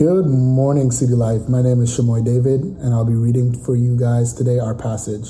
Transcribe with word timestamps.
Good 0.00 0.28
morning, 0.28 0.90
City 0.90 1.12
Life. 1.12 1.46
My 1.46 1.60
name 1.60 1.82
is 1.82 1.90
Shamoy 1.94 2.24
David, 2.24 2.62
and 2.62 2.94
I'll 2.94 3.04
be 3.04 3.12
reading 3.12 3.52
for 3.52 3.76
you 3.76 3.98
guys 3.98 4.32
today 4.32 4.58
our 4.58 4.74
passage. 4.74 5.28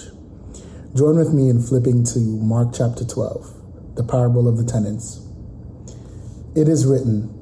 Join 0.95 1.19
with 1.19 1.35
me 1.35 1.49
in 1.49 1.61
flipping 1.61 2.05
to 2.15 2.21
Mark 2.21 2.69
chapter 2.73 3.05
12, 3.05 3.97
the 3.97 4.05
parable 4.05 4.47
of 4.47 4.59
the 4.59 4.65
tenants. 4.65 5.27
It 6.55 6.69
is 6.69 6.87
written, 6.87 7.35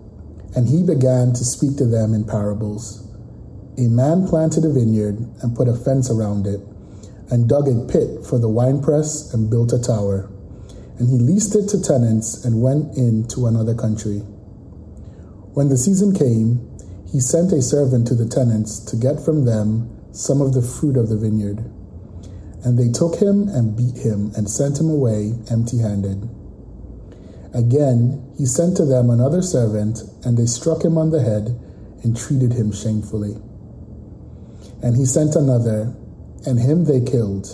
And 0.57 0.71
he 0.71 0.83
began 0.83 1.35
to 1.35 1.45
speak 1.45 1.77
to 1.77 1.85
them 1.85 2.15
in 2.15 2.25
parables. 2.25 3.07
A 3.77 3.93
man 3.93 4.27
planted 4.27 4.65
a 4.65 4.73
vineyard 4.73 5.19
and 5.43 5.55
put 5.55 5.69
a 5.69 5.77
fence 5.77 6.11
around 6.11 6.47
it, 6.47 6.61
and 7.31 7.47
dug 7.47 7.69
a 7.69 7.85
pit 7.93 8.25
for 8.25 8.39
the 8.39 8.49
winepress 8.49 9.35
and 9.35 9.51
built 9.51 9.75
a 9.75 9.79
tower. 9.79 10.33
And 10.97 11.11
he 11.11 11.19
leased 11.19 11.55
it 11.55 11.69
to 11.77 11.83
tenants 11.83 12.43
and 12.47 12.63
went 12.63 12.97
into 12.97 13.45
another 13.45 13.75
country. 13.75 14.21
When 15.53 15.69
the 15.69 15.77
season 15.77 16.15
came, 16.15 16.78
he 17.11 17.21
sent 17.21 17.53
a 17.53 17.63
servant 17.63 18.07
to 18.07 18.15
the 18.15 18.29
tenants 18.29 18.79
to 18.81 18.97
get 18.97 19.19
from 19.25 19.45
them 19.45 19.89
some 20.13 20.41
of 20.41 20.53
the 20.53 20.63
fruit 20.63 20.97
of 20.97 21.09
the 21.09 21.17
vineyard. 21.17 21.59
And 22.65 22.79
they 22.79 22.91
took 22.91 23.17
him 23.17 23.49
and 23.49 23.77
beat 23.77 23.97
him 23.97 24.33
and 24.37 24.51
sent 24.51 24.79
him 24.79 24.91
away 24.91 25.33
empty 25.51 25.79
handed. 25.79 26.29
Again, 27.55 28.35
he 28.37 28.45
sent 28.45 28.77
to 28.77 28.85
them 28.85 29.09
another 29.09 29.41
servant, 29.41 30.01
and 30.25 30.37
they 30.37 30.45
struck 30.45 30.85
him 30.85 30.99
on 30.99 31.11
the 31.11 31.23
head 31.23 31.59
and 32.03 32.17
treated 32.17 32.53
him 32.53 32.73
shamefully. 32.73 33.37
And 34.83 34.97
he 34.97 35.07
sent 35.07 35.35
another, 35.35 35.95
and 36.45 36.59
him 36.59 36.85
they 36.85 37.01
killed. 37.01 37.47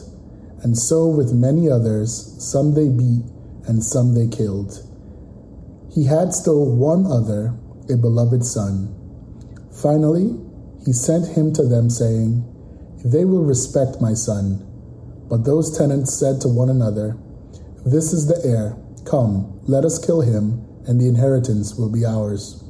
And 0.63 0.77
so 0.77 1.07
with 1.07 1.33
many 1.33 1.71
others, 1.71 2.35
some 2.39 2.75
they 2.75 2.89
beat, 2.89 3.25
and 3.69 3.85
some 3.85 4.15
they 4.15 4.27
killed. 4.27 4.83
He 5.95 6.07
had 6.07 6.35
still 6.35 6.75
one 6.75 7.07
other, 7.07 7.55
a 7.89 7.97
beloved 7.97 8.45
son. 8.45 8.94
Finally, 9.75 10.39
he 10.85 10.93
sent 10.93 11.37
him 11.37 11.53
to 11.53 11.65
them, 11.65 11.91
saying, 11.91 12.45
They 13.05 13.25
will 13.25 13.45
respect 13.45 14.01
my 14.01 14.15
son. 14.15 14.65
But 15.29 15.45
those 15.45 15.77
tenants 15.77 16.15
said 16.15 16.41
to 16.43 16.49
one 16.49 16.71
another, 16.71 17.17
This 17.85 18.13
is 18.13 18.27
the 18.27 18.41
heir. 18.47 18.77
Come, 19.05 19.61
let 19.65 19.85
us 19.85 20.05
kill 20.05 20.21
him, 20.21 20.65
and 20.87 21.01
the 21.01 21.09
inheritance 21.09 21.75
will 21.75 21.91
be 21.91 22.05
ours. 22.05 22.63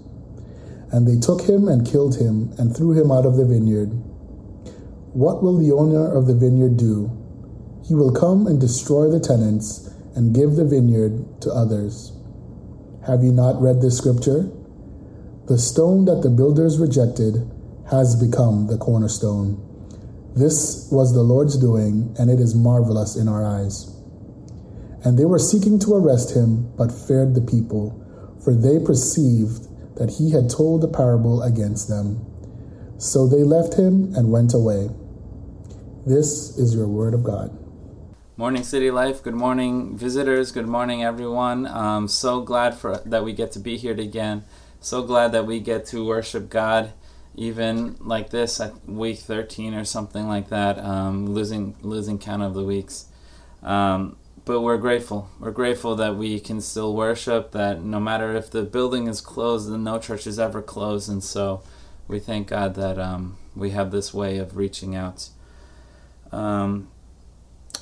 And 0.92 1.06
they 1.06 1.18
took 1.20 1.42
him 1.42 1.68
and 1.68 1.86
killed 1.86 2.16
him, 2.16 2.52
and 2.58 2.74
threw 2.74 2.92
him 2.92 3.10
out 3.10 3.26
of 3.26 3.36
the 3.36 3.44
vineyard. 3.44 3.90
What 5.12 5.42
will 5.42 5.58
the 5.58 5.72
owner 5.72 6.10
of 6.10 6.26
the 6.26 6.34
vineyard 6.34 6.76
do? 6.76 7.10
He 7.86 7.94
will 7.94 8.12
come 8.12 8.46
and 8.46 8.60
destroy 8.60 9.10
the 9.10 9.20
tenants 9.20 9.90
and 10.16 10.34
give 10.34 10.56
the 10.56 10.64
vineyard 10.64 11.42
to 11.42 11.50
others. 11.50 12.12
Have 13.06 13.22
you 13.22 13.32
not 13.32 13.60
read 13.60 13.82
this 13.82 13.98
scripture? 13.98 14.50
The 15.46 15.58
stone 15.58 16.06
that 16.06 16.22
the 16.22 16.30
builders 16.30 16.78
rejected 16.78 17.50
has 17.90 18.16
become 18.16 18.66
the 18.66 18.78
cornerstone. 18.78 19.60
This 20.34 20.88
was 20.90 21.12
the 21.12 21.20
Lord's 21.20 21.58
doing, 21.58 22.16
and 22.18 22.30
it 22.30 22.40
is 22.40 22.54
marvelous 22.54 23.14
in 23.14 23.28
our 23.28 23.44
eyes. 23.44 23.94
And 25.04 25.18
they 25.18 25.26
were 25.26 25.38
seeking 25.38 25.78
to 25.80 25.96
arrest 25.96 26.34
him, 26.34 26.72
but 26.78 26.90
feared 26.90 27.34
the 27.34 27.42
people, 27.42 27.92
for 28.42 28.54
they 28.54 28.78
perceived 28.78 29.68
that 29.98 30.16
he 30.16 30.30
had 30.30 30.48
told 30.48 30.82
a 30.82 30.88
parable 30.88 31.42
against 31.42 31.90
them. 31.90 32.24
So 32.96 33.28
they 33.28 33.44
left 33.44 33.74
him 33.74 34.14
and 34.14 34.32
went 34.32 34.54
away. 34.54 34.88
This 36.06 36.56
is 36.56 36.74
your 36.74 36.88
word 36.88 37.12
of 37.12 37.22
God. 37.22 37.54
Morning, 38.38 38.62
City 38.62 38.90
Life. 38.90 39.22
Good 39.22 39.34
morning, 39.34 39.94
visitors. 39.98 40.52
Good 40.52 40.68
morning, 40.68 41.04
everyone. 41.04 41.66
I'm 41.66 42.08
so 42.08 42.40
glad 42.40 42.74
for 42.74 42.96
that 43.04 43.24
we 43.24 43.34
get 43.34 43.52
to 43.52 43.58
be 43.58 43.76
here 43.76 43.92
again 43.92 44.44
so 44.84 45.02
glad 45.02 45.32
that 45.32 45.46
we 45.46 45.60
get 45.60 45.86
to 45.86 46.06
worship 46.06 46.50
God 46.50 46.92
even 47.34 47.96
like 48.00 48.30
this 48.30 48.60
at 48.60 48.86
week 48.86 49.18
13 49.18 49.72
or 49.72 49.84
something 49.84 50.28
like 50.28 50.50
that 50.50 50.78
um, 50.78 51.26
losing 51.26 51.74
losing 51.80 52.18
count 52.18 52.42
of 52.42 52.54
the 52.54 52.62
weeks. 52.62 53.06
Um, 53.62 54.16
but 54.44 54.60
we're 54.60 54.76
grateful. 54.76 55.30
We're 55.40 55.52
grateful 55.52 55.96
that 55.96 56.16
we 56.16 56.38
can 56.38 56.60
still 56.60 56.94
worship 56.94 57.52
that 57.52 57.82
no 57.82 57.98
matter 57.98 58.36
if 58.36 58.50
the 58.50 58.62
building 58.62 59.06
is 59.06 59.22
closed 59.22 59.70
and 59.70 59.82
no 59.82 59.98
church 59.98 60.26
is 60.26 60.38
ever 60.38 60.60
closed. 60.60 61.08
And 61.08 61.24
so 61.24 61.62
we 62.06 62.18
thank 62.18 62.48
god 62.48 62.74
that 62.74 62.98
um, 62.98 63.38
we 63.56 63.70
have 63.70 63.90
this 63.90 64.12
way 64.12 64.36
of 64.36 64.54
reaching 64.54 64.94
out. 64.94 65.30
Um, 66.30 66.88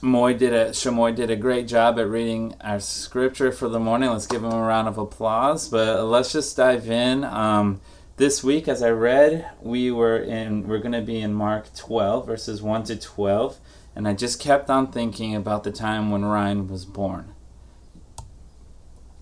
Moy 0.00 0.34
did 0.34 0.52
a 0.52 0.70
Shamoy 0.70 1.14
did 1.14 1.30
a 1.30 1.36
great 1.36 1.68
job 1.68 1.98
at 1.98 2.08
reading 2.08 2.54
our 2.60 2.80
scripture 2.80 3.52
for 3.52 3.68
the 3.68 3.78
morning. 3.78 4.10
Let's 4.10 4.26
give 4.26 4.42
him 4.42 4.52
a 4.52 4.62
round 4.62 4.88
of 4.88 4.98
applause. 4.98 5.68
But 5.68 6.04
let's 6.04 6.32
just 6.32 6.56
dive 6.56 6.88
in. 6.88 7.24
Um, 7.24 7.80
this 8.16 8.44
week, 8.44 8.68
as 8.68 8.82
I 8.82 8.90
read, 8.90 9.50
we 9.60 9.90
were 9.90 10.18
in 10.18 10.66
we're 10.68 10.78
going 10.78 10.92
to 10.92 11.02
be 11.02 11.20
in 11.20 11.34
Mark 11.34 11.74
12 11.74 12.26
verses 12.26 12.62
1 12.62 12.84
to 12.84 12.96
12, 12.96 13.58
and 13.96 14.06
I 14.06 14.12
just 14.12 14.40
kept 14.40 14.70
on 14.70 14.92
thinking 14.92 15.34
about 15.34 15.64
the 15.64 15.72
time 15.72 16.10
when 16.10 16.24
Ryan 16.24 16.68
was 16.68 16.84
born. 16.84 17.34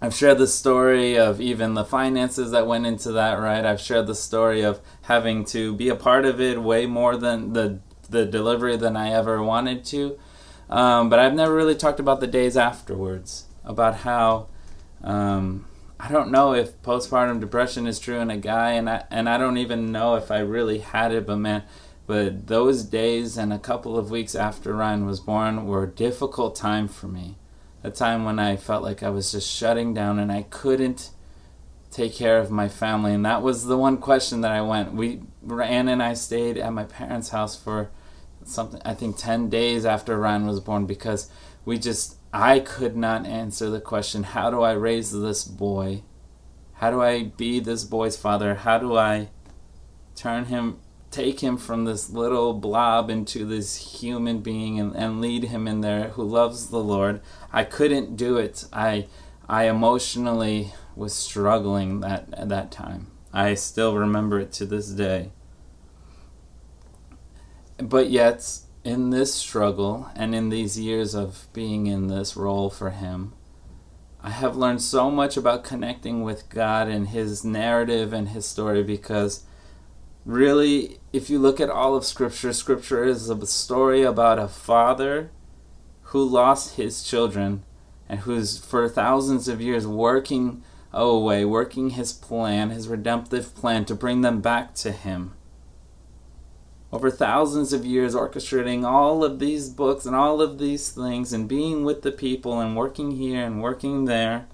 I've 0.03 0.15
shared 0.15 0.39
the 0.39 0.47
story 0.47 1.19
of 1.19 1.41
even 1.43 1.75
the 1.75 1.85
finances 1.85 2.53
that 2.53 2.67
went 2.67 2.87
into 2.87 3.13
that, 3.13 3.35
right? 3.35 3.67
I've 3.67 3.81
shared 3.81 4.07
the 4.07 4.15
story 4.15 4.63
of 4.63 4.81
having 5.03 5.45
to 5.47 5.75
be 5.75 5.91
a 5.91 5.95
part 5.95 6.25
of 6.25 6.41
it 6.41 6.63
way 6.63 6.87
more 6.87 7.17
than 7.17 7.53
the 7.53 7.81
the 8.09 8.27
delivery 8.27 8.77
than 8.77 8.97
I 8.97 9.13
ever 9.13 9.43
wanted 9.43 9.85
to. 9.87 10.19
Um, 10.71 11.11
but 11.11 11.19
I've 11.19 11.35
never 11.35 11.55
really 11.55 11.75
talked 11.75 12.01
about 12.01 12.21
the 12.21 12.27
days 12.29 12.57
afterwards, 12.57 13.47
about 13.65 13.97
how 13.97 14.47
um, 15.03 15.67
I 15.99 16.11
don't 16.11 16.31
know 16.31 16.55
if 16.55 16.81
postpartum 16.83 17.41
depression 17.41 17.87
is 17.87 17.99
true 17.99 18.21
in 18.21 18.31
a 18.31 18.37
guy, 18.37 18.73
and 18.73 18.89
I 18.89 19.05
and 19.11 19.29
I 19.29 19.37
don't 19.37 19.59
even 19.59 19.93
know 19.93 20.15
if 20.15 20.31
I 20.31 20.39
really 20.39 20.79
had 20.79 21.13
it. 21.13 21.27
But 21.27 21.37
man, 21.37 21.65
but 22.07 22.47
those 22.47 22.85
days 22.85 23.37
and 23.37 23.53
a 23.53 23.59
couple 23.59 23.99
of 23.99 24.11
weeks 24.11 24.35
after 24.35 24.73
Ryan 24.73 25.07
was 25.07 25.21
born 25.21 25.67
were 25.67 25.85
a 25.85 25.89
difficult 25.89 26.57
time 26.57 26.89
for 26.89 27.09
me. 27.09 27.37
A 27.83 27.91
time 27.91 28.25
when 28.25 28.39
I 28.39 28.57
felt 28.57 28.83
like 28.83 29.03
I 29.03 29.11
was 29.11 29.33
just 29.33 29.51
shutting 29.51 29.93
down 29.95 30.19
and 30.19 30.31
I 30.31 30.43
couldn't 30.43 31.11
take 31.91 32.15
care 32.15 32.39
of 32.39 32.51
my 32.51 32.69
family. 32.69 33.13
And 33.13 33.25
that 33.25 33.43
was 33.43 33.67
the 33.67 33.79
one 33.79 33.97
question 33.97 34.43
that 34.43 34.53
I 34.53 34.61
went. 34.61 34.93
We 34.93 35.23
Ann 35.51 35.89
and 35.89 36.03
I 36.03 36.15
stayed 36.15 36.59
at 36.59 36.73
my 36.73 36.85
parents' 36.85 37.31
house 37.31 37.57
for 37.57 37.91
something 38.51 38.81
I 38.85 38.95
think 38.95 39.17
10 39.17 39.49
days 39.49 39.85
after 39.85 40.19
Ryan 40.19 40.47
was 40.47 40.61
born 40.61 40.87
because 40.87 41.31
we 41.65 41.79
just 41.79 42.17
I 42.33 42.61
could 42.61 42.97
not 42.97 43.27
answer 43.27 43.71
the 43.71 43.81
question 43.81 44.23
how 44.23 44.51
do 44.51 44.63
I 44.63 44.73
raise 44.73 45.13
this 45.13 45.45
boy? 45.45 46.03
How 46.75 46.91
do 46.91 47.03
I 47.03 47.25
be 47.25 47.61
this 47.61 47.85
boy's 47.85 48.17
father? 48.17 48.55
How 48.55 48.79
do 48.79 48.97
I 48.97 49.29
turn 50.15 50.47
him 50.47 50.79
take 51.11 51.41
him 51.41 51.57
from 51.57 51.85
this 51.85 52.11
little 52.11 52.55
blob 52.55 53.11
into 53.11 53.45
this 53.45 53.99
human 54.01 54.39
being 54.41 54.79
and, 54.79 54.95
and 54.95 55.21
lead 55.21 55.45
him 55.45 55.67
in 55.67 55.81
there 55.81 56.11
who 56.11 56.23
loves 56.23 56.69
the 56.69 56.79
Lord? 56.79 57.21
I 57.53 57.65
couldn't 57.65 58.17
do 58.17 58.37
it. 58.37 58.65
I 58.73 59.07
I 59.49 59.65
emotionally 59.65 60.73
was 60.95 61.15
struggling 61.15 62.01
that 62.01 62.29
at 62.33 62.49
that 62.49 62.71
time. 62.71 63.09
I 63.33 63.55
still 63.55 63.97
remember 63.97 64.39
it 64.41 64.53
to 64.55 64.67
this 64.67 64.89
day 64.89 65.31
but 67.83 68.11
yet 68.11 68.61
in 68.85 69.11
this 69.11 69.35
struggle 69.35 70.11
and 70.15 70.35
in 70.35 70.49
these 70.49 70.79
years 70.79 71.15
of 71.15 71.47
being 71.53 71.87
in 71.87 72.07
this 72.07 72.37
role 72.37 72.71
for 72.71 72.91
him 72.91 73.33
i 74.23 74.31
have 74.31 74.57
learned 74.57 74.81
so 74.81 75.11
much 75.11 75.37
about 75.37 75.65
connecting 75.65 76.23
with 76.23 76.49
god 76.49 76.89
and 76.89 77.09
his 77.09 77.45
narrative 77.45 78.13
and 78.13 78.31
his 78.31 78.47
story 78.47 78.83
because 78.83 79.45
really 80.25 80.99
if 81.13 81.29
you 81.31 81.39
look 81.39 81.61
at 81.61 81.71
all 81.71 81.95
of 81.95 82.05
scripture 82.05 82.53
scripture 82.53 83.05
is 83.05 83.29
a 83.29 83.47
story 83.47 84.03
about 84.03 84.39
a 84.39 84.49
father 84.49 85.31
who 86.05 86.23
lost 86.23 86.77
his 86.77 87.03
children 87.03 87.63
and 88.09 88.21
who's 88.21 88.59
for 88.59 88.89
thousands 88.89 89.47
of 89.49 89.61
years 89.61 89.87
working 89.87 90.63
away 90.93 91.45
working 91.45 91.91
his 91.91 92.13
plan 92.13 92.71
his 92.71 92.89
redemptive 92.89 93.55
plan 93.55 93.85
to 93.85 93.95
bring 93.95 94.23
them 94.23 94.41
back 94.41 94.75
to 94.75 94.91
him 94.91 95.33
over 96.93 97.11
thousands 97.11 97.73
of 97.73 97.87
years 97.87 98.15
orchestrating 98.15 98.85
all 98.85 99.23
of 99.23 99.39
these 99.39 99.69
books 99.69 100.07
and 100.07 100.17
all 100.17 100.43
of 100.43 100.59
these 100.59 100.91
things 100.91 101.33
and 101.33 101.49
being 101.49 101.85
with 101.85 102.03
the 102.03 102.13
people 102.13 102.61
and 102.61 102.77
working 102.77 103.13
here 103.13 103.45
and 103.45 103.63
working 103.63 104.07
there 104.07 104.47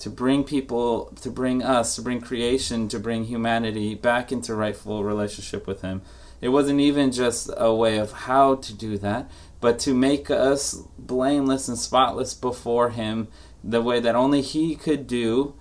to 0.00 0.08
bring 0.08 0.44
people, 0.44 1.12
to 1.20 1.30
bring 1.30 1.62
us, 1.62 1.94
to 1.94 2.02
bring 2.02 2.22
creation, 2.22 2.88
to 2.88 2.98
bring 2.98 3.24
humanity 3.24 3.94
back 3.94 4.32
into 4.32 4.54
rightful 4.54 5.04
relationship 5.04 5.66
with 5.66 5.82
Him. 5.82 6.00
It 6.40 6.48
wasn't 6.48 6.80
even 6.80 7.12
just 7.12 7.50
a 7.54 7.74
way 7.74 7.98
of 7.98 8.12
how 8.12 8.54
to 8.56 8.72
do 8.72 8.96
that, 8.98 9.30
but 9.60 9.78
to 9.80 9.92
make 9.92 10.30
us 10.30 10.82
blameless 10.98 11.68
and 11.68 11.78
spotless 11.78 12.32
before 12.32 12.90
Him 12.90 13.28
the 13.62 13.82
way 13.82 14.00
that 14.00 14.14
only 14.14 14.40
He 14.40 14.74
could 14.74 15.06
do 15.06 15.54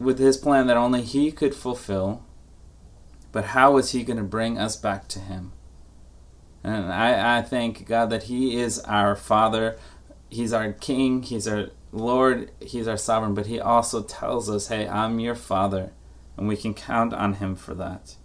with 0.00 0.18
His 0.18 0.36
plan 0.36 0.66
that 0.66 0.76
only 0.76 1.02
He 1.02 1.30
could 1.30 1.54
fulfill 1.54 2.24
but 3.32 3.46
how 3.46 3.76
is 3.76 3.92
He 3.92 4.04
going 4.04 4.16
to 4.16 4.22
bring 4.24 4.58
us 4.58 4.76
back 4.76 5.08
to 5.08 5.18
Him? 5.18 5.52
And 6.64 6.92
I, 6.92 7.38
I 7.38 7.42
thank 7.42 7.86
God 7.86 8.10
that 8.10 8.24
He 8.24 8.60
is 8.60 8.78
our 8.80 9.14
Father, 9.16 9.78
He's 10.28 10.52
our 10.52 10.72
King, 10.72 11.22
He's 11.22 11.46
our 11.48 11.68
Lord, 11.92 12.50
He's 12.60 12.88
our 12.88 12.96
sovereign, 12.96 13.34
but 13.34 13.46
He 13.46 13.60
also 13.60 14.02
tells 14.02 14.50
us, 14.50 14.68
hey, 14.68 14.86
I'm 14.88 15.20
your 15.20 15.34
Father. 15.34 15.92
and 16.36 16.48
we 16.48 16.56
can 16.56 16.74
count 16.74 17.12
on 17.12 17.34
Him 17.34 17.56
for 17.56 17.74
that. 17.74 18.16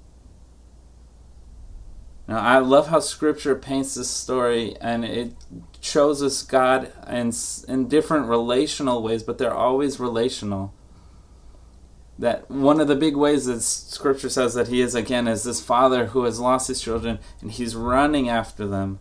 Now, 2.28 2.40
I 2.40 2.60
love 2.60 2.88
how 2.88 3.00
Scripture 3.02 3.56
paints 3.56 3.96
this 3.96 4.10
story, 4.10 4.78
and 4.80 5.04
it 5.04 5.36
shows 5.82 6.24
us 6.24 6.42
God 6.42 6.92
in, 7.10 7.34
in 7.68 7.90
different 7.90 8.28
relational 8.28 9.04
ways, 9.04 9.24
but 9.24 9.38
they're 9.38 9.54
always 9.54 10.00
relational. 10.00 10.74
That 12.20 12.50
one 12.50 12.80
of 12.80 12.88
the 12.88 12.96
big 12.96 13.16
ways 13.16 13.46
that 13.46 13.62
Scripture 13.62 14.30
says 14.30 14.54
that 14.54 14.68
He 14.68 14.82
is, 14.82 14.96
again, 14.96 15.28
is 15.28 15.44
this 15.44 15.64
father 15.64 16.08
who 16.08 16.24
has 16.24 16.40
lost 16.40 16.68
his 16.68 16.82
children, 16.82 17.20
and 17.42 17.52
He's 17.52 17.76
running 17.76 18.30
after 18.30 18.68
them. 18.68 19.00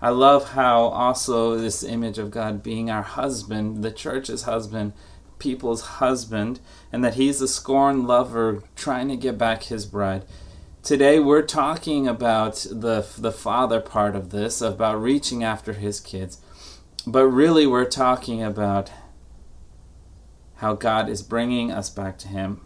I 0.00 0.10
love 0.10 0.50
how 0.50 0.84
also 0.84 1.56
this 1.56 1.82
image 1.82 2.18
of 2.18 2.30
God 2.30 2.62
being 2.62 2.90
our 2.90 3.02
husband, 3.02 3.82
the 3.82 3.90
church's 3.90 4.42
husband, 4.42 4.92
people's 5.38 5.82
husband, 5.82 6.60
and 6.92 7.04
that 7.04 7.14
He's 7.14 7.40
a 7.40 7.48
scorned 7.48 8.06
lover 8.06 8.62
trying 8.74 9.08
to 9.08 9.16
get 9.16 9.36
back 9.36 9.64
His 9.64 9.86
bride 9.86 10.24
today 10.86 11.18
we're 11.18 11.42
talking 11.42 12.06
about 12.06 12.64
the 12.70 13.04
the 13.18 13.32
father 13.32 13.80
part 13.80 14.14
of 14.14 14.30
this 14.30 14.60
about 14.60 15.02
reaching 15.02 15.42
after 15.42 15.72
his 15.72 15.98
kids 15.98 16.40
but 17.04 17.26
really 17.26 17.66
we're 17.66 17.84
talking 17.84 18.40
about 18.40 18.88
how 20.56 20.74
God 20.74 21.08
is 21.08 21.22
bringing 21.22 21.70
us 21.70 21.90
back 21.90 22.18
to 22.18 22.28
him. 22.28 22.62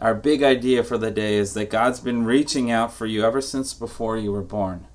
Our 0.00 0.14
big 0.14 0.42
idea 0.42 0.82
for 0.82 0.96
the 0.96 1.10
day 1.10 1.36
is 1.36 1.54
that 1.54 1.70
God's 1.70 2.00
been 2.00 2.24
reaching 2.24 2.70
out 2.70 2.92
for 2.92 3.06
you 3.06 3.24
ever 3.24 3.40
since 3.40 3.74
before 3.74 4.16
you 4.16 4.32
were 4.32 4.42
born. 4.42 4.86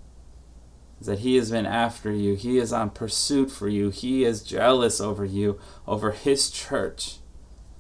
That 1.02 1.20
he 1.20 1.36
has 1.36 1.52
been 1.52 1.68
after 1.68 2.12
you. 2.12 2.36
He 2.36 2.58
is 2.58 2.74
on 2.74 2.90
pursuit 2.90 3.52
for 3.52 3.68
you. 3.68 3.90
He 3.90 4.24
is 4.24 4.42
jealous 4.42 5.00
over 5.00 5.26
you 5.26 5.60
over 5.86 6.12
his 6.12 6.50
church. 6.50 7.18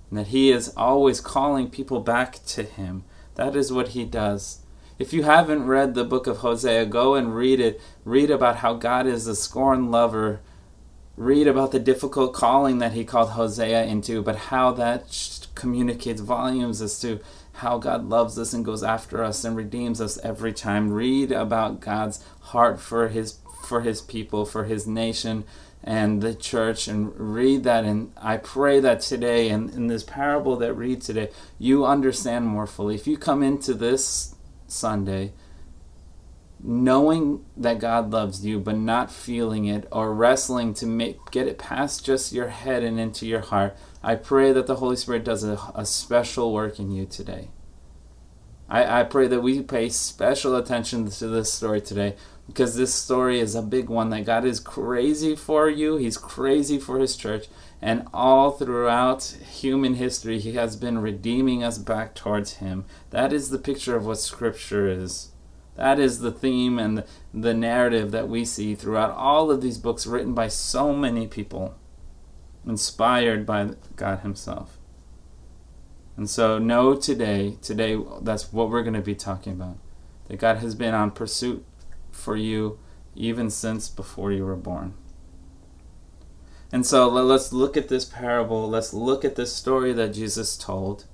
And 0.09 0.19
that 0.19 0.27
he 0.27 0.51
is 0.51 0.73
always 0.77 1.21
calling 1.21 1.69
people 1.71 2.01
back 2.01 2.45
to 2.47 2.63
him. 2.63 3.03
That 3.35 3.55
is 3.55 3.73
what 3.73 3.89
he 3.89 4.05
does. 4.05 4.59
If 4.99 5.11
you 5.11 5.23
haven't 5.23 5.65
read 5.65 5.93
the 5.93 6.03
book 6.03 6.27
of 6.27 6.37
Hosea, 6.37 6.85
go 6.85 7.15
and 7.15 7.35
read 7.35 7.59
it. 7.59 7.81
Read 8.03 8.29
about 8.29 8.57
how 8.57 8.75
God 8.75 9.07
is 9.07 9.25
a 9.27 9.35
scorned 9.35 9.91
lover. 9.91 10.41
Read 11.17 11.47
about 11.47 11.71
the 11.71 11.79
difficult 11.79 12.33
calling 12.33 12.79
that 12.79 12.91
he 12.91 13.05
called 13.05 13.31
Hosea 13.31 13.85
into, 13.85 14.21
but 14.21 14.35
how 14.35 14.71
that 14.73 15.47
communicates 15.55 16.21
volumes 16.21 16.81
as 16.81 16.99
to 16.99 17.19
how 17.53 17.77
God 17.77 18.09
loves 18.09 18.37
us 18.37 18.53
and 18.53 18.65
goes 18.65 18.83
after 18.83 19.23
us 19.23 19.45
and 19.45 19.55
redeems 19.55 20.01
us 20.01 20.17
every 20.23 20.51
time. 20.51 20.91
Read 20.91 21.31
about 21.31 21.79
God's 21.79 22.23
heart 22.41 22.79
for 22.79 23.07
his 23.07 23.39
for 23.63 23.81
his 23.81 24.01
people, 24.01 24.45
for 24.45 24.65
his 24.65 24.85
nation 24.85 25.45
and 25.85 26.21
the 26.21 26.33
church 26.33 26.87
and 26.87 27.13
read 27.15 27.63
that 27.63 27.85
and 27.85 28.11
I 28.17 28.37
pray 28.37 28.79
that 28.79 29.01
today 29.01 29.49
and 29.49 29.69
in 29.69 29.85
this 29.85 30.03
parable 30.03 30.55
that 30.57 30.73
read 30.73 31.01
today 31.01 31.29
you 31.59 31.85
understand 31.85 32.47
more 32.47 32.65
fully. 32.65 32.95
If 32.95 33.05
you 33.05 33.17
come 33.17 33.43
into 33.43 33.75
this 33.75 34.33
Sunday, 34.67 35.33
knowing 36.67 37.45
that 37.55 37.77
God 37.77 38.11
loves 38.11 38.43
you, 38.43 38.59
but 38.59 38.75
not 38.75 39.11
feeling 39.11 39.65
it 39.65 39.87
or 39.91 40.13
wrestling 40.13 40.73
to 40.75 40.87
make 40.87 41.29
get 41.29 41.47
it 41.47 41.59
past 41.59 42.03
just 42.03 42.33
your 42.33 42.47
head 42.47 42.81
and 42.81 42.99
into 42.99 43.27
your 43.27 43.41
heart, 43.41 43.77
I 44.01 44.15
pray 44.15 44.51
that 44.51 44.65
the 44.65 44.77
Holy 44.77 44.95
Spirit 44.95 45.23
does 45.23 45.43
a, 45.43 45.59
a 45.75 45.85
special 45.85 46.51
work 46.51 46.79
in 46.79 46.91
you 46.91 47.05
today. 47.05 47.49
I, 48.67 49.01
I 49.01 49.03
pray 49.03 49.27
that 49.27 49.41
we 49.41 49.61
pay 49.61 49.89
special 49.89 50.55
attention 50.55 51.07
to 51.07 51.27
this 51.27 51.53
story 51.53 51.81
today 51.81 52.15
because 52.47 52.75
this 52.75 52.93
story 52.93 53.39
is 53.39 53.53
a 53.53 53.61
big 53.61 53.87
one 53.87 54.09
that 54.09 54.25
God 54.25 54.43
is 54.43 54.59
crazy 54.59 55.35
for 55.35 55.69
you, 55.69 55.97
He's 55.97 56.17
crazy 56.17 56.79
for 56.79 56.97
His 56.97 57.15
church, 57.15 57.45
and 57.79 58.07
all 58.11 58.49
throughout 58.49 59.37
human 59.51 59.95
history, 59.95 60.39
He 60.39 60.53
has 60.53 60.75
been 60.75 60.97
redeeming 60.97 61.63
us 61.63 61.77
back 61.77 62.15
towards 62.15 62.53
Him. 62.53 62.85
That 63.11 63.31
is 63.31 63.51
the 63.51 63.59
picture 63.59 63.95
of 63.95 64.07
what 64.07 64.17
Scripture 64.17 64.87
is. 64.87 65.29
That 65.75 65.99
is 65.99 66.19
the 66.19 66.31
theme 66.31 66.79
and 66.79 67.03
the 67.33 67.53
narrative 67.53 68.11
that 68.11 68.29
we 68.29 68.45
see 68.45 68.75
throughout 68.75 69.11
all 69.11 69.51
of 69.51 69.61
these 69.61 69.77
books 69.77 70.07
written 70.07 70.33
by 70.33 70.47
so 70.47 70.93
many 70.93 71.27
people, 71.27 71.75
inspired 72.65 73.45
by 73.45 73.71
God 73.95 74.19
Himself. 74.19 74.77
And 76.17 76.29
so, 76.29 76.57
know 76.57 76.95
today, 76.95 77.57
today, 77.61 78.01
that's 78.21 78.53
what 78.53 78.69
we're 78.69 78.83
going 78.83 78.93
to 78.93 79.01
be 79.01 79.15
talking 79.15 79.53
about. 79.53 79.77
That 80.29 80.39
God 80.39 80.57
has 80.57 80.73
been 80.75 80.93
on 80.93 81.11
pursuit 81.11 81.65
for 82.09 82.37
you 82.37 82.79
even 83.15 83.49
since 83.49 83.89
before 83.89 84.31
you 84.31 84.45
were 84.45 84.55
born. 84.55 84.93
And 86.71 86.85
so 86.85 87.07
let's 87.07 87.53
look 87.53 87.77
at 87.77 87.89
this 87.89 88.05
parable. 88.05 88.67
Let's 88.69 88.93
look 88.93 89.23
at 89.23 89.35
this 89.35 89.53
story 89.53 89.93
that 89.93 90.13
Jesus 90.13 90.57
told 90.57 91.05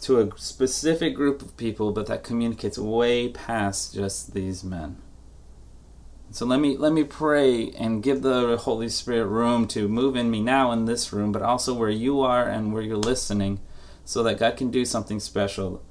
to 0.00 0.20
a 0.20 0.38
specific 0.38 1.14
group 1.14 1.42
of 1.42 1.56
people, 1.56 1.92
but 1.92 2.06
that 2.06 2.22
communicates 2.22 2.78
way 2.78 3.28
past 3.28 3.94
just 3.94 4.32
these 4.34 4.62
men. 4.62 4.98
So 6.30 6.44
let 6.44 6.60
me 6.60 6.76
let 6.76 6.92
me 6.92 7.04
pray 7.04 7.70
and 7.70 8.02
give 8.02 8.20
the 8.22 8.58
Holy 8.58 8.90
Spirit 8.90 9.26
room 9.26 9.66
to 9.68 9.88
move 9.88 10.14
in 10.14 10.30
me 10.30 10.42
now 10.42 10.72
in 10.72 10.84
this 10.84 11.12
room, 11.12 11.32
but 11.32 11.42
also 11.42 11.72
where 11.72 11.88
you 11.88 12.20
are 12.20 12.46
and 12.46 12.72
where 12.72 12.82
you're 12.82 12.96
listening, 12.96 13.60
so 14.04 14.22
that 14.22 14.38
God 14.38 14.56
can 14.56 14.70
do 14.70 14.84
something 14.84 15.20
special. 15.20 15.82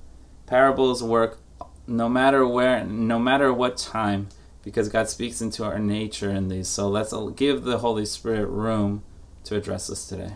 Parables 0.46 1.02
work 1.02 1.40
no 1.88 2.08
matter 2.08 2.48
where, 2.48 2.84
no 2.84 3.18
matter 3.18 3.52
what 3.52 3.78
time, 3.78 4.30
because 4.64 4.90
God 4.90 5.10
speaks 5.10 5.42
into 5.42 5.64
our 5.64 5.80
nature 5.80 6.30
in 6.30 6.50
these. 6.50 6.68
So 6.68 6.88
let's 6.88 7.14
give 7.36 7.64
the 7.64 7.80
Holy 7.80 8.06
Spirit 8.06 8.48
room 8.48 9.04
to 9.46 9.56
address 9.56 9.90
us 9.90 10.08
today. 10.08 10.34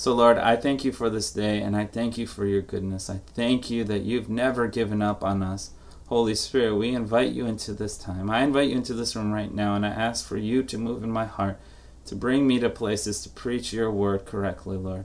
So, 0.00 0.14
Lord, 0.14 0.38
I 0.38 0.56
thank 0.56 0.82
you 0.82 0.92
for 0.92 1.10
this 1.10 1.30
day 1.30 1.60
and 1.60 1.76
I 1.76 1.84
thank 1.84 2.16
you 2.16 2.26
for 2.26 2.46
your 2.46 2.62
goodness. 2.62 3.10
I 3.10 3.20
thank 3.34 3.68
you 3.68 3.84
that 3.84 4.00
you've 4.00 4.30
never 4.30 4.66
given 4.66 5.02
up 5.02 5.22
on 5.22 5.42
us. 5.42 5.72
Holy 6.06 6.34
Spirit, 6.34 6.76
we 6.76 6.94
invite 6.94 7.32
you 7.32 7.44
into 7.44 7.74
this 7.74 7.98
time. 7.98 8.30
I 8.30 8.42
invite 8.42 8.70
you 8.70 8.76
into 8.76 8.94
this 8.94 9.14
room 9.14 9.30
right 9.30 9.52
now 9.52 9.74
and 9.74 9.84
I 9.84 9.90
ask 9.90 10.26
for 10.26 10.38
you 10.38 10.62
to 10.62 10.78
move 10.78 11.04
in 11.04 11.10
my 11.10 11.26
heart, 11.26 11.60
to 12.06 12.16
bring 12.16 12.46
me 12.46 12.58
to 12.60 12.70
places 12.70 13.20
to 13.24 13.28
preach 13.28 13.74
your 13.74 13.90
word 13.90 14.24
correctly, 14.24 14.78
Lord. 14.78 15.04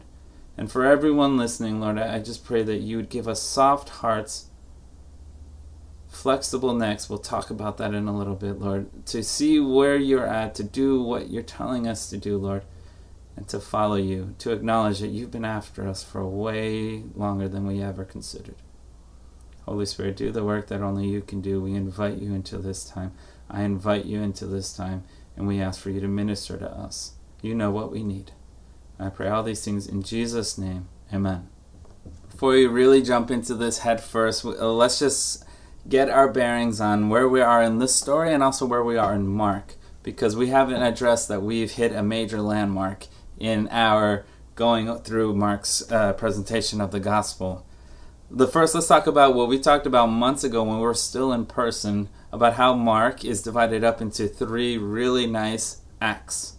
And 0.58 0.72
for 0.72 0.86
everyone 0.86 1.36
listening, 1.36 1.82
Lord, 1.82 1.98
I 2.00 2.20
just 2.20 2.46
pray 2.46 2.64
that 2.64 2.80
you 2.80 2.96
would 2.96 3.10
give 3.10 3.28
us 3.28 3.42
soft 3.42 3.90
hearts 3.90 4.46
flexible 6.08 6.74
next. 6.74 7.10
We'll 7.10 7.20
talk 7.20 7.50
about 7.50 7.76
that 7.80 7.94
in 7.94 8.08
a 8.08 8.18
little 8.18 8.36
bit, 8.36 8.62
Lord. 8.62 9.06
To 9.08 9.26
see 9.26 9.60
where 9.60 9.98
you're 9.98 10.26
at, 10.26 10.56
to 10.56 10.64
do 10.64 11.04
what 11.04 11.30
you're 11.30 11.44
telling 11.44 11.86
us 11.86 12.10
to 12.12 12.18
do, 12.18 12.38
Lord, 12.38 12.64
and 13.36 13.48
to 13.50 13.60
follow 13.60 13.96
you, 13.96 14.36
to 14.40 14.52
acknowledge 14.52 15.00
that 15.00 15.10
you've 15.10 15.32
been 15.32 15.46
after 15.46 15.88
us 15.88 16.04
for 16.04 16.26
way 16.26 17.04
longer 17.16 17.48
than 17.48 17.66
we 17.68 17.82
ever 17.82 18.06
considered. 18.06 18.56
Holy 19.66 19.86
Spirit, 19.86 20.16
do 20.16 20.32
the 20.32 20.44
work 20.44 20.68
that 20.68 20.82
only 20.82 21.08
you 21.08 21.22
can 21.22 21.42
do. 21.42 21.60
We 21.60 21.74
invite 21.74 22.18
you 22.20 22.34
into 22.34 22.58
this 22.60 22.86
time. 22.86 23.14
I 23.50 23.64
invite 23.64 24.06
you 24.06 24.22
into 24.22 24.46
this 24.46 24.74
time, 24.74 25.04
and 25.36 25.48
we 25.48 25.60
ask 25.60 25.82
for 25.82 25.90
you 25.90 26.00
to 26.00 26.08
minister 26.08 26.58
to 26.58 26.70
us. 26.70 27.14
You 27.42 27.56
know 27.56 27.72
what 27.72 27.92
we 27.92 28.04
need. 28.04 28.32
I 29.00 29.10
pray 29.10 29.28
all 29.28 29.44
these 29.44 29.66
things 29.66 29.88
in 29.88 30.04
Jesus' 30.04 30.58
name. 30.58 30.88
Amen. 31.14 31.50
Before 32.30 32.52
we 32.52 32.68
really 32.68 33.02
jump 33.02 33.32
into 33.32 33.56
this 33.56 33.80
head 33.80 34.02
first, 34.02 34.46
uh, 34.46 34.72
let's 34.72 35.00
just 35.00 35.44
get 35.88 36.10
our 36.10 36.32
bearings 36.32 36.80
on 36.80 37.10
where 37.10 37.28
we 37.28 37.42
are 37.42 37.62
in 37.62 37.80
this 37.80 37.96
story 37.96 38.34
and 38.34 38.42
also 38.42 38.66
where 38.66 38.84
we 38.84 38.98
are 38.98 39.14
in 39.14 39.28
Mark, 39.28 39.76
because 40.04 40.36
we 40.36 40.48
haven't 40.48 40.82
addressed 40.82 41.28
that 41.28 41.42
we've 41.42 41.72
hit 41.72 41.92
a 41.92 42.04
major 42.04 42.42
landmark 42.42 43.08
in 43.40 43.68
our 43.70 44.26
going 44.56 44.98
through 45.00 45.36
Mark's 45.36 45.90
uh, 45.92 46.14
presentation 46.14 46.80
of 46.80 46.92
the 46.92 47.00
gospel. 47.00 47.66
The 48.32 48.48
first, 48.48 48.74
let's 48.74 48.88
talk 48.88 49.06
about 49.06 49.36
what 49.36 49.50
we 49.50 49.60
talked 49.60 49.86
about 49.86 50.08
months 50.08 50.44
ago 50.44 50.64
when 50.64 50.78
we 50.78 50.82
were 50.82 50.94
still 50.94 51.32
in 51.32 51.46
person 51.46 52.10
about 52.32 52.54
how 52.54 52.74
Mark 52.74 53.24
is 53.24 53.44
divided 53.44 53.84
up 53.84 54.02
into 54.02 54.28
three 54.28 54.78
really 54.78 55.28
nice 55.28 55.82
acts. 56.02 56.54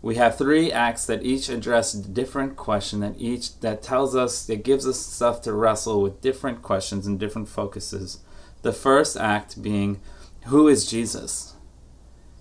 We 0.00 0.14
have 0.14 0.38
three 0.38 0.70
acts 0.70 1.04
that 1.06 1.24
each 1.24 1.48
address 1.48 1.92
different 1.92 2.56
question 2.56 3.00
that 3.00 3.16
each 3.18 3.58
that 3.60 3.82
tells 3.82 4.14
us 4.14 4.46
that 4.46 4.62
gives 4.62 4.86
us 4.86 5.00
stuff 5.00 5.42
to 5.42 5.52
wrestle 5.52 6.00
with 6.00 6.20
different 6.20 6.62
questions 6.62 7.06
and 7.06 7.18
different 7.18 7.48
focuses. 7.48 8.20
The 8.62 8.72
first 8.72 9.16
act 9.16 9.60
being, 9.60 10.00
Who 10.46 10.68
is 10.68 10.88
Jesus? 10.88 11.56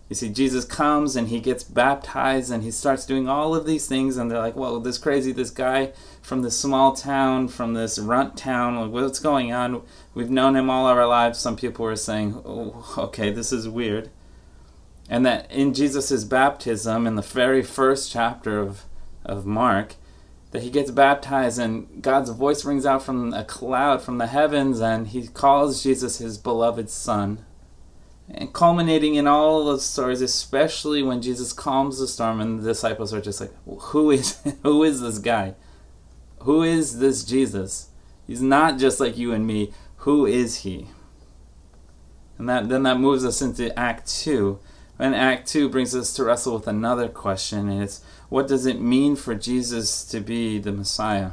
You 0.09 0.15
see, 0.15 0.29
Jesus 0.29 0.63
comes 0.63 1.15
and 1.15 1.27
he 1.27 1.41
gets 1.41 1.63
baptized 1.63 2.51
and 2.51 2.63
he 2.63 2.71
starts 2.71 3.05
doing 3.05 3.27
all 3.27 3.53
of 3.53 3.65
these 3.65 3.87
things, 3.87 4.15
and 4.15 4.31
they're 4.31 4.39
like, 4.39 4.55
Whoa, 4.55 4.79
this 4.79 4.97
crazy, 4.97 5.33
this 5.33 5.49
guy 5.49 5.91
from 6.27 6.41
this 6.41 6.59
small 6.59 6.91
town, 6.91 7.47
from 7.47 7.73
this 7.73 7.97
runt 7.97 8.35
town, 8.35 8.91
what's 8.91 9.19
going 9.19 9.53
on? 9.53 9.81
We've 10.13 10.29
known 10.29 10.57
him 10.57 10.69
all 10.69 10.85
our 10.85 11.07
lives. 11.07 11.39
Some 11.39 11.55
people 11.55 11.85
were 11.85 11.95
saying, 11.95 12.41
oh, 12.45 12.95
okay, 12.97 13.31
this 13.31 13.53
is 13.53 13.69
weird. 13.69 14.09
And 15.09 15.25
that 15.25 15.49
in 15.49 15.73
Jesus' 15.73 16.25
baptism, 16.25 17.07
in 17.07 17.15
the 17.15 17.21
very 17.21 17.63
first 17.63 18.11
chapter 18.11 18.59
of, 18.59 18.83
of 19.23 19.45
Mark, 19.45 19.95
that 20.51 20.63
he 20.63 20.69
gets 20.69 20.91
baptized 20.91 21.59
and 21.59 22.01
God's 22.01 22.31
voice 22.31 22.65
rings 22.65 22.85
out 22.85 23.03
from 23.03 23.33
a 23.33 23.45
cloud 23.45 24.01
from 24.01 24.17
the 24.17 24.27
heavens 24.27 24.81
and 24.81 25.07
he 25.07 25.27
calls 25.27 25.81
Jesus 25.81 26.17
his 26.17 26.37
beloved 26.37 26.89
son. 26.89 27.45
And 28.29 28.51
culminating 28.53 29.15
in 29.15 29.25
all 29.25 29.63
those 29.63 29.85
stories, 29.85 30.21
especially 30.21 31.01
when 31.01 31.21
Jesus 31.21 31.53
calms 31.53 31.99
the 31.99 32.07
storm 32.07 32.41
and 32.41 32.59
the 32.59 32.67
disciples 32.67 33.13
are 33.13 33.21
just 33.21 33.39
like, 33.39 33.53
who 33.65 34.11
is 34.11 34.37
who 34.63 34.83
is 34.83 35.01
this 35.01 35.19
guy? 35.19 35.55
Who 36.41 36.61
is 36.63 36.99
this 36.99 37.23
Jesus? 37.23 37.89
He's 38.25 38.41
not 38.41 38.77
just 38.77 38.99
like 38.99 39.17
you 39.17 39.31
and 39.31 39.47
me. 39.47 39.73
Who 39.97 40.25
is 40.25 40.57
he? 40.57 40.87
And 42.37 42.47
that 42.49 42.69
then 42.69 42.83
that 42.83 42.99
moves 42.99 43.25
us 43.25 43.41
into 43.41 43.77
Act 43.79 44.07
2. 44.07 44.59
And 44.99 45.15
Act 45.15 45.47
2 45.47 45.69
brings 45.69 45.95
us 45.95 46.13
to 46.13 46.23
wrestle 46.23 46.55
with 46.55 46.67
another 46.67 47.07
question, 47.07 47.69
and 47.69 47.83
it's 47.83 48.01
what 48.29 48.47
does 48.47 48.65
it 48.65 48.81
mean 48.81 49.15
for 49.15 49.35
Jesus 49.35 50.03
to 50.05 50.19
be 50.19 50.57
the 50.57 50.71
Messiah? 50.71 51.31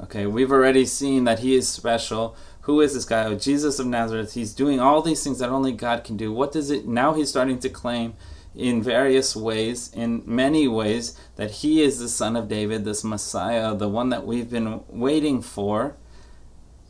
Okay, 0.00 0.26
we've 0.26 0.50
already 0.50 0.86
seen 0.86 1.24
that 1.24 1.40
he 1.40 1.54
is 1.54 1.68
special. 1.68 2.34
Who 2.64 2.80
is 2.80 2.94
this 2.94 3.04
guy? 3.04 3.24
Oh, 3.24 3.34
Jesus 3.34 3.78
of 3.78 3.86
Nazareth. 3.86 4.34
He's 4.34 4.54
doing 4.54 4.80
all 4.80 5.02
these 5.02 5.22
things 5.22 5.38
that 5.38 5.50
only 5.50 5.72
God 5.72 6.02
can 6.02 6.16
do. 6.16 6.32
What 6.32 6.52
does 6.52 6.70
it 6.70 6.86
now 6.86 7.12
he's 7.12 7.28
starting 7.28 7.58
to 7.58 7.68
claim 7.68 8.14
in 8.54 8.82
various 8.82 9.34
ways, 9.34 9.92
in 9.92 10.22
many 10.24 10.68
ways, 10.68 11.18
that 11.36 11.50
he 11.50 11.82
is 11.82 11.98
the 11.98 12.08
son 12.08 12.36
of 12.36 12.48
David, 12.48 12.84
this 12.84 13.04
Messiah, 13.04 13.74
the 13.74 13.88
one 13.88 14.10
that 14.10 14.24
we've 14.24 14.48
been 14.48 14.82
waiting 14.88 15.42
for. 15.42 15.96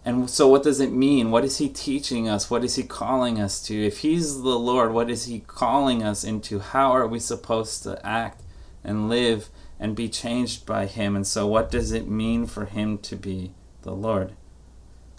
And 0.05 0.29
so, 0.29 0.47
what 0.47 0.63
does 0.63 0.81
it 0.81 0.93
mean? 0.93 1.31
What 1.31 1.45
is 1.45 1.59
he 1.59 1.69
teaching 1.71 2.29
us? 2.29 2.51
What 2.51 2.63
is 2.63 2.77
he 2.77 2.83
calling 2.83 3.41
us 3.41 3.63
to? 3.67 3.87
If 3.87 3.99
he's 3.99 4.43
the 4.43 4.59
Lord, 4.59 4.93
what 4.93 5.09
is 5.09 5.25
he 5.25 5.41
calling 5.41 6.03
us 6.03 6.23
into? 6.23 6.59
How 6.59 6.93
are 6.93 7.07
we 7.07 7.19
supposed 7.19 7.83
to 7.85 8.05
act 8.07 8.43
and 8.85 9.09
live 9.09 9.49
and 9.81 9.97
be 9.97 10.11
changed 10.11 10.67
by 10.67 10.85
him? 10.85 11.17
And 11.17 11.27
so, 11.27 11.47
what 11.47 11.71
does 11.71 11.91
it 11.91 12.07
mean 12.07 12.47
for 12.47 12.67
him 12.67 12.99
to 12.99 13.17
be 13.17 13.55
the 13.81 13.93
Lord? 13.93 14.35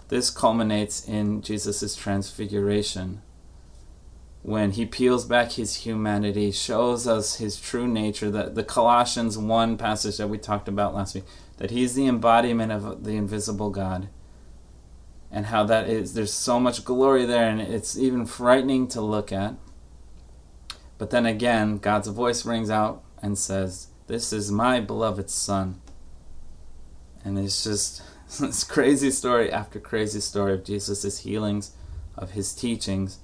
This 0.08 0.30
culminates 0.30 1.06
in 1.06 1.42
Jesus' 1.42 1.96
transfiguration 1.96 3.22
when 4.46 4.70
he 4.70 4.86
peels 4.86 5.24
back 5.24 5.50
his 5.52 5.74
humanity, 5.78 6.52
shows 6.52 7.08
us 7.08 7.38
his 7.38 7.60
true 7.60 7.88
nature, 7.88 8.30
that 8.30 8.54
the 8.54 8.62
Colossians 8.62 9.36
1 9.36 9.76
passage 9.76 10.18
that 10.18 10.28
we 10.28 10.38
talked 10.38 10.68
about 10.68 10.94
last 10.94 11.16
week, 11.16 11.24
that 11.56 11.72
he's 11.72 11.96
the 11.96 12.06
embodiment 12.06 12.70
of 12.70 13.02
the 13.02 13.16
invisible 13.16 13.70
God. 13.70 14.08
And 15.32 15.46
how 15.46 15.64
that 15.64 15.88
is, 15.88 16.14
there's 16.14 16.32
so 16.32 16.60
much 16.60 16.84
glory 16.84 17.24
there, 17.24 17.48
and 17.48 17.60
it's 17.60 17.98
even 17.98 18.24
frightening 18.24 18.86
to 18.88 19.00
look 19.00 19.32
at. 19.32 19.56
But 20.96 21.10
then 21.10 21.26
again, 21.26 21.78
God's 21.78 22.06
voice 22.06 22.46
rings 22.46 22.70
out 22.70 23.02
and 23.20 23.36
says, 23.36 23.88
This 24.06 24.32
is 24.32 24.52
my 24.52 24.78
beloved 24.78 25.28
Son. 25.28 25.80
And 27.24 27.36
it's 27.36 27.64
just 27.64 28.00
this 28.40 28.64
crazy 28.64 29.10
story 29.10 29.50
after 29.50 29.80
crazy 29.80 30.20
story 30.20 30.52
of 30.54 30.64
Jesus' 30.64 31.18
healings, 31.20 31.72
of 32.16 32.32
his 32.32 32.54
teachings 32.54 33.18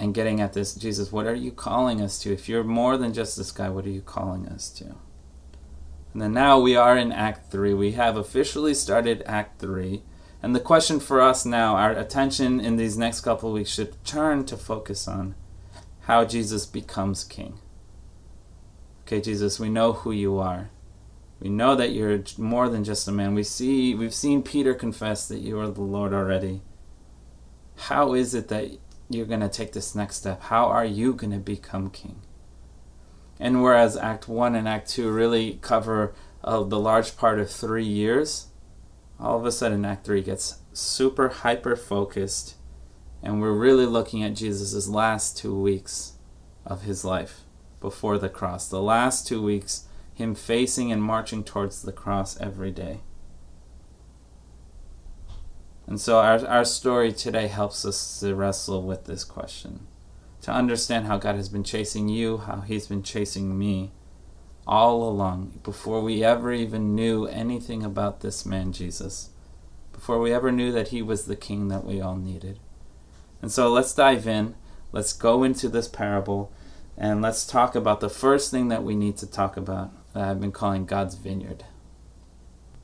and 0.00 0.14
getting 0.14 0.40
at 0.40 0.54
this 0.54 0.74
Jesus, 0.74 1.12
what 1.12 1.26
are 1.26 1.34
you 1.34 1.52
calling 1.52 2.00
us 2.00 2.18
to? 2.20 2.32
If 2.32 2.48
you're 2.48 2.64
more 2.64 2.96
than 2.96 3.12
just 3.12 3.36
this 3.36 3.52
guy, 3.52 3.68
what 3.68 3.84
are 3.84 3.90
you 3.90 4.00
calling 4.00 4.48
us 4.48 4.70
to? 4.70 4.96
And 6.12 6.22
then 6.22 6.32
now 6.32 6.58
we 6.58 6.74
are 6.74 6.96
in 6.96 7.12
Act 7.12 7.52
3. 7.52 7.74
We 7.74 7.92
have 7.92 8.16
officially 8.16 8.72
started 8.72 9.22
Act 9.26 9.60
3. 9.60 10.02
And 10.42 10.56
the 10.56 10.60
question 10.60 11.00
for 11.00 11.20
us 11.20 11.44
now, 11.44 11.76
our 11.76 11.92
attention 11.92 12.60
in 12.60 12.76
these 12.76 12.96
next 12.96 13.20
couple 13.20 13.52
weeks 13.52 13.70
should 13.70 14.02
turn 14.04 14.46
to 14.46 14.56
focus 14.56 15.06
on 15.06 15.34
how 16.04 16.24
Jesus 16.24 16.64
becomes 16.64 17.22
king. 17.22 17.58
Okay, 19.02 19.20
Jesus, 19.20 19.60
we 19.60 19.68
know 19.68 19.92
who 19.92 20.12
you 20.12 20.38
are. 20.38 20.70
We 21.40 21.48
know 21.48 21.74
that 21.74 21.92
you're 21.92 22.22
more 22.36 22.68
than 22.68 22.84
just 22.84 23.08
a 23.08 23.12
man. 23.12 23.34
We 23.34 23.42
see 23.42 23.94
we've 23.94 24.14
seen 24.14 24.42
Peter 24.42 24.74
confess 24.74 25.26
that 25.28 25.38
you 25.38 25.58
are 25.58 25.68
the 25.68 25.80
Lord 25.80 26.12
already. 26.12 26.60
How 27.76 28.12
is 28.12 28.34
it 28.34 28.48
that 28.48 28.72
you're 29.08 29.26
going 29.26 29.40
to 29.40 29.48
take 29.48 29.72
this 29.72 29.94
next 29.94 30.16
step? 30.16 30.42
How 30.42 30.66
are 30.66 30.84
you 30.84 31.14
going 31.14 31.32
to 31.32 31.38
become 31.38 31.90
king? 31.90 32.20
And 33.38 33.62
whereas 33.62 33.96
Act 33.96 34.28
1 34.28 34.54
and 34.54 34.68
Act 34.68 34.90
2 34.90 35.10
really 35.10 35.58
cover 35.62 36.14
uh, 36.44 36.62
the 36.62 36.78
large 36.78 37.16
part 37.16 37.40
of 37.40 37.50
three 37.50 37.86
years, 37.86 38.48
all 39.18 39.38
of 39.38 39.46
a 39.46 39.52
sudden 39.52 39.84
Act 39.86 40.04
3 40.04 40.20
gets 40.22 40.58
super 40.74 41.28
hyper 41.28 41.74
focused, 41.74 42.56
and 43.22 43.40
we're 43.40 43.52
really 43.52 43.86
looking 43.86 44.22
at 44.22 44.34
Jesus' 44.34 44.88
last 44.88 45.38
two 45.38 45.58
weeks 45.58 46.12
of 46.66 46.82
his 46.82 47.02
life 47.02 47.40
before 47.80 48.18
the 48.18 48.28
cross. 48.28 48.68
The 48.68 48.82
last 48.82 49.26
two 49.26 49.42
weeks, 49.42 49.86
him 50.20 50.34
facing 50.34 50.92
and 50.92 51.02
marching 51.02 51.42
towards 51.42 51.82
the 51.82 51.92
cross 51.92 52.38
every 52.40 52.70
day. 52.70 53.00
And 55.86 56.00
so 56.00 56.20
our, 56.20 56.46
our 56.46 56.64
story 56.64 57.12
today 57.12 57.48
helps 57.48 57.84
us 57.84 58.20
to 58.20 58.34
wrestle 58.36 58.82
with 58.82 59.06
this 59.06 59.24
question, 59.24 59.88
to 60.42 60.52
understand 60.52 61.06
how 61.06 61.16
God 61.16 61.34
has 61.34 61.48
been 61.48 61.64
chasing 61.64 62.08
you, 62.08 62.38
how 62.38 62.60
He's 62.60 62.86
been 62.86 63.02
chasing 63.02 63.58
me 63.58 63.90
all 64.68 65.02
along, 65.02 65.58
before 65.64 66.00
we 66.00 66.22
ever 66.22 66.52
even 66.52 66.94
knew 66.94 67.26
anything 67.26 67.82
about 67.82 68.20
this 68.20 68.46
man, 68.46 68.72
Jesus, 68.72 69.30
before 69.92 70.20
we 70.20 70.32
ever 70.32 70.52
knew 70.52 70.70
that 70.70 70.88
He 70.88 71.02
was 71.02 71.24
the 71.24 71.34
King 71.34 71.66
that 71.68 71.84
we 71.84 72.00
all 72.00 72.16
needed. 72.16 72.60
And 73.42 73.50
so 73.50 73.68
let's 73.68 73.92
dive 73.92 74.28
in, 74.28 74.54
let's 74.92 75.12
go 75.12 75.42
into 75.42 75.68
this 75.68 75.88
parable, 75.88 76.52
and 76.96 77.20
let's 77.20 77.44
talk 77.44 77.74
about 77.74 77.98
the 77.98 78.08
first 78.08 78.52
thing 78.52 78.68
that 78.68 78.84
we 78.84 78.94
need 78.94 79.16
to 79.16 79.26
talk 79.26 79.56
about 79.56 79.90
that 80.12 80.22
I've 80.22 80.40
been 80.40 80.52
calling 80.52 80.86
God's 80.86 81.14
vineyard. 81.14 81.64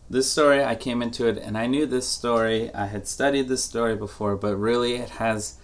This 0.09 0.30
story, 0.30 0.62
I 0.64 0.76
came 0.76 1.02
into 1.02 1.26
it 1.26 1.37
and 1.37 1.59
I 1.59 1.66
knew 1.66 1.85
this 1.85 2.06
story. 2.06 2.73
I 2.73 2.87
had 2.87 3.09
studied 3.09 3.49
this 3.49 3.64
story 3.64 3.97
before, 3.97 4.37
but 4.37 4.56
really 4.56 4.95
it 4.95 5.11
has 5.11 5.59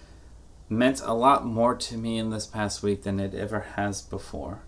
meant 0.67 1.01
a 1.03 1.13
lot 1.13 1.45
more 1.45 1.75
to 1.75 1.97
me 1.97 2.17
in 2.17 2.29
this 2.29 2.45
past 2.45 2.83
week 2.83 3.03
than 3.03 3.19
it 3.19 3.33
ever 3.33 3.61
has 3.75 4.01
before. 4.01 4.63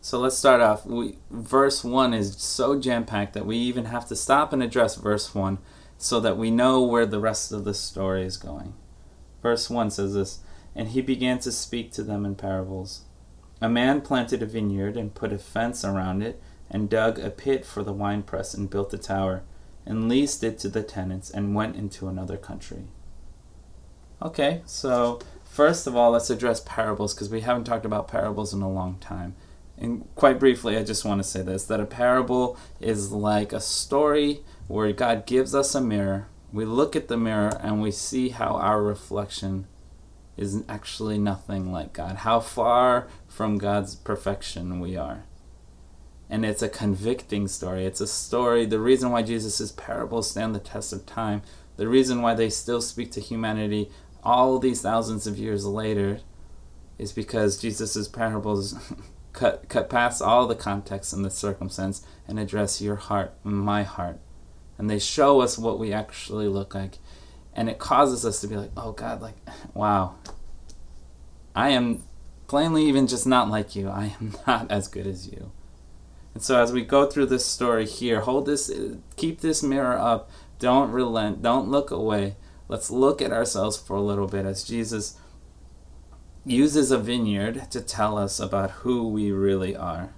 So 0.00 0.20
let's 0.20 0.38
start 0.38 0.60
off. 0.60 0.86
We, 0.86 1.18
verse 1.30 1.82
1 1.82 2.14
is 2.14 2.36
so 2.36 2.78
jam 2.78 3.04
packed 3.04 3.34
that 3.34 3.46
we 3.46 3.56
even 3.56 3.86
have 3.86 4.06
to 4.08 4.16
stop 4.16 4.52
and 4.52 4.62
address 4.62 4.94
verse 4.94 5.34
1 5.34 5.58
so 5.96 6.20
that 6.20 6.38
we 6.38 6.52
know 6.52 6.82
where 6.82 7.06
the 7.06 7.18
rest 7.18 7.50
of 7.50 7.64
the 7.64 7.74
story 7.74 8.24
is 8.24 8.36
going. 8.36 8.74
Verse 9.42 9.68
1 9.68 9.90
says 9.90 10.14
this 10.14 10.40
And 10.76 10.88
he 10.88 11.02
began 11.02 11.40
to 11.40 11.50
speak 11.50 11.90
to 11.92 12.04
them 12.04 12.24
in 12.24 12.36
parables. 12.36 13.02
A 13.60 13.68
man 13.68 14.00
planted 14.00 14.42
a 14.42 14.46
vineyard 14.46 14.96
and 14.96 15.14
put 15.14 15.32
a 15.32 15.38
fence 15.38 15.84
around 15.84 16.22
it 16.22 16.40
and 16.70 16.88
dug 16.88 17.18
a 17.18 17.30
pit 17.30 17.64
for 17.64 17.82
the 17.82 17.92
winepress 17.92 18.54
and 18.54 18.70
built 18.70 18.92
a 18.92 18.98
tower, 18.98 19.42
and 19.86 20.08
leased 20.08 20.44
it 20.44 20.58
to 20.58 20.68
the 20.68 20.82
tenants 20.82 21.30
and 21.30 21.54
went 21.54 21.76
into 21.76 22.08
another 22.08 22.36
country. 22.36 22.84
Okay, 24.20 24.62
so 24.66 25.20
first 25.44 25.86
of 25.86 25.96
all, 25.96 26.10
let's 26.10 26.28
address 26.28 26.60
parables 26.60 27.14
because 27.14 27.30
we 27.30 27.40
haven't 27.40 27.64
talked 27.64 27.86
about 27.86 28.08
parables 28.08 28.52
in 28.52 28.60
a 28.60 28.70
long 28.70 28.98
time. 28.98 29.34
And 29.78 30.06
quite 30.14 30.38
briefly, 30.38 30.76
I 30.76 30.82
just 30.82 31.04
want 31.04 31.22
to 31.22 31.28
say 31.28 31.42
this 31.42 31.64
that 31.64 31.80
a 31.80 31.86
parable 31.86 32.58
is 32.80 33.12
like 33.12 33.52
a 33.52 33.60
story 33.60 34.40
where 34.66 34.92
God 34.92 35.24
gives 35.24 35.54
us 35.54 35.74
a 35.74 35.80
mirror. 35.80 36.26
We 36.52 36.64
look 36.64 36.96
at 36.96 37.08
the 37.08 37.16
mirror 37.16 37.56
and 37.62 37.80
we 37.80 37.92
see 37.92 38.30
how 38.30 38.56
our 38.56 38.82
reflection 38.82 39.66
is 40.38 40.62
actually 40.68 41.18
nothing 41.18 41.70
like 41.72 41.92
God, 41.92 42.16
how 42.16 42.40
far 42.40 43.08
from 43.26 43.58
God's 43.58 43.94
perfection 43.94 44.80
we 44.80 44.96
are 44.96 45.24
and 46.30 46.44
it's 46.44 46.62
a 46.62 46.68
convicting 46.68 47.48
story. 47.48 47.86
It's 47.86 48.00
a 48.00 48.06
story. 48.06 48.66
The 48.66 48.80
reason 48.80 49.10
why 49.10 49.22
Jesus' 49.22 49.72
parables 49.72 50.30
stand 50.30 50.54
the 50.54 50.60
test 50.60 50.92
of 50.92 51.06
time, 51.06 51.42
the 51.76 51.88
reason 51.88 52.22
why 52.22 52.34
they 52.34 52.50
still 52.50 52.82
speak 52.82 53.10
to 53.12 53.20
humanity 53.20 53.90
all 54.22 54.58
these 54.58 54.82
thousands 54.82 55.26
of 55.26 55.38
years 55.38 55.64
later, 55.64 56.20
is 56.98 57.12
because 57.12 57.58
Jesus' 57.58 58.08
parables 58.08 58.74
cut 59.32 59.68
cut 59.68 59.88
past 59.88 60.20
all 60.20 60.46
the 60.46 60.54
context 60.54 61.12
and 61.12 61.24
the 61.24 61.30
circumstance 61.30 62.04
and 62.26 62.38
address 62.38 62.82
your 62.82 62.96
heart, 62.96 63.32
my 63.42 63.84
heart, 63.84 64.18
and 64.76 64.90
they 64.90 64.98
show 64.98 65.40
us 65.40 65.56
what 65.56 65.78
we 65.78 65.92
actually 65.92 66.48
look 66.48 66.74
like, 66.74 66.98
and 67.58 67.68
it 67.68 67.80
causes 67.80 68.24
us 68.24 68.40
to 68.40 68.46
be 68.46 68.56
like, 68.56 68.70
oh 68.76 68.92
God, 68.92 69.20
like, 69.20 69.34
wow, 69.74 70.14
I 71.56 71.70
am 71.70 72.04
plainly 72.46 72.84
even 72.84 73.08
just 73.08 73.26
not 73.26 73.50
like 73.50 73.74
you. 73.74 73.88
I 73.88 74.14
am 74.20 74.36
not 74.46 74.70
as 74.70 74.86
good 74.86 75.08
as 75.08 75.26
you. 75.26 75.50
And 76.34 76.40
so 76.40 76.62
as 76.62 76.72
we 76.72 76.84
go 76.84 77.06
through 77.06 77.26
this 77.26 77.44
story 77.44 77.84
here, 77.84 78.20
hold 78.20 78.46
this, 78.46 78.70
keep 79.16 79.40
this 79.40 79.60
mirror 79.60 79.98
up. 79.98 80.30
Don't 80.60 80.92
relent. 80.92 81.42
Don't 81.42 81.68
look 81.68 81.90
away. 81.90 82.36
Let's 82.68 82.92
look 82.92 83.20
at 83.20 83.32
ourselves 83.32 83.76
for 83.76 83.96
a 83.96 84.00
little 84.00 84.28
bit 84.28 84.46
as 84.46 84.62
Jesus 84.62 85.18
uses 86.44 86.92
a 86.92 86.98
vineyard 86.98 87.72
to 87.72 87.80
tell 87.80 88.16
us 88.16 88.38
about 88.38 88.70
who 88.70 89.08
we 89.08 89.32
really 89.32 89.74
are. 89.74 90.10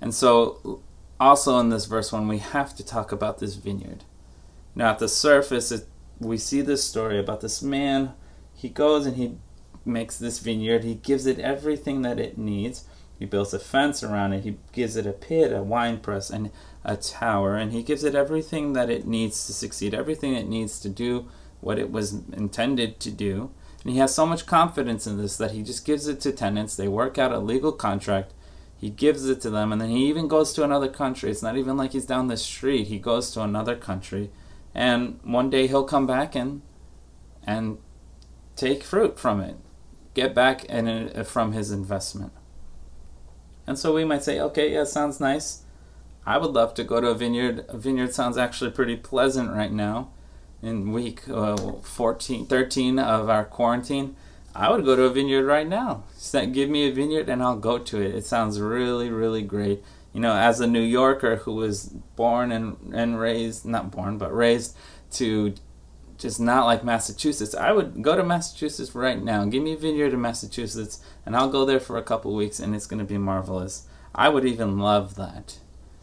And 0.00 0.12
so, 0.12 0.80
also 1.20 1.60
in 1.60 1.68
this 1.68 1.84
verse 1.84 2.10
1, 2.10 2.26
we 2.26 2.38
have 2.38 2.74
to 2.74 2.84
talk 2.84 3.12
about 3.12 3.38
this 3.38 3.54
vineyard. 3.54 4.02
Now, 4.74 4.90
at 4.90 4.98
the 4.98 5.08
surface, 5.08 5.70
it, 5.70 5.86
we 6.20 6.38
see 6.38 6.60
this 6.60 6.84
story 6.84 7.18
about 7.18 7.40
this 7.40 7.62
man. 7.62 8.12
He 8.54 8.68
goes 8.68 9.06
and 9.06 9.16
he 9.16 9.38
makes 9.84 10.18
this 10.18 10.38
vineyard, 10.38 10.84
he 10.84 10.94
gives 10.94 11.26
it 11.26 11.38
everything 11.38 12.02
that 12.02 12.20
it 12.20 12.38
needs. 12.38 12.84
He 13.18 13.26
builds 13.26 13.52
a 13.52 13.58
fence 13.58 14.02
around 14.02 14.32
it. 14.32 14.44
He 14.44 14.56
gives 14.72 14.96
it 14.96 15.06
a 15.06 15.12
pit, 15.12 15.52
a 15.52 15.62
wine 15.62 15.98
press, 15.98 16.30
and 16.30 16.50
a 16.82 16.96
tower. 16.96 17.54
And 17.54 17.70
he 17.70 17.82
gives 17.82 18.02
it 18.02 18.14
everything 18.14 18.72
that 18.72 18.88
it 18.88 19.06
needs 19.06 19.46
to 19.46 19.52
succeed, 19.52 19.92
everything 19.92 20.32
it 20.32 20.48
needs 20.48 20.80
to 20.80 20.88
do 20.88 21.28
what 21.60 21.78
it 21.78 21.92
was 21.92 22.14
intended 22.32 22.98
to 23.00 23.10
do. 23.10 23.50
And 23.82 23.92
he 23.92 23.98
has 23.98 24.14
so 24.14 24.24
much 24.24 24.46
confidence 24.46 25.06
in 25.06 25.18
this 25.18 25.36
that 25.36 25.50
he 25.50 25.62
just 25.62 25.84
gives 25.84 26.08
it 26.08 26.20
to 26.20 26.32
tenants. 26.32 26.76
They 26.76 26.88
work 26.88 27.18
out 27.18 27.32
a 27.32 27.38
legal 27.38 27.72
contract. 27.72 28.32
He 28.74 28.88
gives 28.88 29.28
it 29.28 29.42
to 29.42 29.50
them, 29.50 29.70
and 29.70 29.80
then 29.80 29.90
he 29.90 30.06
even 30.06 30.26
goes 30.26 30.54
to 30.54 30.64
another 30.64 30.88
country. 30.88 31.30
It's 31.30 31.42
not 31.42 31.58
even 31.58 31.76
like 31.76 31.92
he's 31.92 32.06
down 32.06 32.28
the 32.28 32.38
street. 32.38 32.86
He 32.86 32.98
goes 32.98 33.30
to 33.32 33.42
another 33.42 33.76
country, 33.76 34.30
and 34.74 35.20
one 35.22 35.50
day 35.50 35.66
he'll 35.66 35.84
come 35.84 36.06
back 36.06 36.34
and 36.34 36.62
and 37.46 37.78
take 38.56 38.82
fruit 38.82 39.18
from 39.18 39.40
it, 39.40 39.56
get 40.14 40.34
back 40.34 40.64
and 40.68 41.26
from 41.26 41.52
his 41.52 41.70
investment. 41.70 42.32
And 43.66 43.78
so 43.78 43.94
we 43.94 44.04
might 44.04 44.24
say, 44.24 44.40
okay, 44.40 44.72
yeah, 44.72 44.84
sounds 44.84 45.20
nice. 45.20 45.62
I 46.26 46.38
would 46.38 46.50
love 46.50 46.74
to 46.74 46.84
go 46.84 47.00
to 47.00 47.08
a 47.08 47.14
vineyard. 47.14 47.64
A 47.68 47.78
vineyard 47.78 48.12
sounds 48.14 48.36
actually 48.36 48.70
pretty 48.70 48.96
pleasant 48.96 49.50
right 49.50 49.72
now. 49.72 50.10
In 50.62 50.92
week 50.92 51.22
uh, 51.28 51.56
14, 51.56 52.46
13 52.46 52.98
of 52.98 53.30
our 53.30 53.44
quarantine, 53.44 54.16
I 54.54 54.70
would 54.70 54.84
go 54.84 54.94
to 54.94 55.04
a 55.04 55.10
vineyard 55.10 55.46
right 55.46 55.66
now. 55.66 56.04
Give 56.32 56.68
me 56.68 56.86
a 56.88 56.92
vineyard 56.92 57.28
and 57.28 57.42
I'll 57.42 57.56
go 57.56 57.78
to 57.78 58.00
it. 58.00 58.14
It 58.14 58.26
sounds 58.26 58.60
really, 58.60 59.08
really 59.08 59.42
great. 59.42 59.82
You 60.12 60.20
know, 60.20 60.34
as 60.34 60.60
a 60.60 60.66
New 60.66 60.82
Yorker 60.82 61.36
who 61.36 61.54
was 61.54 61.84
born 62.16 62.50
and, 62.50 62.92
and 62.92 63.18
raised, 63.18 63.64
not 63.64 63.90
born, 63.90 64.18
but 64.18 64.34
raised 64.34 64.76
to 65.12 65.54
just 66.18 66.40
not 66.40 66.66
like 66.66 66.84
Massachusetts, 66.84 67.54
I 67.54 67.72
would 67.72 68.02
go 68.02 68.16
to 68.16 68.22
Massachusetts 68.22 68.94
right 68.94 69.22
now. 69.22 69.44
Give 69.46 69.62
me 69.62 69.72
a 69.72 69.76
vineyard 69.76 70.12
in 70.12 70.20
Massachusetts 70.20 71.00
and 71.24 71.36
I'll 71.36 71.50
go 71.50 71.64
there 71.64 71.80
for 71.80 71.96
a 71.96 72.02
couple 72.02 72.34
weeks 72.34 72.60
and 72.60 72.74
it's 72.74 72.86
going 72.86 72.98
to 72.98 73.06
be 73.06 73.18
marvelous. 73.18 73.86
I 74.14 74.28
would 74.28 74.44
even 74.44 74.78
love 74.78 75.14
that. 75.14 75.58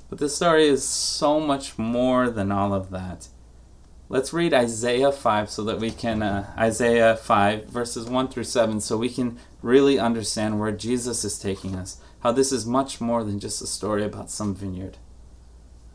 But 0.10 0.20
this 0.20 0.36
story 0.36 0.68
is 0.68 0.84
so 0.84 1.40
much 1.40 1.78
more 1.78 2.30
than 2.30 2.52
all 2.52 2.74
of 2.74 2.90
that. 2.92 3.28
Let's 4.10 4.32
read 4.32 4.54
Isaiah 4.54 5.12
5 5.12 5.50
so 5.50 5.66
that 5.66 5.80
we 5.80 5.92
can, 5.92 6.24
uh, 6.24 6.54
Isaiah 6.58 7.18
5, 7.18 7.66
verses 7.66 8.06
1 8.06 8.30
through 8.30 8.46
7, 8.46 8.80
so 8.80 8.96
we 8.96 9.10
can 9.10 9.38
really 9.62 10.00
understand 10.00 10.60
where 10.60 10.72
Jesus 10.72 11.26
is 11.26 11.38
taking 11.38 11.76
us. 11.76 12.00
How 12.22 12.32
this 12.32 12.52
is 12.52 12.66
much 12.66 13.00
more 13.00 13.24
than 13.24 13.40
just 13.40 13.62
a 13.62 13.68
story 13.68 14.04
about 14.04 14.32
some 14.32 14.56
vineyard. 14.56 14.98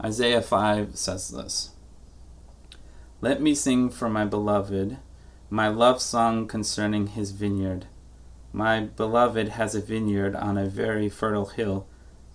Isaiah 0.02 0.42
5 0.42 0.96
says 0.96 1.30
this 1.30 1.70
Let 3.20 3.40
me 3.40 3.54
sing 3.54 3.90
for 3.90 4.08
my 4.08 4.24
beloved 4.24 4.98
my 5.52 5.68
love 5.68 6.00
song 6.00 6.48
concerning 6.48 7.08
his 7.08 7.32
vineyard. 7.32 7.84
My 8.54 8.80
beloved 8.80 9.48
has 9.48 9.74
a 9.74 9.82
vineyard 9.82 10.34
on 10.34 10.56
a 10.56 10.64
very 10.64 11.10
fertile 11.10 11.44
hill. 11.44 11.86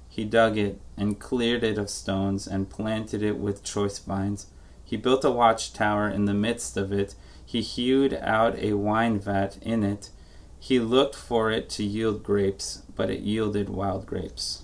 He 0.07 0.23
dug 0.23 0.55
it 0.55 0.79
and 0.95 1.19
cleared 1.19 1.63
it 1.63 1.79
of 1.79 1.89
stones 1.89 2.45
and 2.45 2.69
planted 2.69 3.23
it 3.23 3.39
with 3.39 3.63
choice 3.63 3.97
vines. 3.97 4.47
He 4.83 4.97
built 4.97 5.25
a 5.25 5.31
watchtower 5.31 6.07
in 6.07 6.25
the 6.25 6.35
midst 6.35 6.77
of 6.77 6.93
it. 6.93 7.15
He 7.43 7.61
hewed 7.61 8.13
out 8.13 8.55
a 8.59 8.73
wine 8.73 9.17
vat 9.17 9.57
in 9.63 9.83
it. 9.83 10.11
He 10.59 10.79
looked 10.79 11.15
for 11.15 11.49
it 11.49 11.69
to 11.71 11.83
yield 11.83 12.21
grapes, 12.21 12.83
but 12.97 13.09
it 13.09 13.21
yielded 13.21 13.69
wild 13.69 14.05
grapes. 14.05 14.63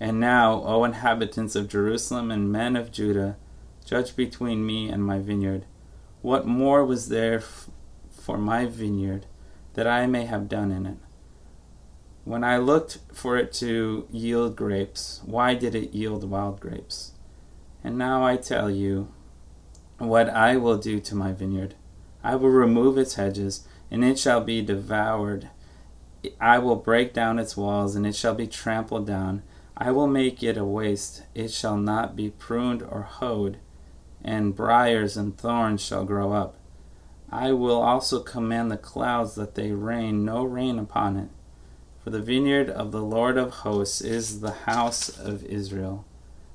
And 0.00 0.18
now, 0.20 0.62
O 0.64 0.84
inhabitants 0.84 1.56
of 1.56 1.68
Jerusalem 1.68 2.30
and 2.30 2.50
men 2.50 2.76
of 2.76 2.92
Judah, 2.92 3.36
judge 3.84 4.16
between 4.16 4.64
me 4.64 4.88
and 4.88 5.04
my 5.04 5.18
vineyard. 5.18 5.66
What 6.22 6.46
more 6.46 6.84
was 6.84 7.08
there 7.08 7.38
f- 7.38 7.68
for 8.10 8.38
my 8.38 8.66
vineyard 8.66 9.26
that 9.74 9.86
I 9.86 10.06
may 10.06 10.24
have 10.24 10.48
done 10.48 10.70
in 10.70 10.86
it? 10.86 10.96
When 12.24 12.42
I 12.42 12.58
looked 12.58 12.98
for 13.12 13.36
it 13.36 13.52
to 13.54 14.06
yield 14.10 14.56
grapes, 14.56 15.20
why 15.24 15.54
did 15.54 15.74
it 15.74 15.94
yield 15.94 16.28
wild 16.28 16.60
grapes? 16.60 17.12
And 17.84 17.96
now 17.96 18.24
I 18.24 18.36
tell 18.36 18.70
you 18.70 19.08
what 19.98 20.28
I 20.28 20.56
will 20.56 20.76
do 20.76 21.00
to 21.00 21.14
my 21.14 21.32
vineyard. 21.32 21.74
I 22.22 22.34
will 22.34 22.50
remove 22.50 22.98
its 22.98 23.14
hedges, 23.14 23.66
and 23.90 24.04
it 24.04 24.18
shall 24.18 24.40
be 24.40 24.60
devoured. 24.60 25.48
I 26.40 26.58
will 26.58 26.76
break 26.76 27.12
down 27.12 27.38
its 27.38 27.56
walls, 27.56 27.94
and 27.94 28.06
it 28.06 28.16
shall 28.16 28.34
be 28.34 28.46
trampled 28.46 29.06
down. 29.06 29.42
I 29.76 29.90
will 29.90 30.06
make 30.06 30.42
it 30.42 30.56
a 30.56 30.64
waste. 30.64 31.22
It 31.34 31.50
shall 31.50 31.76
not 31.76 32.16
be 32.16 32.30
pruned 32.30 32.82
or 32.82 33.02
hoed, 33.02 33.58
and 34.24 34.56
briers 34.56 35.16
and 35.16 35.36
thorns 35.36 35.82
shall 35.82 36.04
grow 36.04 36.32
up. 36.32 36.56
I 37.30 37.52
will 37.52 37.82
also 37.82 38.20
command 38.20 38.70
the 38.70 38.76
clouds 38.76 39.34
that 39.34 39.54
they 39.54 39.72
rain 39.72 40.24
no 40.24 40.44
rain 40.44 40.78
upon 40.78 41.16
it. 41.16 41.28
For 42.02 42.10
the 42.10 42.22
vineyard 42.22 42.70
of 42.70 42.92
the 42.92 43.02
Lord 43.02 43.36
of 43.36 43.50
hosts 43.50 44.00
is 44.00 44.40
the 44.40 44.52
house 44.52 45.08
of 45.08 45.44
Israel, 45.44 46.04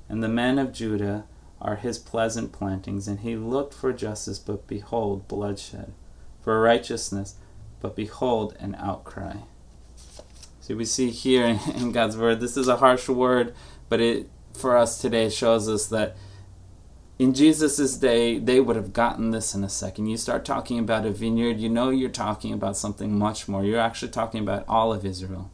and 0.08 0.22
the 0.22 0.28
men 0.28 0.58
of 0.58 0.72
Judah 0.72 1.24
are 1.60 1.76
his 1.76 1.98
pleasant 1.98 2.52
plantings. 2.52 3.06
And 3.06 3.20
he 3.20 3.36
looked 3.36 3.74
for 3.74 3.92
justice, 3.92 4.38
but 4.38 4.66
behold, 4.66 5.28
bloodshed, 5.28 5.92
for 6.40 6.60
righteousness, 6.60 7.36
but 7.80 7.94
behold, 7.94 8.56
an 8.58 8.74
outcry. 8.76 9.36
So 10.62 10.76
we 10.76 10.84
see 10.84 11.10
here 11.10 11.58
in 11.74 11.90
God's 11.90 12.16
word, 12.16 12.40
this 12.40 12.56
is 12.56 12.68
a 12.68 12.76
harsh 12.76 13.08
word, 13.08 13.54
but 13.88 14.00
it 14.00 14.30
for 14.54 14.76
us 14.76 15.00
today 15.00 15.28
shows 15.28 15.68
us 15.68 15.86
that 15.88 16.16
in 17.18 17.34
Jesus' 17.34 17.96
day, 17.96 18.38
they 18.38 18.60
would 18.60 18.76
have 18.76 18.92
gotten 18.92 19.30
this 19.30 19.54
in 19.54 19.64
a 19.64 19.68
second. 19.68 20.06
You 20.06 20.16
start 20.16 20.44
talking 20.44 20.78
about 20.78 21.04
a 21.04 21.10
vineyard, 21.10 21.58
you 21.58 21.68
know 21.68 21.90
you're 21.90 22.10
talking 22.10 22.52
about 22.52 22.76
something 22.76 23.18
much 23.18 23.48
more. 23.48 23.64
You're 23.64 23.80
actually 23.80 24.12
talking 24.12 24.40
about 24.40 24.64
all 24.68 24.92
of 24.92 25.04
Israel. 25.04 25.50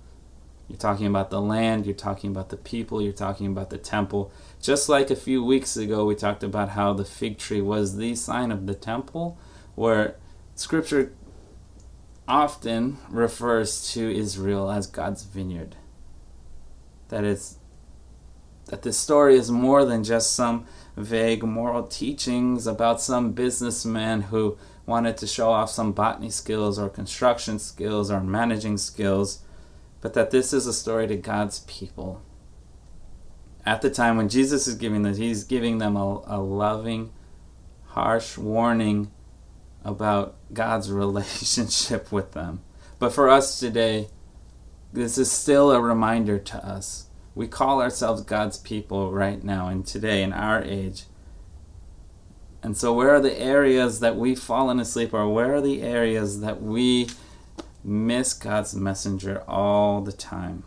You're 0.68 0.79
talking 0.79 1.07
about 1.07 1.31
the 1.31 1.40
land, 1.40 1.87
you're 1.87 1.94
talking 1.94 2.31
about 2.31 2.51
the 2.51 2.57
people, 2.59 3.01
you're 3.01 3.12
talking 3.12 3.47
about 3.47 3.71
the 3.71 3.79
temple. 3.79 4.31
Just 4.61 4.90
like 4.90 5.11
a 5.11 5.16
few 5.16 5.42
weeks 5.42 5.77
ago, 5.77 6.05
we 6.05 6.14
talked 6.14 6.42
about 6.42 6.71
how 6.71 6.92
the 6.92 7.05
fig 7.05 7.38
tree 7.38 7.62
was 7.62 7.97
the 7.97 8.14
sign 8.14 8.53
of 8.53 8.66
the 8.66 8.75
temple, 8.75 9.38
where 9.75 10.16
scripture 10.55 11.12
often 12.29 12.99
refers 13.09 13.91
to 13.93 14.14
Israel 14.14 14.71
as 14.71 14.87
God's 14.87 15.25
vineyard. 15.25 15.77
That 17.09 17.25
is 17.25 17.59
that 18.67 18.83
this 18.83 18.99
story 18.99 19.37
is 19.37 19.51
more 19.51 19.87
than 19.87 20.05
just 20.05 20.35
some 20.35 20.67
vague 20.95 21.43
moral 21.43 21.85
teachings 21.85 22.67
about 22.67 23.01
some 23.01 23.33
businessman 23.33 24.23
who 24.23 24.59
wanted 24.85 25.17
to 25.17 25.27
show 25.27 25.51
off 25.51 25.71
some 25.71 25.93
botany 25.93 26.29
skills 26.29 26.79
or 26.79 26.91
construction 26.91 27.59
skills 27.59 28.11
or 28.11 28.21
managing 28.21 28.77
skills, 28.77 29.43
but 30.03 30.12
that 30.12 30.31
this 30.31 30.53
is 30.53 30.67
a 30.67 30.73
story 30.73 31.07
to 31.07 31.17
God's 31.17 31.61
people. 31.61 32.21
At 33.64 33.81
the 33.81 33.91
time 33.91 34.19
when 34.19 34.29
Jesus 34.29 34.67
is 34.67 34.75
giving 34.75 35.03
this, 35.03 35.17
he's 35.17 35.45
giving 35.45 35.79
them 35.79 35.97
a, 35.97 36.23
a 36.27 36.38
loving, 36.38 37.11
harsh 37.87 38.37
warning 38.37 39.11
about 39.85 40.37
God's 40.53 40.91
relationship 40.93 42.12
with 42.12 42.33
them. 42.33 42.62
But 42.99 43.12
for 43.12 43.29
us 43.29 43.61
today, 43.61 44.09
this 44.93 45.19
is 45.19 45.31
still 45.31 45.71
a 45.71 45.81
reminder 45.81 46.38
to 46.38 46.67
us 46.67 47.09
we 47.38 47.47
call 47.47 47.81
ourselves 47.81 48.23
God's 48.23 48.59
people 48.59 49.12
right 49.12 49.45
now 49.45 49.69
and 49.69 49.87
today 49.87 50.25
in 50.25 50.33
our 50.33 50.61
age. 50.61 51.05
And 52.64 52.77
so, 52.77 52.93
where 52.93 53.14
are 53.14 53.21
the 53.21 53.38
areas 53.38 54.01
that 54.01 54.17
we've 54.17 54.41
fallen 54.41 54.81
asleep, 54.81 55.14
or 55.14 55.33
where 55.33 55.55
are 55.55 55.61
the 55.61 55.81
areas 55.81 56.41
that 56.41 56.61
we 56.61 57.09
miss 57.85 58.33
God's 58.33 58.75
messenger 58.75 59.45
all 59.47 60.01
the 60.01 60.11
time? 60.11 60.64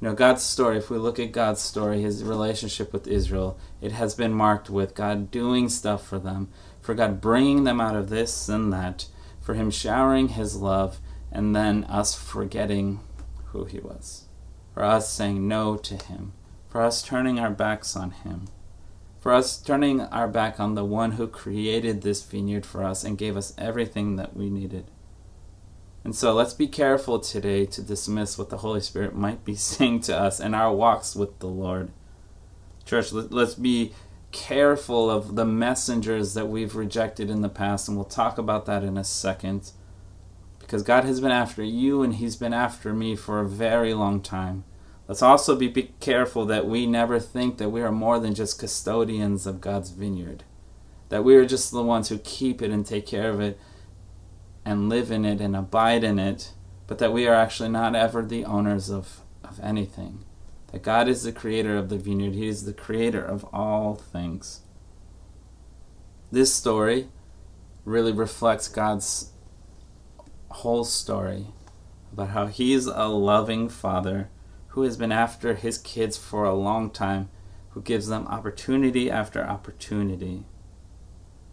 You 0.00 0.08
know, 0.08 0.14
God's 0.14 0.42
story, 0.42 0.78
if 0.78 0.88
we 0.88 0.96
look 0.96 1.18
at 1.18 1.32
God's 1.32 1.60
story, 1.60 2.00
his 2.00 2.24
relationship 2.24 2.90
with 2.90 3.06
Israel, 3.06 3.58
it 3.82 3.92
has 3.92 4.14
been 4.14 4.32
marked 4.32 4.70
with 4.70 4.94
God 4.94 5.30
doing 5.30 5.68
stuff 5.68 6.06
for 6.06 6.18
them, 6.18 6.48
for 6.84 6.94
God 6.94 7.20
bringing 7.20 7.64
them 7.64 7.80
out 7.80 7.96
of 7.96 8.10
this 8.10 8.48
and 8.48 8.70
that, 8.72 9.06
for 9.40 9.54
Him 9.54 9.70
showering 9.70 10.28
His 10.28 10.56
love, 10.56 11.00
and 11.32 11.56
then 11.56 11.84
us 11.84 12.14
forgetting 12.14 13.00
who 13.46 13.64
He 13.64 13.80
was 13.80 14.24
for 14.74 14.82
us 14.82 15.08
saying 15.08 15.46
no 15.46 15.76
to 15.76 15.94
Him, 15.94 16.32
for 16.68 16.82
us 16.82 17.00
turning 17.00 17.38
our 17.38 17.50
backs 17.50 17.96
on 17.96 18.10
Him, 18.10 18.48
for 19.20 19.32
us 19.32 19.56
turning 19.56 20.00
our 20.00 20.26
back 20.26 20.58
on 20.58 20.74
the 20.74 20.84
one 20.84 21.12
who 21.12 21.28
created 21.28 22.02
this 22.02 22.24
vineyard 22.24 22.66
for 22.66 22.82
us 22.82 23.04
and 23.04 23.16
gave 23.16 23.36
us 23.36 23.54
everything 23.56 24.16
that 24.16 24.36
we 24.36 24.50
needed. 24.50 24.90
And 26.02 26.14
so 26.14 26.34
let's 26.34 26.52
be 26.52 26.66
careful 26.66 27.20
today 27.20 27.64
to 27.66 27.80
dismiss 27.80 28.36
what 28.36 28.50
the 28.50 28.58
Holy 28.58 28.80
Spirit 28.80 29.14
might 29.14 29.44
be 29.44 29.54
saying 29.54 30.00
to 30.02 30.18
us 30.18 30.40
in 30.40 30.52
our 30.52 30.74
walks 30.74 31.14
with 31.14 31.38
the 31.38 31.46
Lord. 31.46 31.90
Church, 32.84 33.12
let's 33.12 33.54
be 33.54 33.94
careful 34.34 35.08
of 35.08 35.36
the 35.36 35.46
messengers 35.46 36.34
that 36.34 36.48
we've 36.48 36.74
rejected 36.74 37.30
in 37.30 37.40
the 37.40 37.48
past, 37.48 37.88
and 37.88 37.96
we'll 37.96 38.04
talk 38.04 38.36
about 38.36 38.66
that 38.66 38.82
in 38.82 38.98
a 38.98 39.04
second 39.04 39.70
because 40.58 40.82
God 40.82 41.04
has 41.04 41.20
been 41.20 41.30
after 41.30 41.62
you 41.62 42.02
and 42.02 42.14
He's 42.14 42.36
been 42.36 42.52
after 42.52 42.92
me 42.92 43.14
for 43.14 43.40
a 43.40 43.48
very 43.48 43.94
long 43.94 44.20
time. 44.20 44.64
Let's 45.06 45.22
also 45.22 45.54
be, 45.54 45.70
careful 46.00 46.46
that 46.46 46.66
we 46.66 46.86
never 46.86 47.20
think 47.20 47.58
that 47.58 47.68
we 47.68 47.82
are 47.82 47.92
more 47.92 48.18
than 48.18 48.34
just 48.34 48.58
custodians 48.58 49.46
of 49.46 49.60
God's 49.60 49.90
vineyard, 49.90 50.42
that 51.10 51.22
we 51.22 51.36
are 51.36 51.46
just 51.46 51.70
the 51.70 51.82
ones 51.82 52.08
who 52.08 52.18
keep 52.18 52.60
it 52.60 52.70
and 52.70 52.84
take 52.84 53.06
care 53.06 53.30
of 53.30 53.40
it 53.40 53.58
and 54.64 54.88
live 54.88 55.10
in 55.10 55.24
it 55.24 55.40
and 55.40 55.54
abide 55.54 56.02
in 56.02 56.18
it, 56.18 56.52
but 56.86 56.98
that 56.98 57.12
we 57.12 57.28
are 57.28 57.34
actually 57.34 57.68
not 57.68 57.94
ever 57.94 58.22
the 58.22 58.44
owners 58.44 58.90
of, 58.90 59.20
of 59.44 59.60
anything. 59.62 60.24
That 60.74 60.82
God 60.82 61.06
is 61.06 61.22
the 61.22 61.30
creator 61.30 61.76
of 61.76 61.88
the 61.88 61.96
vineyard, 61.96 62.34
He 62.34 62.48
is 62.48 62.64
the 62.64 62.72
creator 62.72 63.24
of 63.24 63.44
all 63.52 63.94
things. 63.94 64.62
This 66.32 66.52
story 66.52 67.10
really 67.84 68.10
reflects 68.10 68.66
God's 68.66 69.30
whole 70.48 70.82
story 70.82 71.46
about 72.12 72.30
how 72.30 72.46
he's 72.46 72.86
a 72.86 73.06
loving 73.06 73.68
father 73.68 74.30
who 74.70 74.82
has 74.82 74.96
been 74.96 75.12
after 75.12 75.54
his 75.54 75.78
kids 75.78 76.16
for 76.16 76.44
a 76.44 76.54
long 76.54 76.90
time, 76.90 77.28
who 77.70 77.80
gives 77.80 78.08
them 78.08 78.26
opportunity 78.26 79.08
after 79.08 79.44
opportunity. 79.44 80.42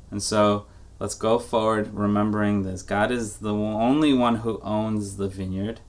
And 0.09 0.23
so 0.23 0.65
let's 0.99 1.13
go 1.13 1.37
forward 1.37 1.93
remembering 1.93 2.63
this. 2.63 2.81
God 2.81 3.11
is 3.11 3.37
the 3.37 3.53
only 3.53 4.13
one 4.13 4.37
who 4.37 4.59
owns 4.63 5.17
the 5.17 5.27
vineyard, 5.27 5.81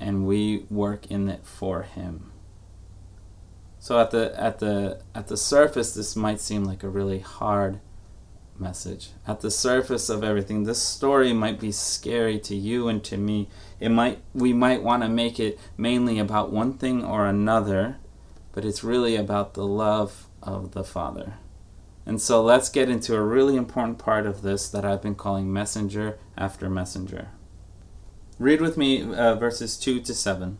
and 0.00 0.26
we 0.26 0.64
work 0.70 1.06
in 1.06 1.28
it 1.28 1.44
for 1.44 1.82
him. 1.82 2.32
So 3.78 4.00
at 4.00 4.10
the 4.10 4.38
at 4.38 4.58
the 4.58 5.00
at 5.14 5.28
the 5.28 5.36
surface 5.36 5.94
this 5.94 6.16
might 6.16 6.40
seem 6.40 6.64
like 6.64 6.82
a 6.82 6.88
really 6.88 7.20
hard 7.20 7.80
message. 8.58 9.10
At 9.26 9.40
the 9.40 9.50
surface 9.50 10.08
of 10.08 10.22
everything, 10.22 10.64
this 10.64 10.82
story 10.82 11.32
might 11.32 11.58
be 11.58 11.72
scary 11.72 12.38
to 12.40 12.54
you 12.54 12.88
and 12.88 13.02
to 13.04 13.16
me. 13.16 13.48
It 13.78 13.90
might 13.90 14.18
we 14.34 14.52
might 14.52 14.82
want 14.82 15.02
to 15.02 15.08
make 15.08 15.40
it 15.40 15.58
mainly 15.76 16.18
about 16.18 16.52
one 16.52 16.74
thing 16.74 17.04
or 17.04 17.26
another, 17.26 17.96
but 18.52 18.64
it's 18.64 18.84
really 18.84 19.16
about 19.16 19.54
the 19.54 19.66
love 19.66 20.26
of 20.42 20.72
the 20.72 20.84
Father. 20.84 21.34
And 22.06 22.20
so 22.20 22.42
let's 22.42 22.68
get 22.68 22.88
into 22.88 23.14
a 23.14 23.22
really 23.22 23.56
important 23.56 23.98
part 23.98 24.26
of 24.26 24.42
this 24.42 24.68
that 24.68 24.84
I've 24.84 25.02
been 25.02 25.14
calling 25.14 25.52
messenger 25.52 26.18
after 26.36 26.68
messenger. 26.68 27.28
Read 28.40 28.62
with 28.62 28.78
me 28.78 29.02
uh, 29.02 29.34
verses 29.34 29.76
2 29.76 30.00
to 30.00 30.14
7. 30.14 30.56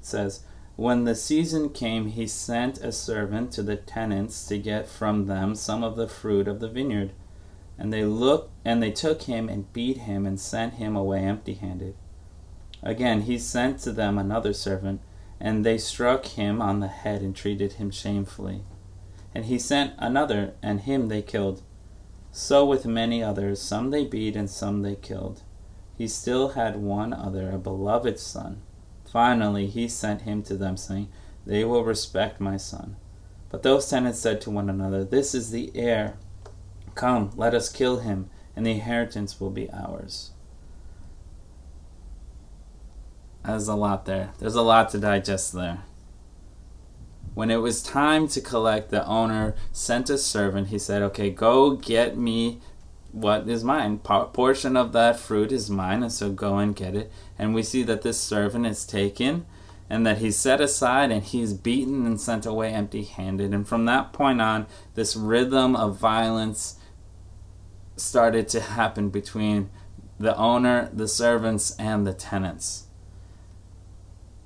It 0.00 0.04
says, 0.04 0.40
When 0.74 1.04
the 1.04 1.14
season 1.14 1.70
came, 1.70 2.08
he 2.08 2.26
sent 2.26 2.78
a 2.78 2.90
servant 2.90 3.52
to 3.52 3.62
the 3.62 3.76
tenants 3.76 4.44
to 4.48 4.58
get 4.58 4.88
from 4.88 5.26
them 5.26 5.54
some 5.54 5.84
of 5.84 5.94
the 5.94 6.08
fruit 6.08 6.48
of 6.48 6.58
the 6.58 6.68
vineyard. 6.68 7.12
And 7.78 7.92
they 7.92 8.04
looked 8.04 8.50
and 8.64 8.82
they 8.82 8.90
took 8.90 9.22
him 9.22 9.48
and 9.48 9.72
beat 9.72 9.98
him 9.98 10.26
and 10.26 10.40
sent 10.40 10.74
him 10.74 10.96
away 10.96 11.20
empty-handed. 11.20 11.94
Again 12.82 13.20
he 13.22 13.38
sent 13.38 13.78
to 13.82 13.92
them 13.92 14.18
another 14.18 14.52
servant, 14.52 15.02
and 15.38 15.64
they 15.64 15.78
struck 15.78 16.26
him 16.26 16.60
on 16.60 16.80
the 16.80 16.88
head 16.88 17.22
and 17.22 17.36
treated 17.36 17.74
him 17.74 17.92
shamefully. 17.92 18.64
And 19.32 19.44
he 19.44 19.60
sent 19.60 19.94
another, 19.98 20.54
and 20.60 20.80
him 20.80 21.06
they 21.06 21.22
killed. 21.22 21.62
So 22.32 22.66
with 22.66 22.86
many 22.86 23.22
others, 23.22 23.62
some 23.62 23.90
they 23.90 24.04
beat 24.04 24.34
and 24.34 24.50
some 24.50 24.82
they 24.82 24.96
killed. 24.96 25.44
He 25.96 26.08
still 26.08 26.50
had 26.50 26.76
one 26.76 27.12
other, 27.12 27.50
a 27.50 27.58
beloved 27.58 28.18
son. 28.18 28.62
Finally 29.04 29.66
he 29.66 29.88
sent 29.88 30.22
him 30.22 30.42
to 30.44 30.56
them, 30.56 30.76
saying, 30.76 31.08
They 31.46 31.64
will 31.64 31.84
respect 31.84 32.40
my 32.40 32.56
son. 32.56 32.96
But 33.50 33.62
those 33.62 33.88
tenants 33.88 34.18
said 34.18 34.40
to 34.42 34.50
one 34.50 34.70
another, 34.70 35.04
This 35.04 35.34
is 35.34 35.50
the 35.50 35.70
heir. 35.74 36.16
Come, 36.94 37.30
let 37.36 37.54
us 37.54 37.68
kill 37.68 37.98
him, 37.98 38.30
and 38.56 38.64
the 38.64 38.72
inheritance 38.72 39.38
will 39.38 39.50
be 39.50 39.70
ours. 39.70 40.30
There's 43.44 43.68
a 43.68 43.74
lot 43.74 44.06
there. 44.06 44.30
There's 44.38 44.54
a 44.54 44.62
lot 44.62 44.90
to 44.90 44.98
digest 44.98 45.52
there. 45.52 45.82
When 47.34 47.50
it 47.50 47.56
was 47.56 47.82
time 47.82 48.28
to 48.28 48.40
collect, 48.40 48.90
the 48.90 49.06
owner 49.06 49.54
sent 49.72 50.10
a 50.10 50.18
servant. 50.18 50.68
He 50.68 50.78
said, 50.78 51.02
Okay, 51.02 51.30
go 51.30 51.72
get 51.76 52.16
me 52.16 52.60
what 53.12 53.48
is 53.48 53.62
mine. 53.62 53.98
portion 53.98 54.76
of 54.76 54.92
that 54.92 55.18
fruit 55.18 55.52
is 55.52 55.70
mine, 55.70 56.02
and 56.02 56.12
so 56.12 56.30
go 56.30 56.58
and 56.58 56.74
get 56.74 56.94
it. 56.94 57.12
And 57.38 57.54
we 57.54 57.62
see 57.62 57.82
that 57.84 58.02
this 58.02 58.18
servant 58.18 58.66
is 58.66 58.84
taken 58.84 59.46
and 59.88 60.06
that 60.06 60.18
he's 60.18 60.36
set 60.36 60.60
aside 60.60 61.10
and 61.10 61.22
he's 61.22 61.52
beaten 61.52 62.06
and 62.06 62.20
sent 62.20 62.46
away 62.46 62.72
empty 62.72 63.02
handed. 63.02 63.52
And 63.52 63.68
from 63.68 63.84
that 63.84 64.12
point 64.12 64.40
on, 64.40 64.66
this 64.94 65.14
rhythm 65.14 65.76
of 65.76 65.98
violence 65.98 66.78
started 67.96 68.48
to 68.48 68.60
happen 68.60 69.10
between 69.10 69.68
the 70.18 70.36
owner, 70.36 70.88
the 70.92 71.08
servants, 71.08 71.76
and 71.78 72.06
the 72.06 72.14
tenants 72.14 72.86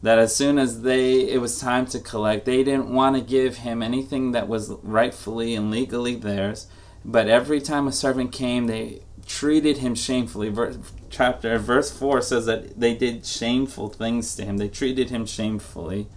that 0.03 0.19
as 0.19 0.35
soon 0.35 0.59
as 0.59 0.83
they 0.83 1.21
it 1.31 1.41
was 1.41 1.59
time 1.59 1.87
to 1.87 1.99
collect 1.99 2.45
they 2.45 2.63
didn't 2.63 2.89
want 2.89 3.17
to 3.17 3.23
give 3.23 3.59
him 3.59 3.83
anything 3.83 4.33
that 4.33 4.47
was 4.47 4.71
rightfully 4.83 5.55
and 5.55 5.71
legally 5.71 6.15
theirs 6.15 6.67
but 7.07 7.29
every 7.29 7.61
time 7.61 7.87
a 7.87 7.93
servant 7.93 8.33
came 8.33 8.67
they 8.67 9.01
treated 9.27 9.79
him 9.79 9.95
shamefully. 9.95 10.49
Verse, 10.49 10.77
chapter 11.09 11.59
verse 11.59 11.91
4 11.91 12.21
says 12.21 12.47
that 12.47 12.79
they 12.79 12.95
did 12.95 13.25
shameful 13.25 13.89
things 13.89 14.35
to 14.37 14.45
him. 14.45 14.57
They 14.57 14.69
treated 14.69 15.11
him 15.11 15.25
shamefully. 15.25 16.09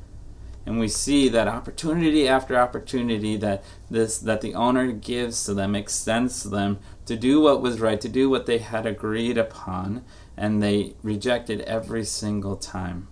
And 0.66 0.80
we 0.80 0.88
see 0.88 1.30
that 1.30 1.48
opportunity 1.48 2.28
after 2.28 2.58
opportunity 2.58 3.38
that 3.38 3.64
this 3.90 4.20
that 4.20 4.42
the 4.42 4.54
owner 4.54 4.92
gives 4.92 5.46
to 5.46 5.54
them 5.54 5.76
extends 5.76 6.42
to 6.44 6.50
them 6.50 6.80
to 7.06 7.16
do 7.16 7.42
what 7.42 7.62
was 7.62 7.80
right 7.80 8.00
to 8.02 8.10
do 8.10 8.30
what 8.30 8.46
they 8.46 8.60
had 8.60 8.86
agreed 8.86 9.38
upon 9.38 10.04
and 10.38 10.62
they 10.62 10.94
rejected 11.02 11.62
every 11.62 12.04
single 12.04 12.56
time. 12.56 13.08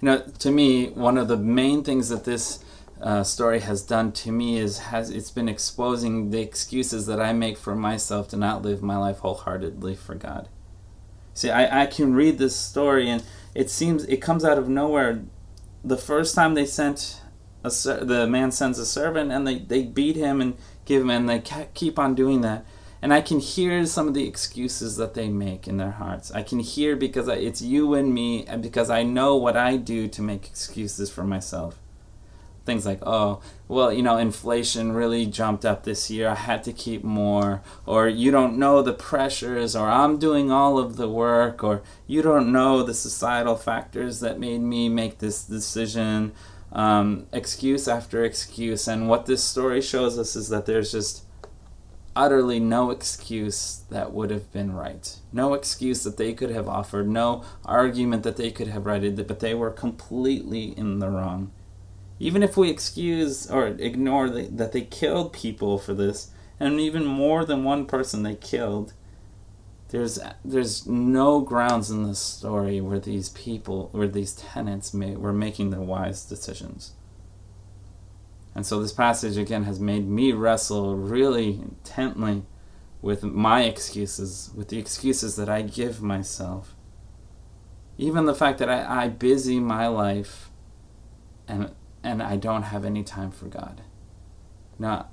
You 0.00 0.06
know, 0.06 0.22
to 0.40 0.50
me, 0.50 0.90
one 0.90 1.18
of 1.18 1.28
the 1.28 1.36
main 1.36 1.82
things 1.82 2.08
that 2.10 2.24
this 2.24 2.62
uh, 3.00 3.22
story 3.22 3.60
has 3.60 3.82
done 3.82 4.12
to 4.12 4.32
me 4.32 4.58
is 4.58 4.78
has 4.78 5.10
it's 5.10 5.30
been 5.30 5.48
exposing 5.48 6.30
the 6.30 6.40
excuses 6.40 7.06
that 7.06 7.20
I 7.20 7.32
make 7.32 7.56
for 7.56 7.74
myself 7.74 8.28
to 8.28 8.36
not 8.36 8.62
live 8.62 8.82
my 8.82 8.96
life 8.96 9.18
wholeheartedly 9.18 9.94
for 9.94 10.14
God. 10.14 10.48
See, 11.34 11.50
I, 11.50 11.82
I 11.82 11.86
can 11.86 12.14
read 12.14 12.38
this 12.38 12.56
story 12.56 13.08
and 13.08 13.22
it 13.54 13.70
seems 13.70 14.04
it 14.04 14.18
comes 14.18 14.44
out 14.44 14.58
of 14.58 14.68
nowhere. 14.68 15.22
The 15.84 15.96
first 15.96 16.34
time 16.34 16.54
they 16.54 16.66
sent 16.66 17.20
a 17.62 17.70
the 17.70 18.26
man 18.28 18.50
sends 18.50 18.78
a 18.78 18.86
servant 18.86 19.30
and 19.30 19.46
they, 19.46 19.58
they 19.58 19.84
beat 19.84 20.16
him 20.16 20.40
and 20.40 20.56
give 20.84 21.02
him 21.02 21.10
and 21.10 21.28
they 21.28 21.42
keep 21.74 21.98
on 21.98 22.14
doing 22.14 22.40
that 22.40 22.64
and 23.00 23.14
I 23.14 23.20
can 23.20 23.38
hear 23.38 23.86
some 23.86 24.08
of 24.08 24.14
the 24.14 24.26
excuses 24.26 24.96
that 24.96 25.14
they 25.14 25.28
make 25.28 25.68
in 25.68 25.76
their 25.76 25.92
hearts. 25.92 26.32
I 26.32 26.42
can 26.42 26.58
hear 26.58 26.96
because 26.96 27.28
it's 27.28 27.62
you 27.62 27.94
and 27.94 28.12
me, 28.12 28.44
and 28.46 28.60
because 28.60 28.90
I 28.90 29.04
know 29.04 29.36
what 29.36 29.56
I 29.56 29.76
do 29.76 30.08
to 30.08 30.22
make 30.22 30.46
excuses 30.46 31.08
for 31.08 31.22
myself. 31.22 31.78
Things 32.68 32.84
like, 32.84 33.00
oh, 33.06 33.40
well, 33.66 33.90
you 33.90 34.02
know, 34.02 34.18
inflation 34.18 34.92
really 34.92 35.24
jumped 35.24 35.64
up 35.64 35.84
this 35.84 36.10
year. 36.10 36.28
I 36.28 36.34
had 36.34 36.62
to 36.64 36.72
keep 36.74 37.02
more. 37.02 37.62
Or 37.86 38.06
you 38.06 38.30
don't 38.30 38.58
know 38.58 38.82
the 38.82 38.92
pressures, 38.92 39.74
or 39.74 39.88
I'm 39.88 40.18
doing 40.18 40.52
all 40.52 40.78
of 40.78 40.96
the 40.96 41.08
work, 41.08 41.64
or 41.64 41.80
you 42.06 42.20
don't 42.20 42.52
know 42.52 42.82
the 42.82 42.92
societal 42.92 43.56
factors 43.56 44.20
that 44.20 44.38
made 44.38 44.60
me 44.60 44.90
make 44.90 45.16
this 45.16 45.44
decision. 45.44 46.32
Um, 46.70 47.26
excuse 47.32 47.88
after 47.88 48.22
excuse. 48.22 48.86
And 48.86 49.08
what 49.08 49.24
this 49.24 49.42
story 49.42 49.80
shows 49.80 50.18
us 50.18 50.36
is 50.36 50.50
that 50.50 50.66
there's 50.66 50.92
just 50.92 51.24
utterly 52.14 52.60
no 52.60 52.90
excuse 52.90 53.80
that 53.88 54.12
would 54.12 54.28
have 54.28 54.52
been 54.52 54.74
right. 54.74 55.16
No 55.32 55.54
excuse 55.54 56.02
that 56.04 56.18
they 56.18 56.34
could 56.34 56.50
have 56.50 56.68
offered, 56.68 57.08
no 57.08 57.44
argument 57.64 58.24
that 58.24 58.36
they 58.36 58.50
could 58.50 58.68
have 58.68 58.84
righted, 58.84 59.26
but 59.26 59.40
they 59.40 59.54
were 59.54 59.70
completely 59.70 60.76
in 60.76 60.98
the 60.98 61.08
wrong. 61.08 61.50
Even 62.18 62.42
if 62.42 62.56
we 62.56 62.70
excuse 62.70 63.48
or 63.50 63.68
ignore 63.68 64.28
the, 64.28 64.42
that 64.48 64.72
they 64.72 64.82
killed 64.82 65.32
people 65.32 65.78
for 65.78 65.94
this, 65.94 66.30
and 66.58 66.80
even 66.80 67.04
more 67.04 67.44
than 67.44 67.62
one 67.64 67.86
person 67.86 68.22
they 68.22 68.34
killed, 68.34 68.92
there's 69.90 70.18
there's 70.44 70.86
no 70.86 71.40
grounds 71.40 71.90
in 71.90 72.06
this 72.06 72.18
story 72.18 72.80
where 72.80 72.98
these 72.98 73.30
people, 73.30 73.88
where 73.92 74.08
these 74.08 74.34
tenants 74.34 74.92
may, 74.92 75.16
were 75.16 75.32
making 75.32 75.70
the 75.70 75.80
wise 75.80 76.24
decisions. 76.24 76.92
And 78.54 78.66
so 78.66 78.80
this 78.80 78.92
passage 78.92 79.36
again 79.36 79.64
has 79.64 79.78
made 79.78 80.08
me 80.08 80.32
wrestle 80.32 80.96
really 80.96 81.50
intently 81.50 82.42
with 83.00 83.22
my 83.22 83.62
excuses, 83.62 84.50
with 84.56 84.68
the 84.68 84.78
excuses 84.78 85.36
that 85.36 85.48
I 85.48 85.62
give 85.62 86.02
myself. 86.02 86.74
Even 87.96 88.26
the 88.26 88.34
fact 88.34 88.58
that 88.58 88.68
I, 88.68 89.04
I 89.04 89.08
busy 89.08 89.60
my 89.60 89.86
life 89.86 90.50
and 91.46 91.70
and 92.02 92.22
I 92.22 92.36
don't 92.36 92.64
have 92.64 92.84
any 92.84 93.02
time 93.02 93.30
for 93.30 93.46
God. 93.46 93.82
Now 94.78 95.08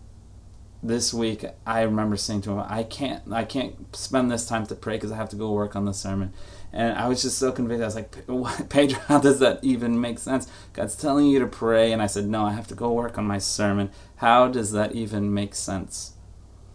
this 0.88 1.13
week 1.13 1.45
I 1.65 1.82
remember 1.82 2.17
saying 2.17 2.41
to 2.41 2.52
him, 2.52 2.63
I 2.67 2.84
can't 2.84 3.24
I 3.32 3.43
can't 3.43 3.95
spend 3.95 4.32
this 4.32 4.48
time 4.48 4.65
to 4.67 4.76
pray 4.76 4.95
because 4.95 5.12
I 5.12 5.17
have 5.17 5.30
to 5.30 5.36
go 5.36 5.52
work 5.52 5.76
on 5.76 5.86
the 5.86 5.93
sermon. 5.93 6.34
And 6.71 6.98
I 6.98 7.08
was 7.08 7.21
just 7.21 7.38
so 7.38 7.52
convicted. 7.52 7.84
I 7.84 7.86
was 7.86 7.95
like, 7.95 8.69
Pedro, 8.69 9.00
how 9.08 9.19
does 9.19 9.39
that 9.39 9.63
even 9.63 10.00
make 10.00 10.19
sense? 10.19 10.48
God's 10.74 10.95
telling 10.95 11.28
you 11.28 11.39
to 11.39 11.48
pray. 11.48 11.93
And 11.93 12.02
I 12.02 12.08
said, 12.08 12.28
no, 12.28 12.45
I 12.45 12.52
have 12.52 12.67
to 12.67 12.76
go 12.76 12.91
work 12.91 13.17
on 13.17 13.26
my 13.26 13.38
sermon. 13.38 13.91
How 14.17 14.50
does 14.50 14.74
that 14.74 14.93
even 14.93 15.34
make 15.34 15.56
sense? 15.56 16.13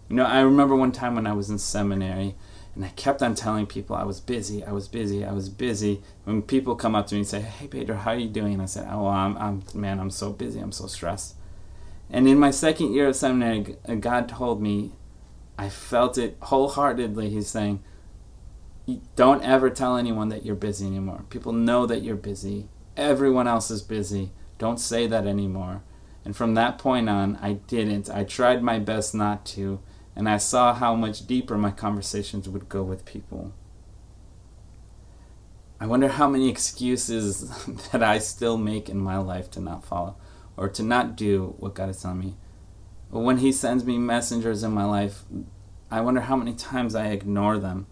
You 0.08 0.16
know, 0.16 0.24
I 0.24 0.40
remember 0.40 0.74
one 0.74 0.92
time 0.92 1.14
when 1.14 1.26
I 1.26 1.34
was 1.34 1.50
in 1.50 1.58
seminary 1.58 2.34
and 2.74 2.84
I 2.84 2.88
kept 2.90 3.22
on 3.22 3.34
telling 3.34 3.66
people 3.66 3.96
I 3.96 4.04
was 4.04 4.20
busy, 4.20 4.64
I 4.64 4.72
was 4.72 4.86
busy, 4.88 5.24
I 5.24 5.32
was 5.32 5.48
busy. 5.48 6.02
When 6.24 6.42
people 6.42 6.76
come 6.76 6.94
up 6.94 7.08
to 7.08 7.14
me 7.14 7.20
and 7.20 7.28
say, 7.28 7.40
hey, 7.40 7.66
Pedro, 7.66 7.96
how 7.96 8.12
are 8.12 8.18
you 8.18 8.28
doing? 8.28 8.54
And 8.54 8.62
I 8.62 8.66
said, 8.66 8.86
oh, 8.90 9.08
I'm, 9.08 9.36
I'm 9.38 9.62
man, 9.74 9.98
I'm 9.98 10.10
so 10.10 10.30
busy, 10.32 10.60
I'm 10.60 10.72
so 10.72 10.86
stressed. 10.86 11.34
And 12.08 12.28
in 12.28 12.38
my 12.38 12.50
second 12.50 12.92
year 12.92 13.08
of 13.08 13.16
seminary, 13.16 13.76
uh, 13.88 13.94
God 13.94 14.28
told 14.28 14.62
me, 14.62 14.92
I 15.58 15.68
felt 15.68 16.16
it 16.16 16.36
wholeheartedly. 16.40 17.28
He's 17.30 17.48
saying, 17.48 17.82
don't 19.14 19.42
ever 19.42 19.70
tell 19.70 19.96
anyone 19.96 20.28
that 20.30 20.44
you're 20.44 20.54
busy 20.54 20.86
anymore. 20.86 21.24
People 21.30 21.52
know 21.52 21.86
that 21.86 22.02
you're 22.02 22.16
busy. 22.16 22.68
Everyone 22.96 23.46
else 23.46 23.70
is 23.70 23.82
busy. 23.82 24.30
Don't 24.58 24.80
say 24.80 25.06
that 25.06 25.26
anymore. 25.26 25.82
And 26.24 26.36
from 26.36 26.54
that 26.54 26.78
point 26.78 27.08
on, 27.08 27.36
I 27.40 27.54
didn't. 27.54 28.10
I 28.10 28.24
tried 28.24 28.62
my 28.62 28.78
best 28.78 29.14
not 29.14 29.44
to, 29.46 29.80
and 30.20 30.28
I 30.28 30.36
saw 30.36 30.74
how 30.74 30.94
much 30.94 31.26
deeper 31.26 31.56
my 31.56 31.70
conversations 31.70 32.46
would 32.46 32.68
go 32.68 32.82
with 32.82 33.06
people. 33.06 33.54
I 35.80 35.86
wonder 35.86 36.08
how 36.08 36.28
many 36.28 36.50
excuses 36.50 37.48
that 37.92 38.02
I 38.02 38.18
still 38.18 38.58
make 38.58 38.90
in 38.90 38.98
my 38.98 39.16
life 39.16 39.50
to 39.52 39.60
not 39.60 39.82
follow 39.82 40.16
or 40.58 40.68
to 40.68 40.82
not 40.82 41.16
do 41.16 41.54
what 41.56 41.72
God 41.72 41.88
is 41.88 42.02
telling 42.02 42.18
me. 42.18 42.36
When 43.08 43.38
He 43.38 43.50
sends 43.50 43.82
me 43.82 43.96
messengers 43.96 44.62
in 44.62 44.72
my 44.72 44.84
life, 44.84 45.24
I 45.90 46.02
wonder 46.02 46.20
how 46.20 46.36
many 46.36 46.52
times 46.52 46.94
I 46.94 47.06
ignore 47.06 47.56
them. 47.56 47.86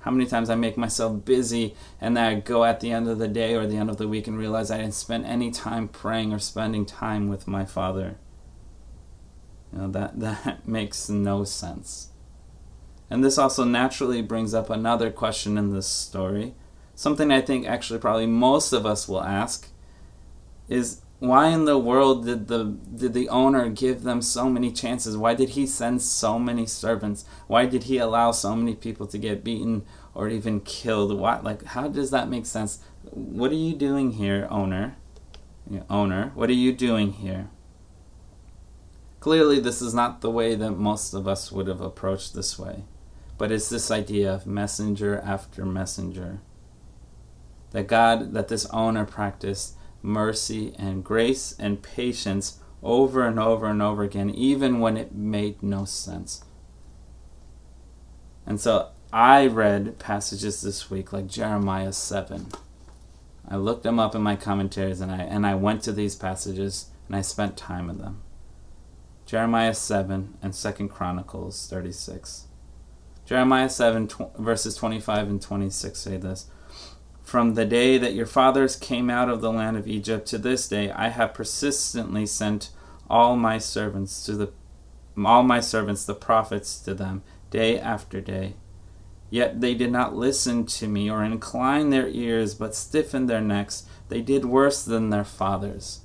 How 0.00 0.10
many 0.10 0.26
times 0.26 0.50
I 0.50 0.56
make 0.56 0.76
myself 0.76 1.24
busy 1.24 1.74
and 1.98 2.14
then 2.14 2.24
I 2.24 2.40
go 2.40 2.64
at 2.64 2.80
the 2.80 2.92
end 2.92 3.08
of 3.08 3.18
the 3.18 3.26
day 3.26 3.54
or 3.54 3.66
the 3.66 3.78
end 3.78 3.88
of 3.88 3.96
the 3.96 4.06
week 4.06 4.26
and 4.26 4.36
realize 4.36 4.70
I 4.70 4.76
didn't 4.76 4.92
spend 4.92 5.24
any 5.24 5.50
time 5.50 5.88
praying 5.88 6.34
or 6.34 6.38
spending 6.38 6.84
time 6.84 7.30
with 7.30 7.48
my 7.48 7.64
Father. 7.64 8.18
You 9.72 9.78
know, 9.78 9.88
that, 9.88 10.20
that 10.20 10.66
makes 10.68 11.08
no 11.08 11.44
sense. 11.44 12.08
And 13.08 13.24
this 13.24 13.38
also 13.38 13.64
naturally 13.64 14.22
brings 14.22 14.54
up 14.54 14.70
another 14.70 15.10
question 15.10 15.58
in 15.58 15.72
this 15.72 15.86
story. 15.86 16.54
Something 16.94 17.32
I 17.32 17.40
think 17.40 17.66
actually 17.66 17.98
probably 17.98 18.26
most 18.26 18.72
of 18.72 18.86
us 18.86 19.08
will 19.08 19.22
ask 19.22 19.68
is 20.68 21.00
why 21.18 21.48
in 21.48 21.64
the 21.64 21.78
world 21.78 22.24
did 22.24 22.48
the 22.48 22.64
did 22.64 23.12
the 23.12 23.28
owner 23.28 23.68
give 23.68 24.04
them 24.04 24.22
so 24.22 24.48
many 24.48 24.70
chances? 24.70 25.16
Why 25.16 25.34
did 25.34 25.50
he 25.50 25.66
send 25.66 26.02
so 26.02 26.38
many 26.38 26.66
servants? 26.66 27.24
Why 27.46 27.66
did 27.66 27.84
he 27.84 27.98
allow 27.98 28.30
so 28.30 28.54
many 28.54 28.74
people 28.74 29.06
to 29.08 29.18
get 29.18 29.44
beaten 29.44 29.84
or 30.14 30.28
even 30.28 30.60
killed? 30.60 31.18
Why 31.18 31.40
like 31.40 31.64
how 31.64 31.88
does 31.88 32.10
that 32.10 32.28
make 32.28 32.46
sense? 32.46 32.78
What 33.10 33.50
are 33.50 33.54
you 33.54 33.74
doing 33.74 34.12
here, 34.12 34.46
owner? 34.50 34.96
owner, 35.88 36.32
what 36.34 36.50
are 36.50 36.54
you 36.54 36.72
doing 36.72 37.12
here? 37.12 37.48
Clearly, 39.20 39.60
this 39.60 39.82
is 39.82 39.92
not 39.92 40.22
the 40.22 40.30
way 40.30 40.54
that 40.54 40.72
most 40.72 41.12
of 41.12 41.28
us 41.28 41.52
would 41.52 41.66
have 41.66 41.82
approached 41.82 42.34
this 42.34 42.58
way, 42.58 42.84
but 43.36 43.52
it's 43.52 43.68
this 43.68 43.90
idea 43.90 44.32
of 44.32 44.46
messenger 44.46 45.20
after 45.20 45.66
messenger. 45.66 46.40
That 47.72 47.86
God, 47.86 48.32
that 48.32 48.48
this 48.48 48.64
owner 48.66 49.04
practiced 49.04 49.76
mercy 50.02 50.74
and 50.78 51.04
grace 51.04 51.54
and 51.58 51.82
patience 51.82 52.60
over 52.82 53.26
and 53.26 53.38
over 53.38 53.66
and 53.66 53.82
over 53.82 54.02
again, 54.02 54.30
even 54.30 54.80
when 54.80 54.96
it 54.96 55.14
made 55.14 55.62
no 55.62 55.84
sense. 55.84 56.42
And 58.46 58.58
so 58.58 58.88
I 59.12 59.46
read 59.46 59.98
passages 59.98 60.62
this 60.62 60.90
week 60.90 61.12
like 61.12 61.26
Jeremiah 61.26 61.92
7. 61.92 62.48
I 63.46 63.56
looked 63.56 63.82
them 63.82 63.98
up 63.98 64.14
in 64.14 64.22
my 64.22 64.36
commentaries 64.36 65.02
and 65.02 65.12
I, 65.12 65.18
and 65.18 65.46
I 65.46 65.56
went 65.56 65.82
to 65.82 65.92
these 65.92 66.14
passages 66.14 66.86
and 67.06 67.14
I 67.14 67.20
spent 67.20 67.58
time 67.58 67.90
in 67.90 67.98
them. 67.98 68.22
Jeremiah 69.30 69.74
7 69.74 70.38
and 70.42 70.52
2 70.52 70.88
Chronicles 70.88 71.68
36. 71.70 72.48
Jeremiah 73.24 73.70
7, 73.70 74.08
tw- 74.08 74.36
verses 74.36 74.74
25 74.74 75.28
and 75.28 75.40
26 75.40 75.96
say 75.96 76.16
this 76.16 76.50
From 77.22 77.54
the 77.54 77.64
day 77.64 77.96
that 77.96 78.14
your 78.14 78.26
fathers 78.26 78.74
came 78.74 79.08
out 79.08 79.28
of 79.28 79.40
the 79.40 79.52
land 79.52 79.76
of 79.76 79.86
Egypt 79.86 80.26
to 80.30 80.38
this 80.38 80.66
day, 80.66 80.90
I 80.90 81.10
have 81.10 81.32
persistently 81.32 82.26
sent 82.26 82.70
all 83.08 83.36
my 83.36 83.58
servants 83.58 84.26
to 84.26 84.32
the 84.34 84.52
all 85.24 85.44
my 85.44 85.60
servants 85.60 86.04
the 86.04 86.14
prophets 86.14 86.80
to 86.80 86.92
them 86.92 87.22
day 87.50 87.78
after 87.78 88.20
day. 88.20 88.54
Yet 89.30 89.60
they 89.60 89.74
did 89.74 89.92
not 89.92 90.16
listen 90.16 90.66
to 90.66 90.88
me 90.88 91.08
or 91.08 91.22
incline 91.22 91.90
their 91.90 92.08
ears, 92.08 92.56
but 92.56 92.74
stiffened 92.74 93.30
their 93.30 93.40
necks. 93.40 93.86
They 94.08 94.22
did 94.22 94.44
worse 94.44 94.82
than 94.82 95.10
their 95.10 95.22
fathers. 95.22 96.00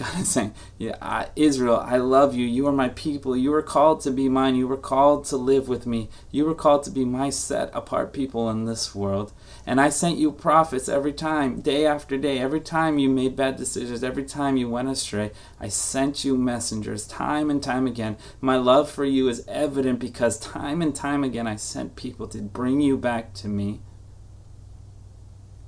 God 0.00 0.18
is 0.18 0.30
saying, 0.30 0.54
yeah, 0.78 0.96
I, 1.02 1.28
Israel, 1.36 1.76
I 1.76 1.98
love 1.98 2.34
you. 2.34 2.46
You 2.46 2.66
are 2.68 2.72
my 2.72 2.88
people. 2.88 3.36
You 3.36 3.50
were 3.50 3.60
called 3.60 4.00
to 4.00 4.10
be 4.10 4.30
mine. 4.30 4.56
You 4.56 4.66
were 4.66 4.78
called 4.78 5.26
to 5.26 5.36
live 5.36 5.68
with 5.68 5.86
me. 5.86 6.08
You 6.30 6.46
were 6.46 6.54
called 6.54 6.84
to 6.84 6.90
be 6.90 7.04
my 7.04 7.28
set 7.28 7.70
apart 7.74 8.14
people 8.14 8.48
in 8.48 8.64
this 8.64 8.94
world. 8.94 9.34
And 9.66 9.78
I 9.78 9.90
sent 9.90 10.16
you 10.16 10.32
prophets 10.32 10.88
every 10.88 11.12
time, 11.12 11.60
day 11.60 11.84
after 11.84 12.16
day. 12.16 12.38
Every 12.38 12.62
time 12.62 12.98
you 12.98 13.10
made 13.10 13.36
bad 13.36 13.56
decisions, 13.56 14.02
every 14.02 14.24
time 14.24 14.56
you 14.56 14.70
went 14.70 14.88
astray, 14.88 15.32
I 15.60 15.68
sent 15.68 16.24
you 16.24 16.34
messengers 16.34 17.06
time 17.06 17.50
and 17.50 17.62
time 17.62 17.86
again. 17.86 18.16
My 18.40 18.56
love 18.56 18.90
for 18.90 19.04
you 19.04 19.28
is 19.28 19.44
evident 19.46 19.98
because 19.98 20.38
time 20.38 20.80
and 20.80 20.94
time 20.94 21.22
again 21.22 21.46
I 21.46 21.56
sent 21.56 21.94
people 21.94 22.26
to 22.28 22.38
bring 22.40 22.80
you 22.80 22.96
back 22.96 23.34
to 23.34 23.48
me. 23.48 23.82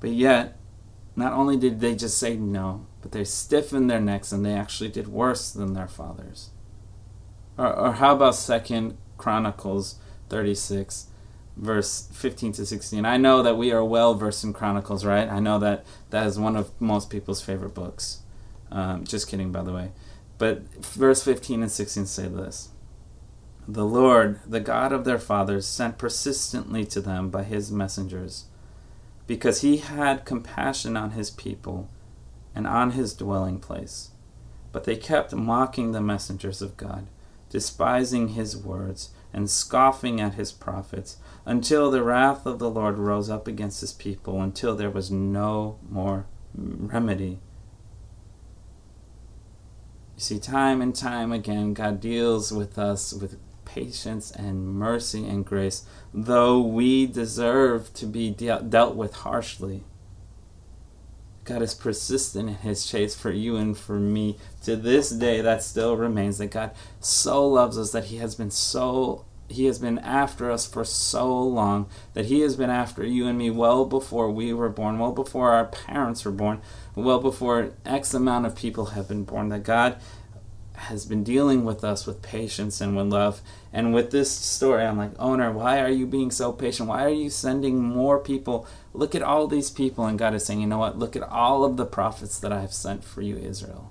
But 0.01 0.13
yet, 0.13 0.57
not 1.17 1.35
only 1.35 1.59
did 1.59 1.81
they 1.81 1.95
just 1.95 2.17
say 2.17 2.39
no, 2.39 2.87
but 3.03 3.13
they 3.13 3.25
stiffened 3.25 3.91
their 3.91 4.01
necks 4.01 4.33
and 4.33 4.47
they 4.47 4.55
actually 4.55 4.89
did 4.89 5.09
worse 5.09 5.51
than 5.51 5.75
their 5.75 5.89
fathers. 5.89 6.51
Or, 7.59 7.77
or 7.77 7.93
how 7.93 8.15
about 8.15 8.37
Second 8.37 8.97
Chronicles 9.19 9.97
36, 10.31 11.09
verse 11.57 12.09
15 12.13 12.53
to 12.53 12.67
16? 12.67 13.05
I 13.05 13.17
know 13.17 13.43
that 13.43 13.59
we 13.59 13.73
are 13.73 13.85
well 13.85 14.15
versed 14.15 14.45
in 14.45 14.53
Chronicles, 14.53 15.05
right? 15.05 15.29
I 15.29 15.41
know 15.41 15.59
that 15.59 15.85
that 16.11 16.27
is 16.27 16.39
one 16.39 16.57
of 16.57 16.71
most 16.81 17.11
people's 17.11 17.43
favorite 17.43 17.75
books. 17.75 18.21
Um, 18.71 19.05
just 19.05 19.29
kidding, 19.29 19.53
by 19.53 19.63
the 19.63 19.73
way. 19.73 19.91
But 20.39 20.63
verse 20.83 21.23
15 21.23 21.63
and 21.63 21.71
16 21.71 22.07
say 22.07 22.29
this 22.29 22.71
The 23.69 23.85
Lord, 23.85 24.41
the 24.47 24.61
God 24.61 24.93
of 24.93 25.05
their 25.05 25.19
fathers, 25.19 25.67
sent 25.67 25.99
persistently 25.99 26.85
to 26.87 27.01
them 27.01 27.31
by 27.31 27.43
his 27.43 27.71
messengers, 27.71 28.47
because 29.27 29.61
he 29.61 29.79
had 29.79 30.25
compassion 30.25 30.97
on 30.97 31.11
his 31.11 31.31
people 31.31 31.89
and 32.55 32.67
on 32.67 32.93
his 32.93 33.15
dwelling 33.15 33.59
place. 33.59 34.11
But 34.73 34.85
they 34.85 34.97
kept 34.97 35.35
mocking 35.35 35.93
the 35.93 36.01
messengers 36.01 36.63
of 36.63 36.77
God, 36.77 37.07
despising 37.51 38.29
his 38.29 38.57
words, 38.57 39.11
and 39.33 39.51
scoffing 39.51 40.21
at 40.21 40.35
his 40.35 40.53
prophets, 40.53 41.17
until 41.45 41.91
the 41.91 42.03
wrath 42.03 42.47
of 42.47 42.59
the 42.59 42.71
Lord 42.71 42.99
rose 42.99 43.31
up 43.31 43.49
against 43.49 43.81
his 43.81 43.93
people, 43.93 44.41
until 44.41 44.75
there 44.75 44.91
was 44.91 45.11
no 45.11 45.79
more 45.89 46.27
remedy. 46.55 47.41
You 50.17 50.21
see, 50.21 50.39
time 50.39 50.81
and 50.83 50.95
time 50.95 51.33
again, 51.33 51.75
God 51.75 52.01
deals 52.01 52.53
with 52.53 52.79
us 52.79 53.13
with 53.13 53.39
patience 53.65 54.31
and 54.31 54.67
mercy 54.67 55.27
and 55.27 55.45
grace, 55.45 55.85
though 56.13 56.61
we 56.61 57.07
deserve 57.07 57.93
to 57.95 58.07
be 58.07 58.31
de- 58.31 58.63
dealt 58.63 58.95
with 58.95 59.15
harshly. 59.15 59.85
God 61.45 61.63
is 61.63 61.75
persistent 61.75 62.49
in 62.49 62.55
his 62.57 62.87
chase 62.87 63.15
for 63.15 63.31
you 63.31 63.57
and 63.57 63.77
for 63.77 63.99
me. 63.99 64.39
To 64.65 64.77
this 64.77 65.11
day, 65.11 65.41
that 65.41 65.63
still 65.63 65.97
remains 65.97 66.39
that 66.39 66.53
God 66.53 66.71
so 67.01 67.47
loves 67.47 67.77
us 67.77 67.91
that 67.93 68.07
he 68.07 68.19
has 68.19 68.35
been 68.35 68.51
so 68.51 69.25
he 69.49 69.67
has 69.67 69.79
been 69.79 69.99
after 69.99 70.51
us 70.51 70.67
for 70.67 70.85
so 70.85 71.39
long 71.43 71.87
that 72.15 72.27
he 72.27 72.41
has 72.41 72.57
been 72.57 72.71
after 72.71 73.05
you 73.05 73.27
and 73.27 73.37
me 73.37 73.51
well 73.51 73.85
before 73.85 74.31
we 74.31 74.53
were 74.53 74.71
born, 74.71 74.99
well 74.99 75.13
before 75.13 75.51
our 75.51 75.67
parents 75.67 76.25
were 76.25 76.31
born, 76.31 76.61
well 76.95 77.21
before 77.21 77.73
X 77.85 78.15
amount 78.15 78.47
of 78.47 78.57
people 78.57 78.87
have 78.87 79.09
been 79.09 79.25
born. 79.25 79.51
That 79.51 79.63
God 79.63 80.01
has 80.75 81.05
been 81.05 81.23
dealing 81.23 81.65
with 81.65 81.85
us 81.85 82.07
with 82.07 82.23
patience 82.23 82.81
and 82.81 82.97
with 82.97 83.07
love. 83.07 83.41
And 83.73 83.95
with 83.95 84.11
this 84.11 84.31
story, 84.31 84.85
I'm 84.85 84.99
like, 84.99 85.13
owner, 85.19 85.51
why 85.51 85.81
are 85.81 85.89
you 85.89 86.07
being 86.07 86.31
so 86.31 86.53
patient? 86.53 86.89
Why 86.89 87.05
are 87.05 87.09
you 87.09 87.31
sending 87.31 87.83
more 87.83 88.19
people? 88.19 88.67
Look 88.93 89.15
at 89.15 89.23
all 89.23 89.47
these 89.47 89.71
people. 89.71 90.05
And 90.05 90.19
God 90.19 90.35
is 90.35 90.45
saying, 90.45 90.61
you 90.61 90.67
know 90.67 90.79
what? 90.79 90.99
Look 90.99 91.17
at 91.17 91.23
all 91.23 91.65
of 91.65 91.79
the 91.79 91.87
prophets 91.87 92.39
that 92.41 92.53
I 92.53 92.61
have 92.61 92.75
sent 92.75 93.03
for 93.03 93.23
you, 93.23 93.37
Israel. 93.37 93.91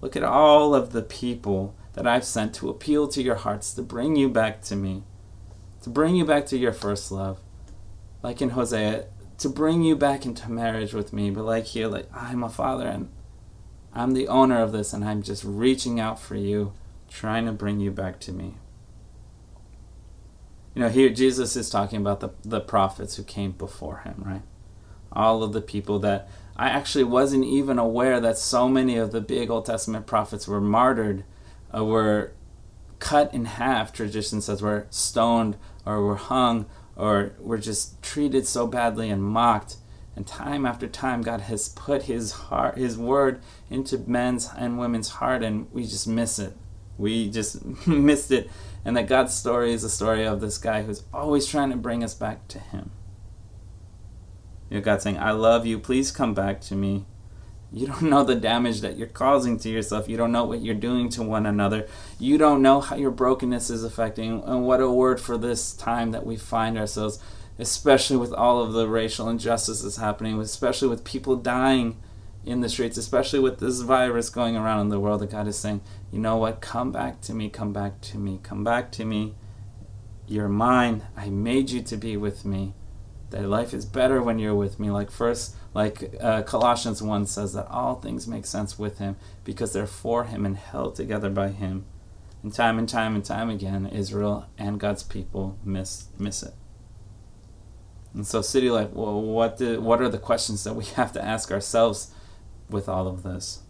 Look 0.00 0.16
at 0.16 0.22
all 0.22 0.74
of 0.74 0.92
the 0.92 1.02
people 1.02 1.74
that 1.92 2.06
I've 2.06 2.24
sent 2.24 2.54
to 2.56 2.70
appeal 2.70 3.06
to 3.08 3.22
your 3.22 3.36
hearts, 3.36 3.74
to 3.74 3.82
bring 3.82 4.16
you 4.16 4.28
back 4.28 4.62
to 4.62 4.76
me, 4.76 5.04
to 5.82 5.90
bring 5.90 6.16
you 6.16 6.24
back 6.24 6.46
to 6.46 6.58
your 6.58 6.72
first 6.72 7.12
love. 7.12 7.40
Like 8.22 8.40
in 8.40 8.50
Hosea, 8.50 9.06
to 9.38 9.48
bring 9.48 9.82
you 9.82 9.96
back 9.96 10.24
into 10.24 10.50
marriage 10.50 10.94
with 10.94 11.12
me, 11.12 11.30
but 11.30 11.44
like 11.44 11.66
here, 11.66 11.88
like 11.88 12.08
I'm 12.14 12.42
a 12.42 12.48
father 12.48 12.86
and 12.86 13.10
I'm 13.92 14.12
the 14.12 14.28
owner 14.28 14.60
of 14.60 14.72
this 14.72 14.92
and 14.92 15.04
I'm 15.04 15.22
just 15.22 15.44
reaching 15.44 16.00
out 16.00 16.18
for 16.18 16.36
you, 16.36 16.72
trying 17.08 17.46
to 17.46 17.52
bring 17.52 17.80
you 17.80 17.90
back 17.90 18.18
to 18.20 18.32
me. 18.32 18.56
You 20.74 20.82
know, 20.82 20.88
here 20.88 21.08
Jesus 21.08 21.56
is 21.56 21.70
talking 21.70 22.00
about 22.00 22.20
the, 22.20 22.30
the 22.42 22.60
prophets 22.60 23.16
who 23.16 23.22
came 23.22 23.52
before 23.52 23.98
him, 23.98 24.22
right? 24.24 24.42
All 25.12 25.42
of 25.42 25.52
the 25.52 25.60
people 25.60 25.98
that 26.00 26.28
I 26.56 26.68
actually 26.68 27.04
wasn't 27.04 27.44
even 27.44 27.78
aware 27.78 28.20
that 28.20 28.38
so 28.38 28.68
many 28.68 28.96
of 28.96 29.12
the 29.12 29.20
big 29.20 29.50
Old 29.50 29.66
Testament 29.66 30.06
prophets 30.06 30.48
were 30.48 30.60
martyred, 30.60 31.24
uh, 31.76 31.84
were 31.84 32.32
cut 32.98 33.32
in 33.32 33.44
half, 33.44 33.92
tradition 33.92 34.40
says, 34.40 34.62
were 34.62 34.86
stoned 34.90 35.56
or 35.86 36.00
were 36.00 36.16
hung 36.16 36.66
or 36.96 37.32
were 37.38 37.58
just 37.58 38.02
treated 38.02 38.46
so 38.46 38.66
badly 38.66 39.10
and 39.10 39.22
mocked 39.22 39.76
and 40.16 40.26
time 40.26 40.64
after 40.64 40.86
time, 40.86 41.22
God 41.22 41.42
has 41.42 41.68
put 41.70 42.04
His 42.04 42.32
heart, 42.32 42.76
His 42.76 42.96
word 42.96 43.40
into 43.68 43.98
men's 43.98 44.48
and 44.56 44.78
women's 44.78 45.08
heart, 45.08 45.42
and 45.42 45.70
we 45.72 45.82
just 45.82 46.06
miss 46.06 46.38
it. 46.38 46.54
We 46.96 47.30
just 47.30 47.64
missed 47.86 48.30
it. 48.30 48.48
And 48.84 48.96
that 48.96 49.08
God's 49.08 49.34
story 49.34 49.72
is 49.72 49.84
a 49.84 49.90
story 49.90 50.24
of 50.24 50.40
this 50.40 50.58
guy 50.58 50.82
who's 50.82 51.04
always 51.12 51.46
trying 51.46 51.70
to 51.70 51.76
bring 51.76 52.04
us 52.04 52.14
back 52.14 52.48
to 52.48 52.58
Him. 52.58 52.90
You 54.68 54.78
know, 54.78 54.84
God 54.84 55.02
saying, 55.02 55.18
I 55.18 55.30
love 55.30 55.66
you, 55.66 55.78
please 55.78 56.10
come 56.10 56.34
back 56.34 56.60
to 56.62 56.74
me. 56.74 57.06
You 57.72 57.86
don't 57.88 58.02
know 58.02 58.22
the 58.22 58.34
damage 58.34 58.82
that 58.82 58.96
you're 58.96 59.08
causing 59.08 59.58
to 59.60 59.68
yourself. 59.68 60.08
You 60.08 60.16
don't 60.16 60.32
know 60.32 60.44
what 60.44 60.60
you're 60.60 60.74
doing 60.74 61.08
to 61.10 61.22
one 61.22 61.46
another. 61.46 61.88
You 62.20 62.38
don't 62.38 62.62
know 62.62 62.80
how 62.80 62.96
your 62.96 63.10
brokenness 63.10 63.68
is 63.70 63.82
affecting. 63.82 64.42
And 64.44 64.64
what 64.64 64.80
a 64.80 64.90
word 64.90 65.20
for 65.20 65.36
this 65.36 65.72
time 65.72 66.12
that 66.12 66.24
we 66.24 66.36
find 66.36 66.78
ourselves 66.78 67.18
especially 67.58 68.16
with 68.16 68.32
all 68.32 68.62
of 68.62 68.72
the 68.72 68.88
racial 68.88 69.28
injustices 69.28 69.96
happening, 69.96 70.40
especially 70.40 70.88
with 70.88 71.04
people 71.04 71.36
dying 71.36 71.96
in 72.46 72.60
the 72.60 72.68
streets, 72.68 72.98
especially 72.98 73.38
with 73.38 73.58
this 73.58 73.80
virus 73.80 74.28
going 74.28 74.56
around 74.56 74.80
in 74.80 74.88
the 74.88 75.00
world, 75.00 75.20
that 75.20 75.30
God 75.30 75.48
is 75.48 75.58
saying, 75.58 75.80
you 76.12 76.18
know 76.18 76.36
what? 76.36 76.60
Come 76.60 76.92
back 76.92 77.20
to 77.22 77.34
me, 77.34 77.48
come 77.48 77.72
back 77.72 78.00
to 78.02 78.18
me, 78.18 78.40
come 78.42 78.64
back 78.64 78.92
to 78.92 79.04
me. 79.04 79.34
You're 80.26 80.48
mine. 80.48 81.04
I 81.16 81.30
made 81.30 81.70
you 81.70 81.82
to 81.82 81.96
be 81.96 82.16
with 82.16 82.44
me. 82.44 82.74
That 83.30 83.48
life 83.48 83.74
is 83.74 83.84
better 83.84 84.22
when 84.22 84.38
you're 84.38 84.54
with 84.54 84.78
me. 84.78 84.90
Like 84.90 85.10
first, 85.10 85.56
like 85.72 86.14
uh, 86.20 86.42
Colossians 86.42 87.02
1 87.02 87.26
says 87.26 87.52
that 87.54 87.68
all 87.68 87.96
things 87.96 88.28
make 88.28 88.46
sense 88.46 88.78
with 88.78 88.98
him 88.98 89.16
because 89.42 89.72
they're 89.72 89.86
for 89.86 90.24
him 90.24 90.46
and 90.46 90.56
held 90.56 90.94
together 90.94 91.30
by 91.30 91.48
him. 91.48 91.84
And 92.42 92.52
time 92.52 92.78
and 92.78 92.88
time 92.88 93.14
and 93.14 93.24
time 93.24 93.50
again, 93.50 93.86
Israel 93.86 94.46
and 94.58 94.78
God's 94.78 95.02
people 95.02 95.58
miss 95.64 96.08
miss 96.18 96.42
it. 96.42 96.52
And 98.12 98.26
so, 98.26 98.42
City 98.42 98.70
Life, 98.70 98.90
well, 98.92 99.20
what 99.20 99.56
do, 99.56 99.80
what 99.80 100.00
are 100.00 100.08
the 100.08 100.18
questions 100.18 100.62
that 100.64 100.74
we 100.74 100.84
have 100.96 101.12
to 101.12 101.24
ask 101.24 101.50
ourselves 101.50 102.12
with 102.68 102.88
all 102.88 103.06
of 103.06 103.22
this? 103.22 103.60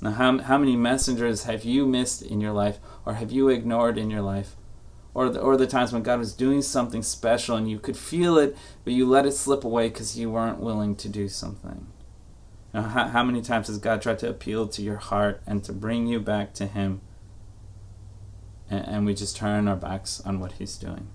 Now, 0.00 0.12
how, 0.12 0.38
how 0.38 0.58
many 0.58 0.76
messengers 0.76 1.44
have 1.44 1.64
you 1.64 1.86
missed 1.86 2.22
in 2.22 2.40
your 2.40 2.52
life, 2.52 2.78
or 3.06 3.14
have 3.14 3.30
you 3.30 3.48
ignored 3.48 3.98
in 3.98 4.10
your 4.10 4.22
life? 4.22 4.56
Or 5.14 5.28
the, 5.28 5.40
or 5.40 5.56
the 5.56 5.66
times 5.66 5.92
when 5.92 6.02
God 6.02 6.18
was 6.18 6.32
doing 6.32 6.62
something 6.62 7.02
special 7.02 7.56
and 7.56 7.70
you 7.70 7.78
could 7.78 7.96
feel 7.96 8.38
it, 8.38 8.56
but 8.82 8.94
you 8.94 9.06
let 9.06 9.26
it 9.26 9.32
slip 9.32 9.62
away 9.62 9.88
because 9.88 10.18
you 10.18 10.30
weren't 10.30 10.58
willing 10.58 10.96
to 10.96 11.08
do 11.08 11.28
something? 11.28 11.86
Now, 12.72 12.82
how, 12.82 13.08
how 13.08 13.22
many 13.22 13.42
times 13.42 13.68
has 13.68 13.78
God 13.78 14.00
tried 14.00 14.18
to 14.20 14.28
appeal 14.28 14.66
to 14.68 14.82
your 14.82 14.96
heart 14.96 15.42
and 15.46 15.62
to 15.64 15.72
bring 15.72 16.06
you 16.06 16.18
back 16.18 16.54
to 16.54 16.66
Him? 16.66 17.02
and, 18.72 18.88
and 18.88 19.06
we 19.06 19.14
just 19.14 19.36
turn 19.36 19.68
our 19.68 19.76
backs 19.76 20.20
on 20.22 20.40
what 20.40 20.52
He's 20.52 20.76
doing. 20.76 21.08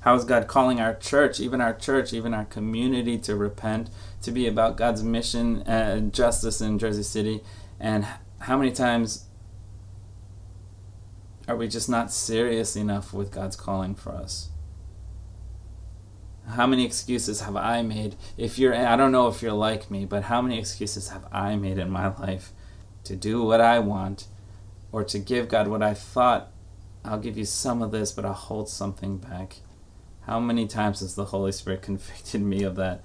How 0.00 0.14
is 0.14 0.24
God 0.24 0.46
calling 0.46 0.80
our 0.80 0.94
church, 0.94 1.40
even 1.40 1.60
our 1.60 1.74
church, 1.74 2.12
even 2.12 2.32
our 2.32 2.44
community, 2.44 3.18
to 3.18 3.34
repent, 3.34 3.90
to 4.22 4.30
be 4.30 4.46
about 4.46 4.76
God's 4.76 5.02
mission 5.02 5.62
and 5.66 6.12
justice 6.12 6.60
in 6.60 6.78
Jersey 6.78 7.02
City? 7.02 7.42
And 7.80 8.06
how 8.40 8.56
many 8.56 8.70
times 8.70 9.26
are 11.48 11.56
we 11.56 11.68
just 11.68 11.88
not 11.88 12.12
serious 12.12 12.76
enough 12.76 13.12
with 13.12 13.32
God's 13.32 13.56
calling 13.56 13.94
for 13.94 14.12
us? 14.12 14.50
How 16.46 16.66
many 16.66 16.84
excuses 16.84 17.42
have 17.42 17.56
I 17.56 17.82
made? 17.82 18.16
If 18.36 18.58
you're, 18.58 18.74
I 18.74 18.96
don't 18.96 19.12
know 19.12 19.28
if 19.28 19.42
you're 19.42 19.52
like 19.52 19.90
me, 19.90 20.04
but 20.04 20.24
how 20.24 20.40
many 20.40 20.58
excuses 20.58 21.08
have 21.10 21.26
I 21.32 21.56
made 21.56 21.78
in 21.78 21.90
my 21.90 22.14
life 22.18 22.52
to 23.04 23.16
do 23.16 23.42
what 23.42 23.60
I 23.60 23.78
want 23.78 24.26
or 24.92 25.04
to 25.04 25.18
give 25.18 25.48
God 25.48 25.68
what 25.68 25.82
I 25.82 25.92
thought 25.92 26.52
I'll 27.04 27.18
give 27.18 27.38
you 27.38 27.44
some 27.44 27.80
of 27.80 27.90
this, 27.90 28.12
but 28.12 28.24
I'll 28.24 28.32
hold 28.32 28.68
something 28.68 29.18
back. 29.18 29.56
How 30.28 30.38
many 30.38 30.66
times 30.66 31.00
has 31.00 31.14
the 31.14 31.26
Holy 31.26 31.52
Spirit 31.52 31.82
convicted 31.90 32.42
me 32.42 32.62
of 32.62 32.76
that? 32.76 33.02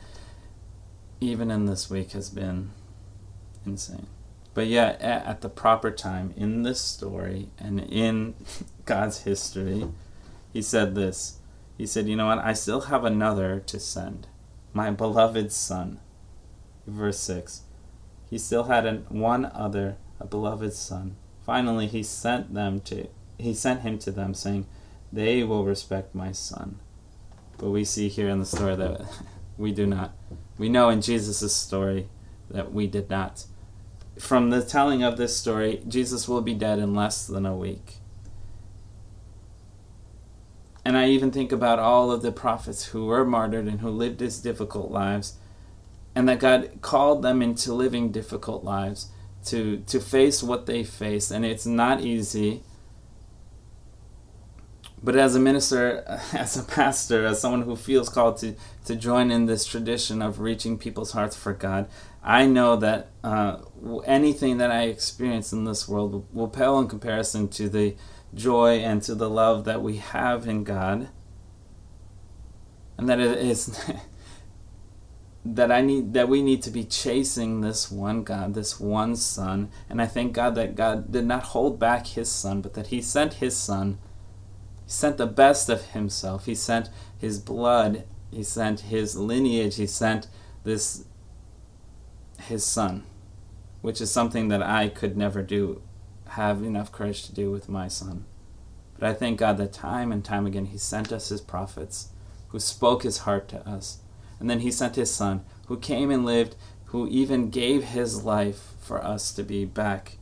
Even 1.21 1.49
in 1.49 1.65
this 1.65 1.89
week 1.89 2.11
has 2.11 2.29
been 2.29 2.71
insane. 3.65 4.07
But 4.53 4.67
yet, 4.67 5.01
at 5.01 5.41
the 5.41 5.49
proper 5.49 5.89
time 5.89 6.33
in 6.37 6.61
this 6.61 6.79
story 6.79 7.49
and 7.57 7.79
in 7.79 8.35
God's 8.85 9.21
history, 9.23 9.87
He 10.51 10.61
said 10.61 10.93
this. 10.93 11.37
He 11.77 11.87
said, 11.87 12.07
You 12.07 12.15
know 12.15 12.27
what? 12.27 12.39
I 12.39 12.53
still 12.53 12.81
have 12.81 13.03
another 13.03 13.59
to 13.61 13.79
send, 13.79 14.27
my 14.73 14.91
beloved 14.91 15.51
Son. 15.51 15.99
Verse 16.85 17.19
6. 17.19 17.61
He 18.29 18.37
still 18.37 18.65
had 18.65 18.85
an, 18.85 19.05
one 19.09 19.45
other, 19.45 19.95
a 20.19 20.27
beloved 20.27 20.73
Son 20.73 21.15
Finally, 21.43 21.87
he 21.87 22.01
sent 22.01 22.53
them 22.53 22.79
to 22.79 23.07
he 23.37 23.53
sent 23.53 23.81
him 23.81 23.99
to 23.99 24.11
them, 24.11 24.33
saying, 24.33 24.65
"They 25.11 25.43
will 25.43 25.65
respect 25.65 26.15
my 26.15 26.31
son." 26.31 26.79
But 27.63 27.69
we 27.69 27.85
see 27.85 28.09
here 28.09 28.27
in 28.27 28.39
the 28.39 28.45
story 28.45 28.75
that 28.75 28.99
we 29.57 29.71
do 29.71 29.85
not. 29.85 30.11
We 30.57 30.67
know 30.67 30.89
in 30.89 30.99
Jesus' 30.99 31.55
story 31.55 32.09
that 32.51 32.73
we 32.73 32.87
did 32.87 33.09
not. 33.09 33.45
From 34.19 34.49
the 34.49 34.61
telling 34.61 35.01
of 35.01 35.15
this 35.15 35.37
story, 35.37 35.81
Jesus 35.87 36.27
will 36.27 36.41
be 36.41 36.55
dead 36.55 36.77
in 36.77 36.93
less 36.93 37.25
than 37.25 37.45
a 37.45 37.55
week. 37.55 37.99
And 40.83 40.97
I 40.97 41.07
even 41.07 41.31
think 41.31 41.53
about 41.53 41.79
all 41.79 42.11
of 42.11 42.21
the 42.21 42.33
prophets 42.33 42.87
who 42.87 43.05
were 43.05 43.23
martyred 43.23 43.67
and 43.67 43.79
who 43.79 43.89
lived 43.89 44.19
these 44.19 44.39
difficult 44.39 44.91
lives, 44.91 45.35
and 46.13 46.27
that 46.27 46.39
God 46.39 46.81
called 46.81 47.21
them 47.21 47.41
into 47.41 47.73
living 47.73 48.11
difficult 48.11 48.65
lives 48.65 49.07
to 49.45 49.77
to 49.87 50.01
face 50.01 50.43
what 50.43 50.65
they 50.65 50.83
faced. 50.83 51.31
and 51.31 51.45
it's 51.45 51.65
not 51.65 52.01
easy 52.01 52.61
but 55.03 55.15
as 55.15 55.35
a 55.35 55.39
minister 55.39 56.03
as 56.33 56.57
a 56.57 56.63
pastor 56.63 57.25
as 57.25 57.39
someone 57.39 57.63
who 57.63 57.75
feels 57.75 58.09
called 58.09 58.37
to 58.37 58.55
to 58.85 58.95
join 58.95 59.31
in 59.31 59.45
this 59.45 59.65
tradition 59.65 60.21
of 60.21 60.39
reaching 60.39 60.77
people's 60.77 61.11
hearts 61.11 61.35
for 61.35 61.53
god 61.53 61.87
i 62.23 62.45
know 62.45 62.75
that 62.75 63.09
uh, 63.23 63.57
anything 64.05 64.57
that 64.57 64.71
i 64.71 64.83
experience 64.83 65.51
in 65.51 65.65
this 65.65 65.87
world 65.87 66.11
will, 66.13 66.27
will 66.31 66.47
pale 66.47 66.79
in 66.79 66.87
comparison 66.87 67.47
to 67.47 67.67
the 67.69 67.95
joy 68.33 68.77
and 68.77 69.01
to 69.03 69.13
the 69.13 69.29
love 69.29 69.65
that 69.65 69.81
we 69.81 69.97
have 69.97 70.47
in 70.47 70.63
god 70.63 71.09
and 72.97 73.09
that 73.09 73.19
it 73.19 73.37
is 73.37 73.79
that 75.45 75.71
I 75.71 75.81
need 75.81 76.13
that 76.13 76.29
we 76.29 76.41
need 76.41 76.61
to 76.63 76.71
be 76.71 76.85
chasing 76.85 77.61
this 77.61 77.91
one 77.91 78.23
God, 78.23 78.53
this 78.53 78.79
one 78.79 79.15
Son. 79.15 79.69
And 79.89 80.01
I 80.01 80.05
thank 80.05 80.33
God 80.33 80.55
that 80.55 80.75
God 80.75 81.11
did 81.11 81.25
not 81.25 81.43
hold 81.43 81.79
back 81.79 82.07
his 82.07 82.31
son, 82.31 82.61
but 82.61 82.73
that 82.75 82.87
he 82.87 83.01
sent 83.01 83.35
his 83.35 83.55
son. 83.55 83.97
Sent 84.85 85.17
the 85.17 85.27
best 85.27 85.69
of 85.69 85.87
himself. 85.87 86.45
He 86.45 86.55
sent 86.55 86.89
his 87.17 87.39
blood. 87.39 88.03
He 88.31 88.43
sent 88.43 88.81
his 88.81 89.15
lineage. 89.15 89.75
He 89.75 89.87
sent 89.87 90.27
this 90.63 91.05
his 92.39 92.65
son, 92.65 93.03
which 93.81 94.01
is 94.01 94.11
something 94.11 94.49
that 94.49 94.61
I 94.61 94.89
could 94.89 95.15
never 95.15 95.41
do, 95.41 95.81
have 96.29 96.61
enough 96.61 96.91
courage 96.91 97.23
to 97.25 97.33
do 97.33 97.51
with 97.51 97.69
my 97.69 97.87
son. 97.87 98.25
But 98.99 99.09
I 99.09 99.13
thank 99.13 99.39
God 99.39 99.57
that 99.57 99.73
time 99.73 100.11
and 100.11 100.23
time 100.23 100.45
again 100.45 100.65
he 100.65 100.77
sent 100.77 101.11
us 101.11 101.29
his 101.29 101.41
prophets 101.41 102.09
who 102.49 102.59
spoke 102.59 103.03
his 103.03 103.19
heart 103.19 103.47
to 103.49 103.67
us 103.67 103.99
and 104.43 104.49
then 104.49 104.59
he 104.59 104.71
sent 104.71 104.97
his 104.97 105.09
son, 105.09 105.45
who 105.67 105.77
came 105.77 106.11
and 106.11 106.25
lived, 106.25 106.57
who 106.87 107.07
even 107.07 107.49
gave 107.49 107.83
his 107.85 108.25
life 108.25 108.73
for 108.81 109.01
us 109.01 109.31
to 109.31 109.41
be 109.41 109.63
back. 109.63 110.17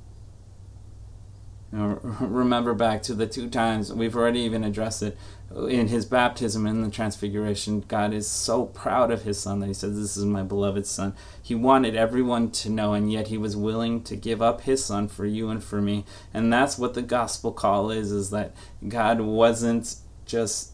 You 1.72 1.78
know, 1.78 2.00
remember 2.22 2.74
back 2.74 3.02
to 3.04 3.14
the 3.14 3.28
two 3.28 3.50
times, 3.50 3.94
we've 3.94 4.16
already 4.16 4.42
even 4.42 4.64
addressed 4.64 5.04
it, 5.04 5.18
in 5.56 5.88
his 5.88 6.06
baptism 6.06 6.66
and 6.66 6.84
the 6.84 6.90
transfiguration, 6.90 7.82
God 7.82 8.14
is 8.14 8.28
so 8.28 8.66
proud 8.66 9.12
of 9.12 9.24
his 9.24 9.40
son 9.40 9.60
that 9.60 9.68
he 9.68 9.74
says, 9.74 9.98
This 9.98 10.16
is 10.16 10.26
my 10.26 10.44
beloved 10.44 10.86
son. 10.86 11.14
He 11.42 11.56
wanted 11.56 11.96
everyone 11.96 12.52
to 12.52 12.70
know, 12.70 12.94
and 12.94 13.12
yet 13.12 13.28
he 13.28 13.38
was 13.38 13.58
willing 13.58 14.04
to 14.04 14.16
give 14.16 14.42
up 14.42 14.62
his 14.62 14.84
son 14.84 15.08
for 15.08 15.26
you 15.26 15.50
and 15.50 15.64
for 15.64 15.82
me. 15.82 16.06
And 16.34 16.52
that's 16.52 16.78
what 16.78 16.94
the 16.94 17.02
gospel 17.02 17.52
call 17.52 17.92
is, 17.92 18.12
is 18.12 18.30
that 18.30 18.54
God 18.88 19.22
wasn't 19.22 19.96
just, 20.26 20.72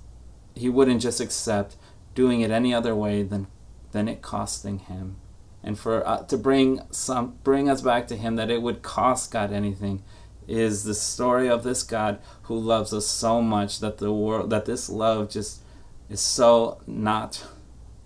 he 0.55 0.69
wouldn't 0.69 1.01
just 1.01 1.19
accept 1.19 1.75
doing 2.13 2.41
it 2.41 2.51
any 2.51 2.73
other 2.73 2.95
way 2.95 3.23
than 3.23 3.47
than 3.91 4.07
it 4.07 4.21
costing 4.21 4.79
him 4.79 5.15
and 5.63 5.79
for 5.79 6.05
uh, 6.07 6.23
to 6.23 6.38
bring 6.38 6.81
some 6.91 7.38
bring 7.43 7.69
us 7.69 7.81
back 7.81 8.07
to 8.07 8.15
him 8.15 8.36
that 8.36 8.49
it 8.49 8.62
would 8.62 8.81
cost 8.81 9.31
God 9.31 9.51
anything 9.53 10.03
is 10.47 10.83
the 10.83 10.93
story 10.93 11.49
of 11.49 11.63
this 11.63 11.83
God 11.83 12.19
who 12.43 12.57
loves 12.57 12.93
us 12.93 13.05
so 13.05 13.41
much 13.41 13.79
that 13.79 13.97
the 13.97 14.13
world 14.13 14.49
that 14.49 14.65
this 14.65 14.89
love 14.89 15.29
just 15.29 15.62
is 16.10 16.21
so 16.21 16.79
not 16.88 17.45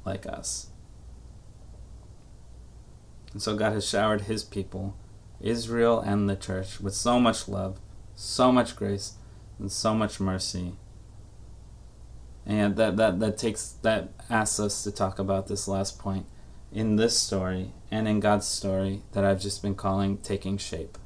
like 0.06 0.25
us. 0.25 0.67
And 3.34 3.41
so 3.41 3.56
God 3.56 3.73
has 3.73 3.88
showered 3.88 4.21
his 4.21 4.43
people, 4.43 4.97
Israel 5.39 5.99
and 5.99 6.30
the 6.30 6.36
church, 6.36 6.82
with 6.82 6.93
so 6.93 7.19
much 7.19 7.47
love, 7.47 7.80
so 8.15 8.51
much 8.51 8.75
grace, 8.75 9.13
and 9.60 9.71
so 9.71 9.93
much 9.93 10.19
mercy 10.19 10.73
and 12.45 12.75
that, 12.75 12.97
that, 12.97 13.19
that 13.19 13.38
takes 13.38 13.75
that 13.84 14.10
asks 14.30 14.60
us 14.60 14.84
to 14.84 14.91
talk 14.91 15.19
about 15.19 15.47
this 15.47 15.67
last 15.67 15.99
point 15.99 16.25
in 16.71 16.95
this 16.95 17.17
story 17.17 17.71
and 17.92 18.08
in 18.08 18.19
God's 18.19 18.48
story 18.48 19.04
that 19.12 19.23
I've 19.23 19.39
just 19.42 19.62
been 19.62 19.75
calling 19.75 20.17
taking 20.17 20.58
shape. 20.58 20.98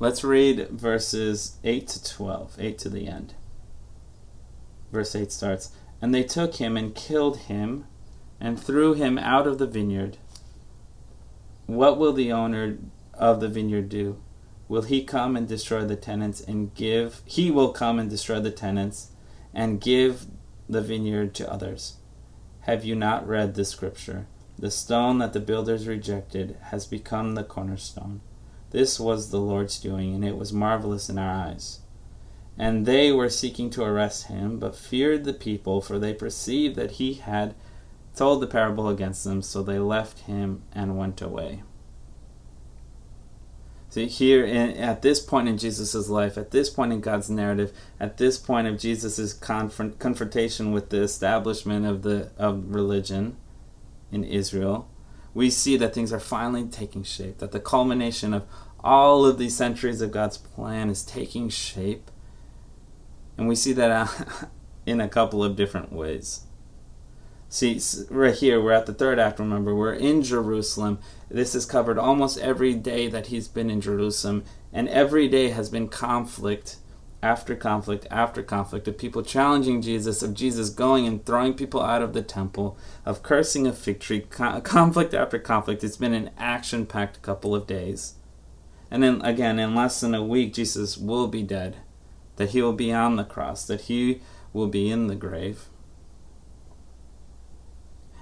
Let's 0.00 0.22
read 0.22 0.68
verses 0.68 1.56
8 1.64 1.88
to 1.88 2.04
12, 2.04 2.56
8 2.60 2.78
to 2.78 2.88
the 2.88 3.08
end. 3.08 3.34
Verse 4.92 5.16
8 5.16 5.32
starts 5.32 5.72
And 6.00 6.14
they 6.14 6.22
took 6.22 6.56
him 6.56 6.76
and 6.76 6.94
killed 6.94 7.38
him 7.38 7.84
and 8.40 8.60
threw 8.60 8.94
him 8.94 9.18
out 9.18 9.48
of 9.48 9.58
the 9.58 9.66
vineyard. 9.66 10.18
What 11.66 11.98
will 11.98 12.12
the 12.12 12.32
owner 12.32 12.78
of 13.14 13.40
the 13.40 13.48
vineyard 13.48 13.88
do? 13.88 14.22
Will 14.68 14.82
he 14.82 15.02
come 15.02 15.36
and 15.36 15.48
destroy 15.48 15.84
the 15.84 15.96
tenants 15.96 16.40
and 16.40 16.72
give? 16.74 17.22
He 17.24 17.50
will 17.50 17.72
come 17.72 17.98
and 17.98 18.08
destroy 18.08 18.38
the 18.38 18.52
tenants 18.52 19.08
and 19.52 19.80
give 19.80 20.26
the 20.68 20.80
vineyard 20.80 21.34
to 21.34 21.52
others. 21.52 21.96
Have 22.60 22.84
you 22.84 22.94
not 22.94 23.26
read 23.26 23.54
the 23.54 23.64
scripture? 23.64 24.28
The 24.56 24.70
stone 24.70 25.18
that 25.18 25.32
the 25.32 25.40
builders 25.40 25.88
rejected 25.88 26.56
has 26.70 26.86
become 26.86 27.34
the 27.34 27.44
cornerstone. 27.44 28.20
This 28.70 29.00
was 29.00 29.30
the 29.30 29.40
Lord's 29.40 29.78
doing, 29.78 30.14
and 30.14 30.24
it 30.24 30.36
was 30.36 30.52
marvelous 30.52 31.08
in 31.08 31.18
our 31.18 31.48
eyes. 31.48 31.80
And 32.58 32.86
they 32.86 33.12
were 33.12 33.30
seeking 33.30 33.70
to 33.70 33.84
arrest 33.84 34.26
him, 34.26 34.58
but 34.58 34.76
feared 34.76 35.24
the 35.24 35.32
people, 35.32 35.80
for 35.80 35.98
they 35.98 36.12
perceived 36.12 36.76
that 36.76 36.92
he 36.92 37.14
had 37.14 37.54
told 38.14 38.42
the 38.42 38.46
parable 38.46 38.88
against 38.88 39.24
them, 39.24 39.42
so 39.42 39.62
they 39.62 39.78
left 39.78 40.20
him 40.20 40.62
and 40.72 40.98
went 40.98 41.22
away. 41.22 41.62
See, 43.90 44.06
here 44.06 44.44
in, 44.44 44.76
at 44.76 45.00
this 45.00 45.20
point 45.20 45.48
in 45.48 45.56
Jesus' 45.56 46.08
life, 46.08 46.36
at 46.36 46.50
this 46.50 46.68
point 46.68 46.92
in 46.92 47.00
God's 47.00 47.30
narrative, 47.30 47.72
at 47.98 48.18
this 48.18 48.36
point 48.36 48.66
of 48.66 48.78
Jesus' 48.78 49.32
confront, 49.32 49.98
confrontation 49.98 50.72
with 50.72 50.90
the 50.90 51.00
establishment 51.00 51.86
of 51.86 52.02
the 52.02 52.30
of 52.36 52.74
religion 52.74 53.36
in 54.12 54.24
Israel, 54.24 54.88
we 55.38 55.50
see 55.50 55.76
that 55.76 55.94
things 55.94 56.12
are 56.12 56.18
finally 56.18 56.64
taking 56.64 57.04
shape, 57.04 57.38
that 57.38 57.52
the 57.52 57.60
culmination 57.60 58.34
of 58.34 58.44
all 58.82 59.24
of 59.24 59.38
these 59.38 59.56
centuries 59.56 60.00
of 60.00 60.10
God's 60.10 60.36
plan 60.36 60.90
is 60.90 61.04
taking 61.04 61.48
shape. 61.48 62.10
And 63.36 63.46
we 63.46 63.54
see 63.54 63.72
that 63.74 63.88
uh, 63.88 64.46
in 64.86 65.00
a 65.00 65.08
couple 65.08 65.44
of 65.44 65.54
different 65.54 65.92
ways. 65.92 66.40
See, 67.48 67.80
right 68.10 68.34
here, 68.34 68.60
we're 68.60 68.72
at 68.72 68.86
the 68.86 68.92
third 68.92 69.20
act, 69.20 69.38
remember, 69.38 69.76
we're 69.76 69.94
in 69.94 70.24
Jerusalem. 70.24 70.98
This 71.30 71.54
is 71.54 71.66
covered 71.66 71.98
almost 71.98 72.38
every 72.38 72.74
day 72.74 73.06
that 73.06 73.28
he's 73.28 73.46
been 73.46 73.70
in 73.70 73.80
Jerusalem, 73.80 74.42
and 74.72 74.88
every 74.88 75.28
day 75.28 75.50
has 75.50 75.68
been 75.68 75.86
conflict 75.86 76.78
after 77.22 77.56
conflict 77.56 78.06
after 78.10 78.42
conflict 78.42 78.86
of 78.86 78.96
people 78.96 79.22
challenging 79.22 79.82
Jesus, 79.82 80.22
of 80.22 80.34
Jesus 80.34 80.70
going 80.70 81.06
and 81.06 81.24
throwing 81.24 81.54
people 81.54 81.82
out 81.82 82.02
of 82.02 82.12
the 82.12 82.22
temple, 82.22 82.78
of 83.04 83.22
cursing 83.22 83.66
a 83.66 83.72
fig 83.72 84.00
tree, 84.00 84.20
conflict 84.62 85.14
after 85.14 85.38
conflict. 85.38 85.82
It's 85.82 85.96
been 85.96 86.14
an 86.14 86.30
action 86.38 86.86
packed 86.86 87.20
couple 87.22 87.54
of 87.54 87.66
days. 87.66 88.14
And 88.90 89.02
then 89.02 89.20
again, 89.22 89.58
in 89.58 89.74
less 89.74 90.00
than 90.00 90.14
a 90.14 90.22
week, 90.22 90.54
Jesus 90.54 90.96
will 90.96 91.26
be 91.26 91.42
dead, 91.42 91.76
that 92.36 92.50
he 92.50 92.62
will 92.62 92.72
be 92.72 92.92
on 92.92 93.16
the 93.16 93.24
cross, 93.24 93.66
that 93.66 93.82
he 93.82 94.22
will 94.52 94.68
be 94.68 94.88
in 94.88 95.08
the 95.08 95.16
grave. 95.16 95.66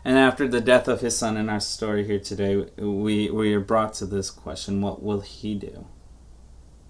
And 0.05 0.17
after 0.17 0.49
the 0.49 0.61
death 0.61 0.89
of 0.89 1.01
his 1.01 1.17
son 1.17 1.37
in 1.37 1.49
our 1.49 1.61
story 1.61 2.07
here 2.07 2.21
today, 2.21 2.67
we, 2.77 3.29
we 3.29 3.53
are 3.55 3.61
brought 3.61 3.93
to 3.95 4.07
this 4.07 4.31
question 4.31 4.81
what 4.81 5.03
will 5.03 5.21
he 5.21 5.55
do? 5.55 5.87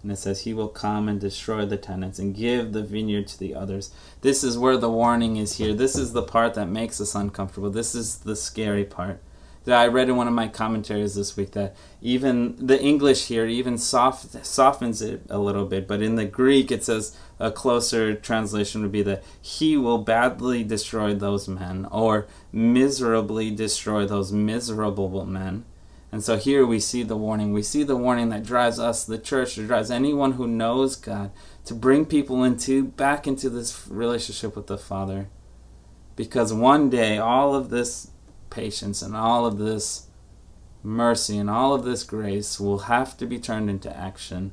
And 0.07 0.13
it 0.13 0.19
says, 0.19 0.43
He 0.43 0.55
will 0.55 0.69
come 0.69 1.09
and 1.09 1.21
destroy 1.21 1.67
the 1.67 1.77
tenants 1.77 2.21
and 2.21 2.33
give 2.33 2.73
the 2.73 2.85
vineyard 2.85 3.27
to 3.27 3.39
the 3.41 3.57
others. 3.57 3.91
This 4.21 4.45
is 4.45 4.57
where 4.57 4.77
the 4.77 4.89
warning 4.89 5.37
is 5.37 5.57
here. 5.57 5.75
This 5.75 5.97
is 5.97 6.13
the 6.13 6.23
part 6.23 6.55
that 6.55 6.69
makes 6.69 7.01
us 7.01 7.17
uncomfortable. 7.17 7.71
This 7.71 7.93
is 7.97 8.19
the 8.19 8.37
scary 8.37 8.85
part. 8.85 9.21
I 9.67 9.89
read 9.89 10.09
in 10.09 10.15
one 10.15 10.29
of 10.29 10.33
my 10.33 10.47
commentaries 10.47 11.17
this 11.17 11.37
week 11.37 11.51
that 11.55 11.75
even 12.01 12.55
the 12.65 12.81
English 12.81 13.27
here 13.27 13.47
even 13.47 13.79
soft, 13.79 14.47
softens 14.47 15.03
it 15.03 15.23
a 15.29 15.41
little 15.41 15.67
bit, 15.67 15.89
but 15.89 16.01
in 16.01 16.15
the 16.15 16.25
Greek 16.25 16.71
it 16.71 16.85
says 16.85 17.17
a 17.41 17.51
closer 17.51 18.15
translation 18.15 18.83
would 18.83 18.93
be 18.93 19.03
that 19.03 19.25
he 19.43 19.77
will 19.77 19.99
badly 19.99 20.63
destroy 20.63 21.15
those 21.15 21.49
men 21.49 21.89
or 21.91 22.29
miserably 22.53 23.51
destroy 23.51 24.07
those 24.07 24.31
miserable 24.31 25.27
men. 25.27 25.65
And 26.17 26.25
so 26.25 26.39
here 26.39 26.65
we 26.65 26.81
see 26.81 27.03
the 27.03 27.15
warning. 27.15 27.53
We 27.53 27.63
see 27.63 27.83
the 27.83 27.95
warning 27.95 28.31
that 28.31 28.43
drives 28.43 28.79
us, 28.79 29.05
the 29.05 29.19
church, 29.19 29.57
that 29.57 29.67
drives 29.67 29.91
anyone 29.91 30.33
who 30.33 30.47
knows 30.47 30.97
God, 30.97 31.31
to 31.67 31.75
bring 31.75 32.07
people 32.07 32.43
into 32.43 32.85
back 32.85 33.27
into 33.27 33.51
this 33.51 33.87
relationship 33.87 34.57
with 34.57 34.67
the 34.67 34.79
Father. 34.79 35.29
Because 36.17 36.55
one 36.55 36.89
day 36.89 37.19
all 37.19 37.55
of 37.55 37.69
this 37.69 38.13
patience 38.49 39.03
and 39.03 39.15
all 39.15 39.45
of 39.45 39.59
this 39.59 40.07
mercy 40.83 41.37
and 41.37 41.51
all 41.51 41.75
of 41.75 41.85
this 41.85 42.03
grace 42.03 42.59
will 42.59 42.79
have 42.89 43.19
to 43.19 43.27
be 43.27 43.39
turned 43.39 43.69
into 43.69 43.95
action. 43.95 44.53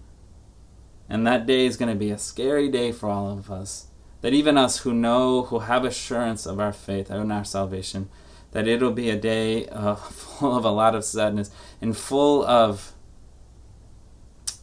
And 1.08 1.26
that 1.26 1.46
day 1.46 1.66
is 1.66 1.78
going 1.78 1.94
to 1.94 1.98
be 1.98 2.12
a 2.12 2.18
scary 2.18 2.68
day 2.68 2.92
for 2.92 3.08
all 3.08 3.32
of 3.32 3.50
us. 3.50 3.88
That 4.20 4.34
even 4.34 4.58
us 4.58 4.80
who 4.80 4.94
know, 4.94 5.44
who 5.44 5.60
have 5.60 5.86
assurance 5.86 6.46
of 6.46 6.60
our 6.60 6.74
faith 6.74 7.10
and 7.10 7.32
our 7.32 7.46
salvation, 7.46 8.10
that 8.54 8.68
it'll 8.68 8.92
be 8.92 9.10
a 9.10 9.18
day 9.18 9.68
uh, 9.68 9.96
full 9.96 10.56
of 10.56 10.66
a 10.66 10.72
lot 10.72 10.96
of 10.96 11.06
sadness 11.06 11.52
and 11.82 11.96
full 11.96 12.44
of 12.46 12.94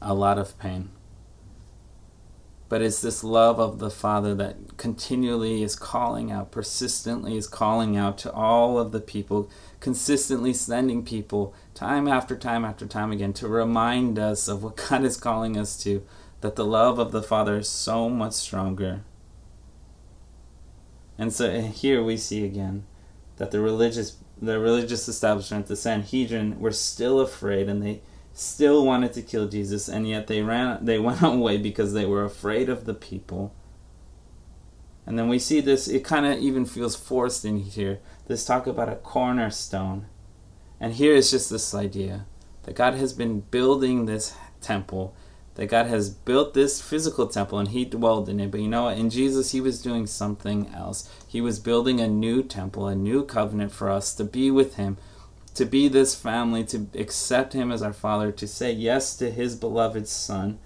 a 0.01 0.15
lot 0.15 0.39
of 0.39 0.59
pain 0.59 0.91
but 2.71 2.83
it's 2.83 3.01
this 3.01 3.25
love 3.25 3.59
of 3.59 3.81
the 3.81 3.91
Father 3.91 4.33
that 4.37 4.77
continually 4.77 5.65
is 5.65 5.75
calling 5.75 6.31
out, 6.31 6.53
persistently 6.53 7.37
is 7.37 7.49
calling 7.49 7.97
out 7.97 8.17
to 8.19 8.33
all 8.33 8.79
of 8.79 8.93
the 8.93 9.01
people, 9.01 9.51
consistently 9.81 10.53
sending 10.53 11.05
people 11.05 11.53
time 11.75 12.07
after 12.07 12.37
time 12.37 12.65
after 12.65 12.87
time 12.87 13.11
again 13.11 13.33
to 13.33 13.49
remind 13.49 14.21
us 14.21 14.47
of 14.47 14.63
what 14.63 14.77
God 14.89 15.03
is 15.03 15.17
calling 15.17 15.59
us 15.59 15.77
to, 15.83 16.07
that 16.43 16.55
the 16.55 16.65
love 16.65 17.01
of 17.01 17.11
the 17.11 17.25
Father 17.25 17.59
is 17.59 17.69
so 17.69 18.09
much 18.09 18.35
stronger. 18.35 19.03
And 21.19 21.33
so 21.33 21.63
here 21.63 22.05
we 22.05 22.17
see 22.17 22.45
again 22.45 22.85
that 23.41 23.51
the 23.53 23.59
religious 23.59 24.19
the 24.41 24.59
religious 24.61 25.09
establishment, 25.09 25.67
the 25.67 25.75
Sanhedrin, 25.75 26.61
were 26.61 26.71
still 26.71 27.21
afraid 27.21 27.71
and 27.71 27.83
they 27.83 28.03
still 28.35 28.85
wanted 28.85 29.15
to 29.15 29.23
kill 29.23 29.49
Jesus, 29.49 29.89
and 29.89 30.07
yet 30.07 30.27
they 30.27 30.43
ran 30.43 30.85
they 30.85 30.99
went 31.09 31.23
away 31.23 31.57
because 31.57 31.95
they 31.95 32.05
were 32.05 32.23
afraid 32.23 32.69
of 32.69 32.85
the 32.85 32.93
people. 32.93 33.55
And 35.07 35.19
then 35.19 35.27
we 35.27 35.39
see 35.39 35.63
this, 35.63 35.89
it 35.89 36.05
kind 36.05 36.27
of 36.27 36.39
even 36.39 36.67
feels 36.67 36.95
forced 36.95 37.47
in 37.47 37.61
here. 37.61 38.01
This 38.27 38.45
talk 38.45 38.67
about 38.67 38.91
a 38.91 38.97
cornerstone. 38.97 40.05
And 40.79 40.93
here 40.93 41.15
is 41.15 41.31
just 41.31 41.49
this 41.49 41.75
idea 41.75 42.27
that 42.65 42.77
God 42.77 42.93
has 42.95 43.15
been 43.15 43.41
building 43.41 44.05
this 44.05 44.35
temple, 44.61 45.17
that 45.61 45.67
God 45.67 45.89
has 45.89 46.09
built 46.09 46.55
this 46.55 46.81
physical 46.81 47.27
temple 47.27 47.59
and 47.59 47.69
He 47.69 47.85
dwelled 47.85 48.31
in 48.31 48.41
it. 48.41 48.51
But 48.51 48.61
you 48.61 48.69
know 48.69 48.85
what? 48.85 48.97
In 48.97 49.11
Jesus, 49.11 49.53
He 49.53 49.61
was 49.61 49.83
doing 49.83 50.07
something 50.07 50.71
else. 50.75 51.07
He 51.29 51.43
was 51.43 51.59
building 51.59 52.01
a 52.01 52.09
new 52.09 52.43
temple, 52.43 52.87
a 52.87 52.95
new 52.95 53.27
covenant 53.27 53.71
for 53.71 53.91
us 53.91 54.15
to 54.15 54.25
be 54.25 54.51
with 54.51 54.77
Him, 54.77 54.97
to 55.57 55.67
be 55.67 55.87
this 55.87 56.15
family, 56.15 56.65
to 56.65 56.87
accept 56.95 57.53
Him 57.53 57.71
as 57.71 57.83
our 57.83 57.93
Father, 57.93 58.33
to 58.33 58.49
say 58.49 58.73
yes 58.73 59.15
to 59.19 59.31
His 59.31 59.55
beloved 59.55 60.09
Son. 60.09 60.59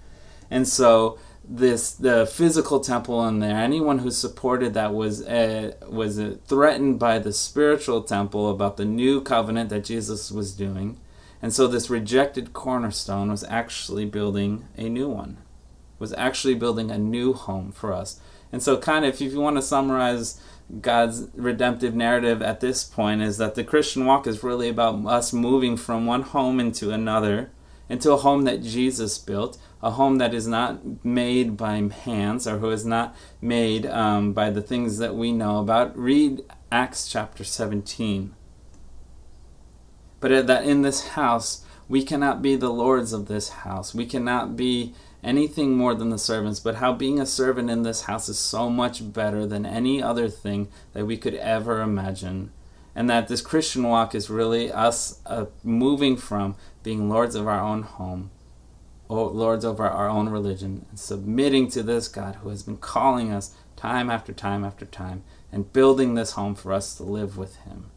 And 0.49 0.65
so, 0.65 1.19
this 1.43 1.91
the 1.91 2.25
physical 2.25 2.79
temple 2.79 3.27
in 3.27 3.39
there. 3.39 3.57
Anyone 3.57 3.99
who 3.99 4.11
supported 4.11 4.75
that 4.75 4.93
was 4.93 5.27
uh, 5.27 5.73
was 5.89 6.21
threatened 6.47 6.99
by 6.99 7.19
the 7.19 7.33
spiritual 7.33 8.01
temple 8.01 8.49
about 8.49 8.77
the 8.77 8.85
new 8.85 9.19
covenant 9.19 9.71
that 9.71 9.83
Jesus 9.83 10.31
was 10.31 10.53
doing, 10.53 10.97
and 11.41 11.53
so 11.53 11.67
this 11.67 11.89
rejected 11.89 12.53
cornerstone 12.53 13.29
was 13.29 13.43
actually 13.45 14.05
building 14.05 14.67
a 14.77 14.89
new 14.89 15.09
one, 15.09 15.37
was 15.99 16.13
actually 16.13 16.55
building 16.55 16.91
a 16.91 16.97
new 16.97 17.33
home 17.33 17.71
for 17.71 17.93
us. 17.93 18.19
And 18.51 18.63
so, 18.63 18.77
kind 18.77 19.05
of, 19.05 19.13
if 19.13 19.33
you 19.33 19.39
want 19.39 19.57
to 19.57 19.61
summarize 19.61 20.39
God's 20.81 21.27
redemptive 21.35 21.93
narrative 21.93 22.41
at 22.41 22.59
this 22.59 22.83
point 22.83 23.21
is 23.21 23.37
that 23.37 23.55
the 23.55 23.63
Christian 23.63 24.05
walk 24.05 24.25
is 24.25 24.43
really 24.43 24.69
about 24.69 25.05
us 25.05 25.33
moving 25.33 25.77
from 25.77 26.05
one 26.05 26.23
home 26.23 26.59
into 26.59 26.91
another, 26.91 27.51
into 27.89 28.11
a 28.11 28.17
home 28.17 28.43
that 28.45 28.63
Jesus 28.63 29.17
built, 29.17 29.57
a 29.83 29.91
home 29.91 30.17
that 30.17 30.33
is 30.33 30.47
not 30.47 31.05
made 31.05 31.55
by 31.57 31.75
hands 32.03 32.47
or 32.47 32.57
who 32.57 32.71
is 32.71 32.85
not 32.85 33.15
made 33.41 33.85
um, 33.85 34.33
by 34.33 34.49
the 34.49 34.61
things 34.61 34.97
that 34.97 35.15
we 35.15 35.31
know 35.31 35.59
about. 35.59 35.95
Read 35.97 36.41
Acts 36.71 37.07
chapter 37.07 37.43
17. 37.43 38.33
But 40.19 40.47
that 40.47 40.65
in 40.65 40.81
this 40.81 41.09
house, 41.09 41.63
we 41.87 42.03
cannot 42.03 42.41
be 42.41 42.55
the 42.55 42.71
lords 42.71 43.13
of 43.13 43.27
this 43.27 43.49
house. 43.49 43.93
We 43.93 44.05
cannot 44.05 44.55
be 44.55 44.93
anything 45.23 45.75
more 45.75 45.95
than 45.95 46.09
the 46.09 46.17
servants, 46.17 46.59
but 46.59 46.75
how 46.75 46.93
being 46.93 47.19
a 47.19 47.25
servant 47.25 47.69
in 47.69 47.83
this 47.83 48.03
house 48.03 48.29
is 48.29 48.39
so 48.39 48.69
much 48.69 49.11
better 49.13 49.45
than 49.45 49.65
any 49.65 50.01
other 50.01 50.29
thing 50.29 50.67
that 50.93 51.05
we 51.05 51.17
could 51.17 51.35
ever 51.35 51.81
imagine. 51.81 52.51
And 52.93 53.09
that 53.09 53.27
this 53.27 53.41
Christian 53.41 53.83
walk 53.83 54.15
is 54.15 54.29
really 54.29 54.71
us 54.71 55.19
uh, 55.25 55.45
moving 55.63 56.15
from 56.15 56.55
being 56.81 57.09
lords 57.09 57.35
of 57.35 57.47
our 57.47 57.59
own 57.59 57.81
home, 57.81 58.31
or 59.09 59.29
lords 59.29 59.65
over 59.65 59.85
our 59.85 60.07
own 60.07 60.29
religion, 60.29 60.85
and 60.89 60.99
submitting 60.99 61.69
to 61.71 61.83
this 61.83 62.07
God 62.07 62.35
who 62.35 62.49
has 62.49 62.63
been 62.63 62.77
calling 62.77 63.33
us 63.33 63.53
time 63.75 64.09
after 64.09 64.31
time 64.31 64.63
after 64.63 64.85
time, 64.85 65.23
and 65.51 65.73
building 65.73 66.13
this 66.13 66.31
home 66.31 66.55
for 66.55 66.71
us 66.71 66.95
to 66.95 67.03
live 67.03 67.37
with 67.37 67.57
Him. 67.57 67.91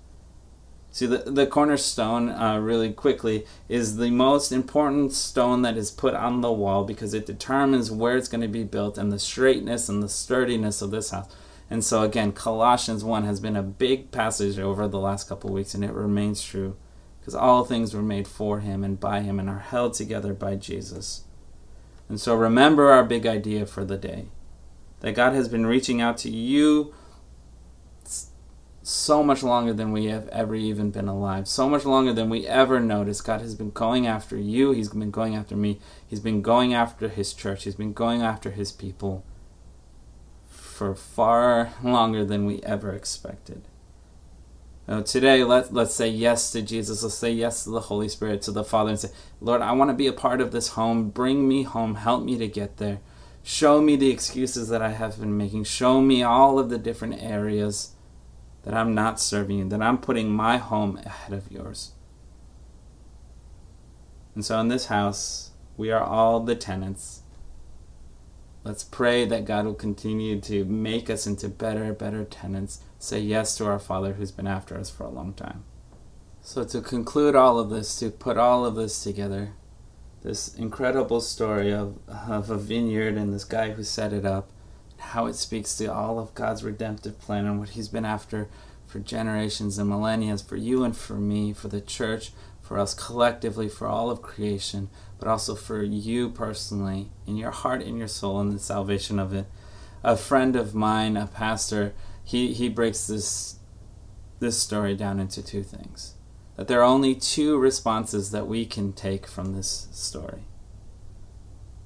See, 0.98 1.06
the, 1.06 1.18
the 1.18 1.46
cornerstone, 1.46 2.28
uh, 2.28 2.58
really 2.58 2.92
quickly, 2.92 3.46
is 3.68 3.98
the 3.98 4.10
most 4.10 4.50
important 4.50 5.12
stone 5.12 5.62
that 5.62 5.76
is 5.76 5.92
put 5.92 6.12
on 6.12 6.40
the 6.40 6.50
wall 6.50 6.82
because 6.82 7.14
it 7.14 7.24
determines 7.24 7.88
where 7.88 8.16
it's 8.16 8.26
going 8.26 8.40
to 8.40 8.48
be 8.48 8.64
built 8.64 8.98
and 8.98 9.12
the 9.12 9.20
straightness 9.20 9.88
and 9.88 10.02
the 10.02 10.08
sturdiness 10.08 10.82
of 10.82 10.90
this 10.90 11.10
house. 11.10 11.32
And 11.70 11.84
so, 11.84 12.02
again, 12.02 12.32
Colossians 12.32 13.04
1 13.04 13.22
has 13.22 13.38
been 13.38 13.54
a 13.54 13.62
big 13.62 14.10
passage 14.10 14.58
over 14.58 14.88
the 14.88 14.98
last 14.98 15.28
couple 15.28 15.52
weeks, 15.52 15.72
and 15.72 15.84
it 15.84 15.92
remains 15.92 16.42
true 16.42 16.76
because 17.20 17.36
all 17.36 17.64
things 17.64 17.94
were 17.94 18.02
made 18.02 18.26
for 18.26 18.58
him 18.58 18.82
and 18.82 18.98
by 18.98 19.20
him 19.20 19.38
and 19.38 19.48
are 19.48 19.60
held 19.60 19.94
together 19.94 20.34
by 20.34 20.56
Jesus. 20.56 21.22
And 22.08 22.20
so, 22.20 22.34
remember 22.34 22.90
our 22.90 23.04
big 23.04 23.24
idea 23.24 23.66
for 23.66 23.84
the 23.84 23.98
day 23.98 24.24
that 24.98 25.12
God 25.12 25.32
has 25.34 25.46
been 25.46 25.64
reaching 25.64 26.00
out 26.00 26.18
to 26.18 26.28
you 26.28 26.92
so 28.88 29.22
much 29.22 29.42
longer 29.42 29.74
than 29.74 29.92
we 29.92 30.06
have 30.06 30.26
ever 30.28 30.54
even 30.54 30.90
been 30.90 31.08
alive, 31.08 31.46
so 31.46 31.68
much 31.68 31.84
longer 31.84 32.12
than 32.12 32.30
we 32.30 32.46
ever 32.46 32.80
noticed. 32.80 33.24
God 33.24 33.42
has 33.42 33.54
been 33.54 33.70
going 33.70 34.06
after 34.06 34.36
you, 34.36 34.72
He's 34.72 34.88
been 34.88 35.10
going 35.10 35.36
after 35.36 35.56
me, 35.56 35.78
He's 36.06 36.20
been 36.20 36.40
going 36.40 36.72
after 36.72 37.08
His 37.08 37.34
church, 37.34 37.64
He's 37.64 37.74
been 37.74 37.92
going 37.92 38.22
after 38.22 38.50
His 38.50 38.72
people. 38.72 39.24
for 40.48 40.94
far 40.94 41.72
longer 41.82 42.24
than 42.24 42.46
we 42.46 42.62
ever 42.62 42.92
expected. 42.92 43.62
Now, 44.86 45.02
today, 45.02 45.44
let, 45.44 45.74
let's 45.74 45.94
say 45.94 46.08
yes 46.08 46.52
to 46.52 46.62
Jesus. 46.62 47.02
Let's 47.02 47.14
say 47.16 47.32
yes 47.32 47.64
to 47.64 47.70
the 47.70 47.80
Holy 47.80 48.08
Spirit, 48.08 48.42
to 48.42 48.52
the 48.52 48.64
Father, 48.64 48.90
and 48.90 48.98
say, 48.98 49.10
Lord, 49.40 49.60
I 49.60 49.72
want 49.72 49.90
to 49.90 49.94
be 49.94 50.06
a 50.06 50.12
part 50.12 50.40
of 50.40 50.52
this 50.52 50.68
home. 50.68 51.10
Bring 51.10 51.46
me 51.46 51.64
home. 51.64 51.96
Help 51.96 52.24
me 52.24 52.38
to 52.38 52.48
get 52.48 52.78
there. 52.78 53.00
Show 53.42 53.82
me 53.82 53.96
the 53.96 54.10
excuses 54.10 54.68
that 54.68 54.80
I 54.80 54.92
have 54.92 55.18
been 55.20 55.36
making. 55.36 55.64
Show 55.64 56.00
me 56.00 56.22
all 56.22 56.58
of 56.58 56.70
the 56.70 56.78
different 56.78 57.22
areas 57.22 57.92
that 58.64 58.74
I'm 58.74 58.94
not 58.94 59.20
serving 59.20 59.58
you, 59.58 59.68
that 59.68 59.82
I'm 59.82 59.98
putting 59.98 60.30
my 60.30 60.58
home 60.58 60.98
ahead 61.04 61.32
of 61.32 61.50
yours. 61.50 61.92
And 64.34 64.44
so 64.44 64.58
in 64.60 64.68
this 64.68 64.86
house, 64.86 65.50
we 65.76 65.90
are 65.90 66.02
all 66.02 66.40
the 66.40 66.54
tenants. 66.54 67.22
Let's 68.64 68.84
pray 68.84 69.24
that 69.24 69.44
God 69.44 69.64
will 69.64 69.74
continue 69.74 70.40
to 70.42 70.64
make 70.64 71.08
us 71.08 71.26
into 71.26 71.48
better, 71.48 71.92
better 71.92 72.24
tenants. 72.24 72.80
Say 72.98 73.20
yes 73.20 73.56
to 73.56 73.66
our 73.66 73.78
Father 73.78 74.14
who's 74.14 74.30
been 74.30 74.46
after 74.46 74.76
us 74.76 74.90
for 74.90 75.04
a 75.04 75.10
long 75.10 75.32
time. 75.32 75.64
So, 76.42 76.64
to 76.64 76.80
conclude 76.80 77.34
all 77.34 77.58
of 77.58 77.70
this, 77.70 77.98
to 77.98 78.10
put 78.10 78.36
all 78.36 78.64
of 78.64 78.74
this 78.74 79.02
together, 79.02 79.52
this 80.22 80.54
incredible 80.54 81.20
story 81.20 81.72
of, 81.72 81.98
of 82.08 82.50
a 82.50 82.56
vineyard 82.56 83.14
and 83.16 83.32
this 83.32 83.44
guy 83.44 83.70
who 83.70 83.84
set 83.84 84.12
it 84.12 84.24
up, 84.24 84.50
how 84.98 85.26
it 85.26 85.34
speaks 85.34 85.76
to 85.76 85.86
all 85.86 86.18
of 86.18 86.34
God's 86.34 86.64
redemptive 86.64 87.18
plan 87.18 87.46
and 87.46 87.58
what 87.58 87.70
He's 87.70 87.88
been 87.88 88.04
after 88.04 88.48
for 88.86 88.98
generations 88.98 89.78
and 89.78 89.88
millennia, 89.88 90.36
for 90.38 90.56
you 90.56 90.82
and 90.82 90.96
for 90.96 91.14
me, 91.14 91.52
for 91.52 91.68
the 91.68 91.80
church, 91.80 92.32
for 92.60 92.78
us 92.78 92.94
collectively, 92.94 93.68
for 93.68 93.86
all 93.86 94.10
of 94.10 94.22
creation, 94.22 94.88
but 95.18 95.28
also 95.28 95.54
for 95.54 95.82
you 95.82 96.30
personally, 96.30 97.10
in 97.26 97.36
your 97.36 97.50
heart, 97.50 97.82
in 97.82 97.98
your 97.98 98.08
soul, 98.08 98.40
and 98.40 98.52
the 98.52 98.58
salvation 98.58 99.18
of 99.18 99.34
it. 99.34 99.46
A 100.02 100.16
friend 100.16 100.56
of 100.56 100.74
mine, 100.74 101.16
a 101.16 101.26
pastor, 101.26 101.92
he, 102.24 102.52
he 102.52 102.68
breaks 102.68 103.06
this 103.06 103.56
this 104.40 104.56
story 104.56 104.94
down 104.94 105.18
into 105.18 105.42
two 105.42 105.64
things 105.64 106.14
that 106.54 106.68
there 106.68 106.80
are 106.80 106.84
only 106.84 107.14
two 107.14 107.58
responses 107.58 108.30
that 108.30 108.46
we 108.46 108.64
can 108.64 108.92
take 108.92 109.26
from 109.26 109.52
this 109.52 109.88
story. 109.92 110.42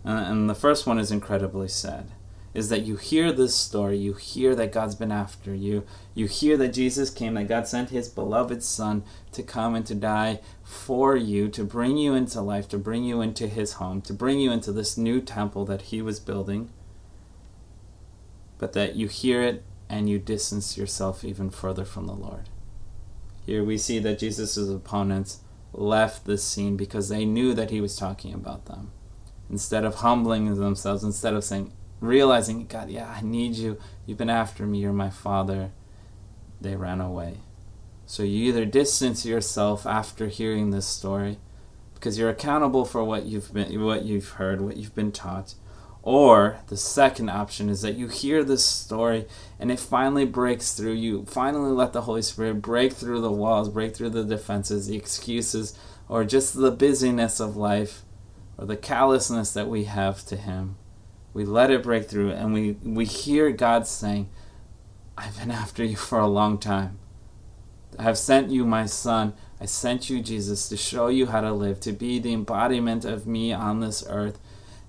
Uh, 0.04 0.10
and 0.10 0.50
the 0.50 0.54
first 0.54 0.86
one 0.86 0.98
is 0.98 1.10
incredibly 1.10 1.68
sad 1.68 2.10
is 2.54 2.68
that 2.68 2.82
you 2.82 2.96
hear 2.96 3.32
this 3.32 3.54
story, 3.54 3.96
you 3.96 4.12
hear 4.12 4.54
that 4.54 4.72
God's 4.72 4.94
been 4.94 5.12
after 5.12 5.54
you, 5.54 5.84
you 6.14 6.26
hear 6.26 6.56
that 6.58 6.74
Jesus 6.74 7.08
came, 7.08 7.34
that 7.34 7.48
God 7.48 7.66
sent 7.66 7.90
his 7.90 8.08
beloved 8.08 8.62
Son 8.62 9.04
to 9.32 9.42
come 9.42 9.74
and 9.74 9.86
to 9.86 9.94
die 9.94 10.40
for 10.62 11.16
you, 11.16 11.48
to 11.48 11.64
bring 11.64 11.96
you 11.96 12.14
into 12.14 12.40
life, 12.40 12.68
to 12.68 12.78
bring 12.78 13.04
you 13.04 13.20
into 13.22 13.46
his 13.46 13.74
home, 13.74 14.02
to 14.02 14.12
bring 14.12 14.38
you 14.38 14.52
into 14.52 14.70
this 14.72 14.98
new 14.98 15.20
temple 15.20 15.64
that 15.64 15.82
he 15.82 16.02
was 16.02 16.20
building, 16.20 16.70
but 18.58 18.74
that 18.74 18.96
you 18.96 19.08
hear 19.08 19.42
it 19.42 19.64
and 19.88 20.08
you 20.08 20.18
distance 20.18 20.76
yourself 20.76 21.24
even 21.24 21.50
further 21.50 21.84
from 21.84 22.06
the 22.06 22.14
Lord. 22.14 22.48
Here 23.46 23.64
we 23.64 23.78
see 23.78 23.98
that 24.00 24.18
Jesus' 24.18 24.56
opponents 24.56 25.40
left 25.72 26.26
the 26.26 26.38
scene 26.38 26.76
because 26.76 27.08
they 27.08 27.24
knew 27.24 27.54
that 27.54 27.70
he 27.70 27.80
was 27.80 27.96
talking 27.96 28.34
about 28.34 28.66
them. 28.66 28.92
Instead 29.50 29.84
of 29.84 29.96
humbling 29.96 30.54
themselves, 30.54 31.02
instead 31.02 31.34
of 31.34 31.44
saying, 31.44 31.72
realizing, 32.02 32.66
God, 32.66 32.90
yeah, 32.90 33.08
I 33.08 33.22
need 33.22 33.54
you. 33.54 33.78
You've 34.04 34.18
been 34.18 34.28
after 34.28 34.66
me. 34.66 34.80
You're 34.80 34.92
my 34.92 35.10
father. 35.10 35.70
They 36.60 36.76
ran 36.76 37.00
away. 37.00 37.38
So 38.06 38.22
you 38.22 38.48
either 38.48 38.64
distance 38.66 39.24
yourself 39.24 39.86
after 39.86 40.26
hearing 40.26 40.70
this 40.70 40.86
story 40.86 41.38
because 41.94 42.18
you're 42.18 42.28
accountable 42.28 42.84
for 42.84 43.02
what 43.04 43.24
you've 43.24 43.54
been 43.54 43.82
what 43.82 44.04
you've 44.04 44.30
heard, 44.30 44.60
what 44.60 44.76
you've 44.76 44.94
been 44.94 45.12
taught, 45.12 45.54
or 46.02 46.58
the 46.66 46.76
second 46.76 47.30
option 47.30 47.68
is 47.68 47.80
that 47.82 47.94
you 47.94 48.08
hear 48.08 48.42
this 48.42 48.64
story 48.64 49.26
and 49.58 49.70
it 49.70 49.78
finally 49.78 50.26
breaks 50.26 50.72
through. 50.72 50.92
You 50.92 51.24
finally 51.26 51.70
let 51.70 51.92
the 51.92 52.02
Holy 52.02 52.22
Spirit 52.22 52.60
break 52.60 52.92
through 52.92 53.20
the 53.20 53.30
walls, 53.30 53.68
break 53.68 53.94
through 53.94 54.10
the 54.10 54.24
defenses, 54.24 54.88
the 54.88 54.96
excuses, 54.96 55.78
or 56.08 56.24
just 56.24 56.54
the 56.54 56.72
busyness 56.72 57.38
of 57.38 57.56
life, 57.56 58.02
or 58.58 58.66
the 58.66 58.76
callousness 58.76 59.52
that 59.52 59.68
we 59.68 59.84
have 59.84 60.26
to 60.26 60.36
Him. 60.36 60.76
We 61.34 61.44
let 61.44 61.70
it 61.70 61.82
break 61.82 62.08
through 62.08 62.32
and 62.32 62.52
we, 62.52 62.72
we 62.82 63.04
hear 63.04 63.50
God 63.50 63.86
saying, 63.86 64.28
I've 65.16 65.38
been 65.38 65.50
after 65.50 65.84
you 65.84 65.96
for 65.96 66.18
a 66.18 66.26
long 66.26 66.58
time. 66.58 66.98
I 67.98 68.02
have 68.02 68.18
sent 68.18 68.50
you 68.50 68.64
my 68.64 68.86
Son. 68.86 69.34
I 69.60 69.66
sent 69.66 70.10
you, 70.10 70.20
Jesus, 70.20 70.68
to 70.68 70.76
show 70.76 71.08
you 71.08 71.26
how 71.26 71.40
to 71.42 71.52
live, 71.52 71.80
to 71.80 71.92
be 71.92 72.18
the 72.18 72.32
embodiment 72.32 73.04
of 73.04 73.26
me 73.26 73.52
on 73.52 73.80
this 73.80 74.04
earth 74.08 74.38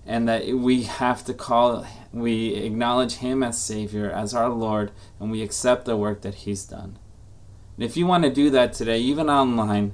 and 0.06 0.28
that 0.28 0.48
we 0.48 0.84
have 0.84 1.24
to 1.26 1.34
call 1.34 1.86
we 2.12 2.56
acknowledge 2.56 3.16
him 3.16 3.42
as 3.42 3.60
savior 3.60 4.12
as 4.12 4.34
our 4.34 4.50
lord 4.50 4.92
and 5.20 5.32
we 5.32 5.42
accept 5.42 5.86
the 5.86 5.96
work 5.98 6.22
that 6.22 6.36
he's 6.36 6.66
done 6.66 6.98
and 7.76 7.86
if 7.86 7.96
you 7.96 8.06
want 8.06 8.24
to 8.24 8.30
do 8.30 8.50
that 8.50 8.74
today 8.74 9.00
even 9.00 9.30
online 9.30 9.94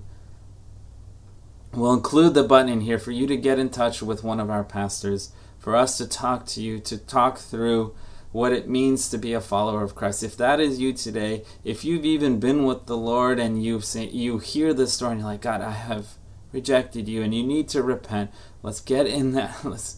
we'll 1.74 1.94
include 1.94 2.34
the 2.34 2.44
button 2.44 2.70
in 2.70 2.82
here 2.82 2.98
for 2.98 3.12
you 3.12 3.28
to 3.28 3.38
get 3.38 3.60
in 3.60 3.70
touch 3.70 4.02
with 4.02 4.24
one 4.24 4.40
of 4.40 4.50
our 4.50 4.64
pastors 4.64 5.32
for 5.60 5.76
us 5.76 5.98
to 5.98 6.08
talk 6.08 6.46
to 6.48 6.62
you 6.62 6.80
to 6.80 6.98
talk 6.98 7.38
through 7.38 7.94
what 8.32 8.54
it 8.54 8.70
means 8.70 9.10
to 9.10 9.18
be 9.18 9.34
a 9.34 9.42
follower 9.42 9.84
of 9.84 9.96
Christ. 9.96 10.24
If 10.24 10.38
that 10.38 10.60
is 10.60 10.80
you 10.80 10.94
today, 10.94 11.44
if 11.64 11.84
you've 11.84 12.06
even 12.06 12.40
been 12.40 12.64
with 12.66 12.86
the 12.86 12.98
Lord 12.98 13.40
and 13.40 13.64
you've 13.64 13.86
seen, 13.86 14.12
you 14.14 14.38
hear 14.38 14.74
this 14.74 14.94
story 14.94 15.14
and 15.14 15.22
you're 15.22 15.30
like, 15.30 15.42
God, 15.42 15.62
I 15.62 15.72
have 15.72 16.18
rejected 16.52 17.08
you 17.08 17.24
and 17.24 17.34
you 17.34 17.44
need 17.44 17.68
to 17.70 17.82
repent. 17.82 18.32
Let's 18.62 18.82
get 18.82 19.08
in 19.08 19.34
that. 19.34 19.58
Let's 19.64 19.98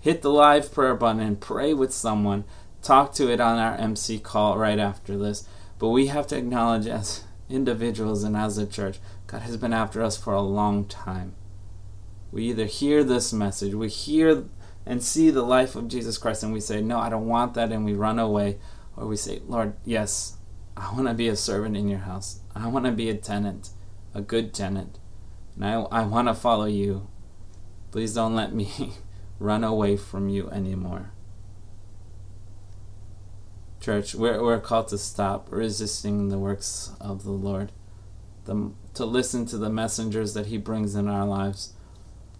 hit 0.00 0.22
the 0.22 0.30
live 0.30 0.72
prayer 0.72 0.94
button 0.94 1.20
and 1.20 1.40
pray 1.40 1.74
with 1.74 1.92
someone. 1.92 2.44
Talk 2.82 3.12
to 3.14 3.30
it 3.30 3.40
on 3.40 3.58
our 3.58 3.76
MC 3.76 4.18
call 4.18 4.56
right 4.56 4.78
after 4.78 5.18
this. 5.18 5.46
But 5.78 5.90
we 5.90 6.06
have 6.06 6.26
to 6.28 6.36
acknowledge 6.36 6.86
as 6.86 7.24
individuals 7.50 8.24
and 8.24 8.36
as 8.36 8.56
a 8.56 8.66
church, 8.66 8.98
God 9.26 9.42
has 9.42 9.56
been 9.56 9.72
after 9.72 10.02
us 10.02 10.16
for 10.16 10.32
a 10.32 10.40
long 10.40 10.86
time. 10.86 11.34
We 12.32 12.44
either 12.44 12.66
hear 12.66 13.04
this 13.04 13.32
message, 13.32 13.74
we 13.74 13.88
hear 13.88 14.44
and 14.86 15.02
see 15.02 15.30
the 15.30 15.42
life 15.42 15.74
of 15.74 15.88
Jesus 15.88 16.16
Christ, 16.16 16.44
and 16.44 16.52
we 16.52 16.60
say, 16.60 16.80
No, 16.80 16.98
I 16.98 17.10
don't 17.10 17.26
want 17.26 17.54
that, 17.54 17.72
and 17.72 17.84
we 17.84 17.92
run 17.92 18.18
away. 18.18 18.58
Or 18.96 19.06
we 19.06 19.16
say, 19.16 19.42
Lord, 19.46 19.74
yes, 19.84 20.36
I 20.76 20.92
want 20.94 21.08
to 21.08 21.14
be 21.14 21.28
a 21.28 21.36
servant 21.36 21.76
in 21.76 21.88
your 21.88 22.00
house. 22.00 22.40
I 22.54 22.68
want 22.68 22.86
to 22.86 22.92
be 22.92 23.10
a 23.10 23.14
tenant, 23.14 23.70
a 24.14 24.22
good 24.22 24.54
tenant. 24.54 24.98
And 25.54 25.64
I, 25.64 25.74
I 25.82 26.04
want 26.04 26.28
to 26.28 26.34
follow 26.34 26.64
you. 26.64 27.08
Please 27.90 28.14
don't 28.14 28.34
let 28.34 28.54
me 28.54 28.92
run 29.38 29.64
away 29.64 29.96
from 29.96 30.28
you 30.28 30.48
anymore. 30.50 31.12
Church, 33.80 34.14
we're, 34.14 34.42
we're 34.42 34.60
called 34.60 34.88
to 34.88 34.98
stop 34.98 35.48
resisting 35.50 36.28
the 36.28 36.38
works 36.38 36.92
of 37.00 37.24
the 37.24 37.30
Lord, 37.30 37.72
the, 38.44 38.72
to 38.94 39.04
listen 39.04 39.46
to 39.46 39.58
the 39.58 39.70
messengers 39.70 40.34
that 40.34 40.46
He 40.46 40.58
brings 40.58 40.94
in 40.94 41.06
our 41.06 41.26
lives, 41.26 41.74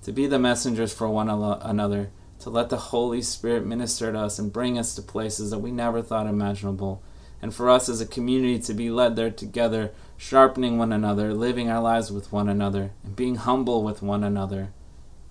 to 0.02 0.12
be 0.12 0.26
the 0.26 0.38
messengers 0.38 0.92
for 0.92 1.08
one 1.08 1.28
another, 1.28 2.10
to 2.46 2.50
let 2.50 2.68
the 2.68 2.76
Holy 2.76 3.20
Spirit 3.20 3.66
minister 3.66 4.12
to 4.12 4.20
us 4.20 4.38
and 4.38 4.52
bring 4.52 4.78
us 4.78 4.94
to 4.94 5.02
places 5.02 5.50
that 5.50 5.58
we 5.58 5.72
never 5.72 6.00
thought 6.00 6.28
imaginable, 6.28 7.02
and 7.42 7.52
for 7.52 7.68
us 7.68 7.88
as 7.88 8.00
a 8.00 8.06
community 8.06 8.56
to 8.56 8.72
be 8.72 8.88
led 8.88 9.16
there 9.16 9.32
together, 9.32 9.90
sharpening 10.16 10.78
one 10.78 10.92
another, 10.92 11.34
living 11.34 11.68
our 11.68 11.82
lives 11.82 12.12
with 12.12 12.30
one 12.30 12.48
another, 12.48 12.92
and 13.02 13.16
being 13.16 13.34
humble 13.34 13.82
with 13.82 14.00
one 14.00 14.22
another. 14.22 14.68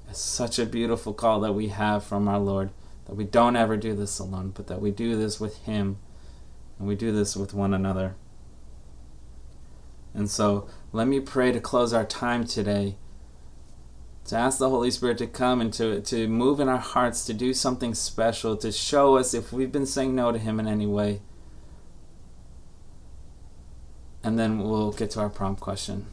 It's 0.09 0.19
such 0.19 0.59
a 0.59 0.65
beautiful 0.65 1.13
call 1.13 1.39
that 1.39 1.53
we 1.53 1.69
have 1.69 2.03
from 2.03 2.27
our 2.27 2.37
Lord 2.37 2.71
that 3.05 3.15
we 3.15 3.23
don't 3.23 3.55
ever 3.55 3.77
do 3.77 3.93
this 3.93 4.19
alone, 4.19 4.51
but 4.53 4.67
that 4.67 4.81
we 4.81 4.91
do 4.91 5.15
this 5.15 5.39
with 5.39 5.59
Him 5.59 5.97
and 6.77 6.85
we 6.85 6.95
do 6.95 7.13
this 7.13 7.37
with 7.37 7.53
one 7.53 7.73
another. 7.73 8.17
And 10.13 10.29
so 10.29 10.67
let 10.91 11.07
me 11.07 11.21
pray 11.21 11.53
to 11.53 11.61
close 11.61 11.93
our 11.93 12.03
time 12.03 12.45
today 12.45 12.97
to 14.25 14.35
ask 14.35 14.57
the 14.57 14.69
Holy 14.69 14.89
Spirit 14.89 15.19
to 15.19 15.27
come 15.27 15.61
and 15.61 15.71
to, 15.73 16.01
to 16.01 16.27
move 16.27 16.59
in 16.59 16.67
our 16.67 16.77
hearts, 16.77 17.25
to 17.25 17.33
do 17.33 17.53
something 17.53 17.93
special, 17.93 18.57
to 18.57 18.71
show 18.71 19.17
us 19.17 19.33
if 19.33 19.53
we've 19.53 19.71
been 19.71 19.85
saying 19.85 20.15
no 20.15 20.31
to 20.31 20.39
Him 20.39 20.59
in 20.59 20.67
any 20.67 20.87
way. 20.87 21.21
And 24.23 24.39
then 24.39 24.59
we'll 24.59 24.91
get 24.91 25.11
to 25.11 25.19
our 25.19 25.29
prompt 25.29 25.61
question. 25.61 26.07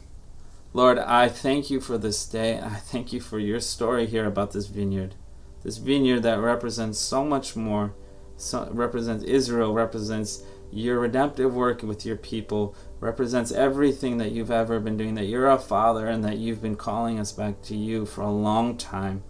Lord, 0.73 0.99
I 0.99 1.27
thank 1.27 1.71
you 1.71 1.79
for 1.79 1.97
this 1.97 2.25
day. 2.25 2.59
I 2.59 2.75
thank 2.75 3.11
you 3.11 3.19
for 3.19 3.39
your 3.39 3.59
story 3.59 4.05
here 4.05 4.25
about 4.25 4.51
this 4.51 4.67
vineyard. 4.67 5.15
This 5.63 5.77
vineyard 5.77 6.21
that 6.21 6.39
represents 6.39 6.99
so 6.99 7.23
much 7.25 7.55
more, 7.55 7.93
so, 8.37 8.69
represents 8.71 9.23
Israel, 9.23 9.73
represents 9.73 10.43
your 10.71 10.99
redemptive 10.99 11.53
work 11.53 11.83
with 11.83 12.05
your 12.05 12.17
people, 12.17 12.75
represents 13.03 13.51
everything 13.51 14.17
that 14.17 14.31
you've 14.31 14.49
ever 14.49 14.79
been 14.79 14.95
doing, 14.95 15.15
that 15.15 15.25
you're 15.25 15.49
a 15.49 15.59
father 15.59 16.07
and 16.07 16.23
that 16.23 16.37
you've 16.37 16.61
been 16.61 16.75
calling 16.75 17.19
us 17.19 17.33
back 17.33 17.61
to 17.61 17.75
you 17.75 18.05
for 18.05 18.21
a 18.21 18.31
long 18.31 18.77
time. 18.77 19.23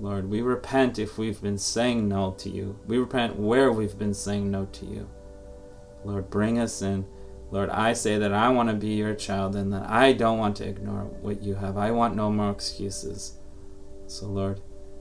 Lord, 0.00 0.28
we 0.28 0.42
repent 0.42 0.98
if 0.98 1.16
we've 1.16 1.40
been 1.40 1.56
saying 1.56 2.08
no 2.08 2.32
to 2.38 2.50
you. 2.50 2.78
We 2.86 2.98
repent 2.98 3.36
where 3.36 3.70
we've 3.70 3.96
been 3.96 4.12
saying 4.12 4.50
no 4.50 4.66
to 4.66 4.84
you. 4.84 5.08
Lord, 6.04 6.28
bring 6.30 6.58
us 6.58 6.82
in. 6.82 7.06
Lord, 7.52 7.70
I 7.70 7.92
say 7.92 8.18
that 8.18 8.32
I 8.32 8.48
want 8.48 8.68
to 8.70 8.74
be 8.74 8.94
your 8.94 9.14
child 9.14 9.54
and 9.54 9.72
that 9.72 9.88
I 9.88 10.12
don't 10.12 10.38
want 10.38 10.56
to 10.56 10.68
ignore 10.68 11.04
what 11.04 11.42
you 11.42 11.54
have. 11.54 11.78
I 11.78 11.92
want 11.92 12.16
no 12.16 12.30
more 12.30 12.50
excuses. 12.50 13.38
So, 14.08 14.26
Lord, 14.26 14.60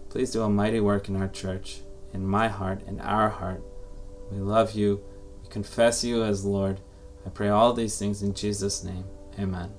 please 0.09 0.31
do 0.31 0.43
a 0.43 0.49
mighty 0.49 0.79
work 0.79 1.09
in 1.09 1.15
our 1.15 1.27
church, 1.27 1.81
in 2.13 2.25
my 2.25 2.47
heart, 2.47 2.83
in 2.87 2.99
our 3.01 3.29
heart. 3.29 3.63
We 4.31 4.37
love 4.37 4.73
you. 4.73 5.03
We 5.41 5.49
confess 5.49 6.03
you 6.03 6.23
as 6.23 6.45
Lord. 6.45 6.81
I 7.26 7.30
pray 7.30 7.49
all 7.49 7.73
these 7.73 7.97
things 7.97 8.21
in 8.21 8.34
Jesus' 8.34 8.84
name. 8.84 9.05
Amen. 9.39 9.71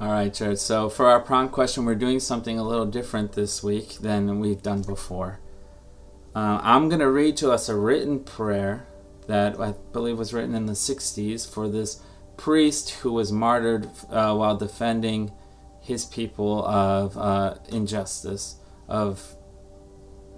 All 0.00 0.12
right, 0.12 0.32
church. 0.32 0.58
So 0.58 0.88
for 0.88 1.06
our 1.06 1.20
prompt 1.20 1.52
question, 1.52 1.84
we're 1.84 1.94
doing 1.94 2.20
something 2.20 2.58
a 2.58 2.66
little 2.66 2.86
different 2.86 3.32
this 3.32 3.62
week 3.62 3.98
than 3.98 4.40
we've 4.40 4.62
done 4.62 4.82
before. 4.82 5.40
Uh, 6.34 6.60
I'm 6.62 6.88
going 6.88 7.00
to 7.00 7.10
read 7.10 7.36
to 7.38 7.50
us 7.50 7.68
a 7.68 7.76
written 7.76 8.20
prayer 8.20 8.86
that 9.26 9.60
I 9.60 9.74
believe 9.92 10.18
was 10.18 10.32
written 10.32 10.54
in 10.54 10.66
the 10.66 10.72
60s 10.72 11.48
for 11.52 11.68
this 11.68 12.00
priest 12.36 12.90
who 12.90 13.12
was 13.12 13.30
martyred 13.30 13.86
uh, 14.10 14.34
while 14.34 14.56
defending 14.56 15.32
his 15.80 16.04
people 16.04 16.64
of 16.64 17.16
uh, 17.18 17.56
injustice, 17.68 18.56
of 18.88 19.36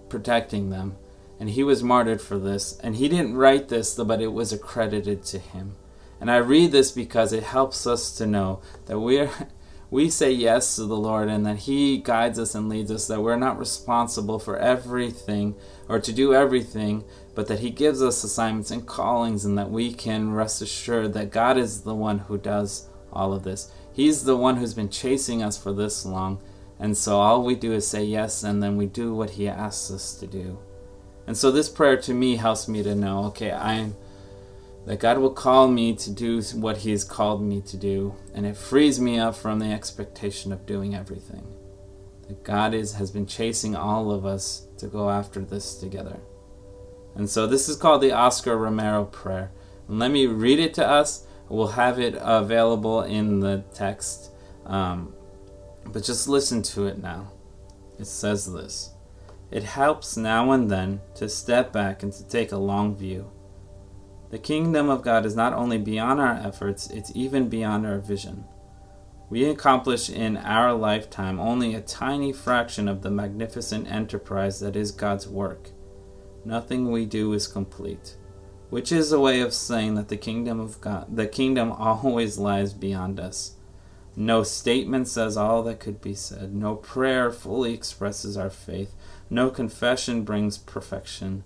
protecting 0.08 0.70
them. 0.70 0.96
And 1.38 1.50
he 1.50 1.62
was 1.62 1.82
martyred 1.82 2.20
for 2.20 2.38
this. 2.38 2.78
And 2.80 2.96
he 2.96 3.08
didn't 3.08 3.36
write 3.36 3.68
this, 3.68 3.94
but 3.94 4.20
it 4.20 4.32
was 4.32 4.52
accredited 4.52 5.24
to 5.26 5.38
him. 5.38 5.76
And 6.22 6.30
I 6.30 6.36
read 6.36 6.70
this 6.70 6.92
because 6.92 7.32
it 7.32 7.42
helps 7.42 7.84
us 7.84 8.16
to 8.18 8.26
know 8.26 8.62
that 8.86 9.00
we're. 9.00 9.28
We 9.90 10.08
say 10.08 10.32
yes 10.32 10.76
to 10.76 10.86
the 10.86 10.96
Lord 10.96 11.28
and 11.28 11.44
that 11.44 11.58
He 11.58 11.98
guides 11.98 12.38
us 12.38 12.54
and 12.54 12.66
leads 12.66 12.90
us, 12.90 13.08
that 13.08 13.20
we're 13.20 13.36
not 13.36 13.58
responsible 13.58 14.38
for 14.38 14.56
everything 14.56 15.54
or 15.86 16.00
to 16.00 16.10
do 16.14 16.32
everything, 16.32 17.04
but 17.34 17.46
that 17.48 17.58
He 17.58 17.68
gives 17.68 18.02
us 18.02 18.24
assignments 18.24 18.70
and 18.70 18.86
callings, 18.86 19.44
and 19.44 19.58
that 19.58 19.70
we 19.70 19.92
can 19.92 20.32
rest 20.32 20.62
assured 20.62 21.12
that 21.12 21.30
God 21.30 21.58
is 21.58 21.82
the 21.82 21.94
one 21.94 22.20
who 22.20 22.38
does 22.38 22.88
all 23.12 23.34
of 23.34 23.42
this. 23.42 23.70
He's 23.92 24.24
the 24.24 24.34
one 24.34 24.56
who's 24.56 24.72
been 24.72 24.88
chasing 24.88 25.42
us 25.42 25.58
for 25.58 25.74
this 25.74 26.06
long, 26.06 26.40
and 26.80 26.96
so 26.96 27.20
all 27.20 27.44
we 27.44 27.54
do 27.54 27.74
is 27.74 27.86
say 27.86 28.02
yes, 28.02 28.42
and 28.42 28.62
then 28.62 28.78
we 28.78 28.86
do 28.86 29.14
what 29.14 29.28
He 29.28 29.46
asks 29.46 29.90
us 29.90 30.14
to 30.14 30.26
do. 30.26 30.58
And 31.26 31.36
so 31.36 31.50
this 31.50 31.68
prayer 31.68 31.98
to 31.98 32.14
me 32.14 32.36
helps 32.36 32.66
me 32.66 32.82
to 32.82 32.94
know 32.94 33.24
okay, 33.24 33.52
I'm 33.52 33.94
that 34.86 35.00
God 35.00 35.18
will 35.18 35.32
call 35.32 35.68
me 35.68 35.94
to 35.96 36.10
do 36.10 36.42
what 36.54 36.78
He 36.78 36.90
has 36.90 37.04
called 37.04 37.42
me 37.42 37.60
to 37.62 37.76
do, 37.76 38.16
and 38.34 38.44
it 38.44 38.56
frees 38.56 39.00
me 39.00 39.18
up 39.18 39.36
from 39.36 39.58
the 39.58 39.72
expectation 39.72 40.52
of 40.52 40.66
doing 40.66 40.94
everything. 40.94 41.46
That 42.28 42.42
God 42.42 42.74
is 42.74 42.94
has 42.94 43.10
been 43.10 43.26
chasing 43.26 43.76
all 43.76 44.10
of 44.10 44.26
us 44.26 44.66
to 44.78 44.86
go 44.86 45.10
after 45.10 45.40
this 45.40 45.76
together. 45.76 46.18
And 47.14 47.28
so 47.28 47.46
this 47.46 47.68
is 47.68 47.76
called 47.76 48.02
the 48.02 48.12
Oscar 48.12 48.56
Romero 48.56 49.04
prayer. 49.04 49.52
And 49.88 49.98
let 49.98 50.10
me 50.10 50.26
read 50.26 50.58
it 50.58 50.74
to 50.74 50.88
us. 50.88 51.26
We'll 51.48 51.68
have 51.68 52.00
it 52.00 52.16
available 52.18 53.02
in 53.02 53.40
the 53.40 53.64
text. 53.74 54.30
Um, 54.64 55.14
but 55.84 56.04
just 56.04 56.28
listen 56.28 56.62
to 56.62 56.86
it 56.86 57.02
now. 57.02 57.32
It 57.98 58.06
says 58.06 58.50
this 58.52 58.92
It 59.50 59.62
helps 59.62 60.16
now 60.16 60.52
and 60.52 60.70
then 60.70 61.00
to 61.16 61.28
step 61.28 61.72
back 61.72 62.02
and 62.02 62.12
to 62.14 62.26
take 62.26 62.52
a 62.52 62.56
long 62.56 62.96
view 62.96 63.30
the 64.32 64.38
kingdom 64.38 64.88
of 64.88 65.02
God 65.02 65.26
is 65.26 65.36
not 65.36 65.52
only 65.52 65.76
beyond 65.76 66.18
our 66.18 66.32
efforts, 66.32 66.88
it's 66.88 67.12
even 67.14 67.50
beyond 67.50 67.86
our 67.86 67.98
vision. 67.98 68.44
We 69.28 69.44
accomplish 69.44 70.08
in 70.08 70.38
our 70.38 70.72
lifetime 70.72 71.38
only 71.38 71.74
a 71.74 71.82
tiny 71.82 72.32
fraction 72.32 72.88
of 72.88 73.02
the 73.02 73.10
magnificent 73.10 73.92
enterprise 73.92 74.58
that 74.60 74.74
is 74.74 74.90
God's 74.90 75.28
work. 75.28 75.68
Nothing 76.46 76.90
we 76.90 77.04
do 77.04 77.34
is 77.34 77.46
complete, 77.46 78.16
which 78.70 78.90
is 78.90 79.12
a 79.12 79.20
way 79.20 79.42
of 79.42 79.52
saying 79.52 79.96
that 79.96 80.08
the 80.08 80.16
kingdom 80.16 80.60
of 80.60 80.80
God, 80.80 81.14
the 81.14 81.26
kingdom 81.26 81.70
always 81.78 82.38
lies 82.38 82.72
beyond 82.72 83.20
us. 83.20 83.56
No 84.16 84.44
statement 84.44 85.08
says 85.08 85.36
all 85.36 85.62
that 85.64 85.78
could 85.78 86.00
be 86.00 86.14
said. 86.14 86.54
No 86.54 86.74
prayer 86.74 87.30
fully 87.30 87.74
expresses 87.74 88.38
our 88.38 88.48
faith. 88.48 88.94
No 89.28 89.50
confession 89.50 90.22
brings 90.22 90.56
perfection. 90.56 91.44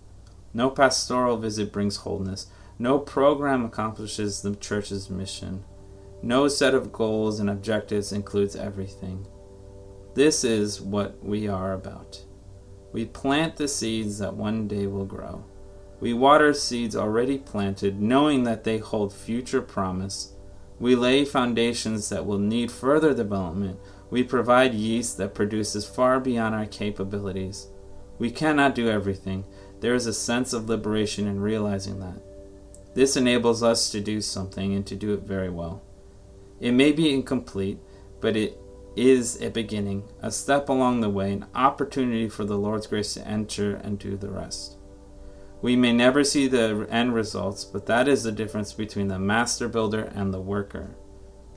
No 0.55 0.71
pastoral 0.71 1.37
visit 1.37 1.73
brings 1.73 1.97
wholeness. 1.97 2.47
No 2.79 2.99
program 2.99 3.65
accomplishes 3.65 4.43
the 4.43 4.55
church's 4.57 5.09
mission. 5.09 5.65
No 6.23 6.49
set 6.49 6.75
of 6.75 6.93
goals 6.93 7.41
and 7.41 7.49
objectives 7.49 8.13
includes 8.13 8.55
everything. 8.55 9.27
This 10.15 10.45
is 10.45 10.81
what 10.81 11.23
we 11.25 11.49
are 11.49 11.73
about. 11.73 12.23
We 12.93 13.05
plant 13.05 13.57
the 13.57 13.69
seeds 13.69 14.19
that 14.19 14.35
one 14.35 14.69
day 14.69 14.87
will 14.87 15.05
grow. 15.05 15.45
We 16.01 16.13
water 16.13 16.53
seeds 16.53 16.95
already 16.95 17.39
planted, 17.39 18.01
knowing 18.01 18.45
that 18.45 18.65
they 18.65 18.79
hold 18.79 19.13
future 19.13 19.63
promise. 19.63 20.35
We 20.79 20.95
lay 20.95 21.25
foundations 21.25 22.11
that 22.11 22.27
will 22.27 22.39
need 22.39 22.71
further 22.71 23.15
development. 23.15 23.79
We 24.11 24.23
provide 24.23 24.75
yeast 24.75 25.17
that 25.17 25.35
produces 25.35 25.87
far 25.87 26.21
beyond 26.21 26.55
our 26.55 26.67
capabilities. 26.67 27.69
We 28.19 28.31
cannot 28.31 28.75
do 28.75 28.91
everything. 28.91 29.45
There 29.81 29.95
is 29.95 30.07
a 30.07 30.13
sense 30.13 30.53
of 30.53 30.69
liberation 30.69 31.27
in 31.27 31.41
realizing 31.41 32.01
that. 32.01 32.23
This 32.97 33.15
enables 33.15 33.63
us 33.63 33.91
to 33.91 34.01
do 34.01 34.23
something 34.23 34.73
and 34.73 34.87
to 34.87 34.97
do 34.97 35.13
it 35.13 35.21
very 35.21 35.51
well. 35.51 35.83
It 36.61 36.73
may 36.73 36.93
be 36.93 37.13
incomplete, 37.13 37.79
but 38.23 38.39
it 38.39 38.59
is 38.97 39.39
a 39.43 39.51
beginning, 39.51 40.05
a 40.23 40.31
step 40.31 40.71
along 40.71 41.03
the 41.03 41.11
way, 41.11 41.31
an 41.35 41.45
opportunity 41.55 42.27
for 42.31 42.47
the 42.47 42.57
Lord's 42.57 42.87
grace 42.87 43.13
to 43.13 43.29
enter 43.29 43.75
and 43.75 43.99
do 43.99 44.17
the 44.17 44.31
rest. 44.31 44.79
We 45.61 45.77
may 45.77 45.93
never 45.93 46.25
see 46.25 46.49
the 46.49 46.87
end 46.91 47.15
results, 47.15 47.65
but 47.67 47.85
that 47.85 48.09
is 48.09 48.23
the 48.23 48.33
difference 48.33 48.73
between 48.73 49.09
the 49.09 49.19
master 49.19 49.69
builder 49.69 50.11
and 50.15 50.33
the 50.33 50.41
worker. 50.41 50.97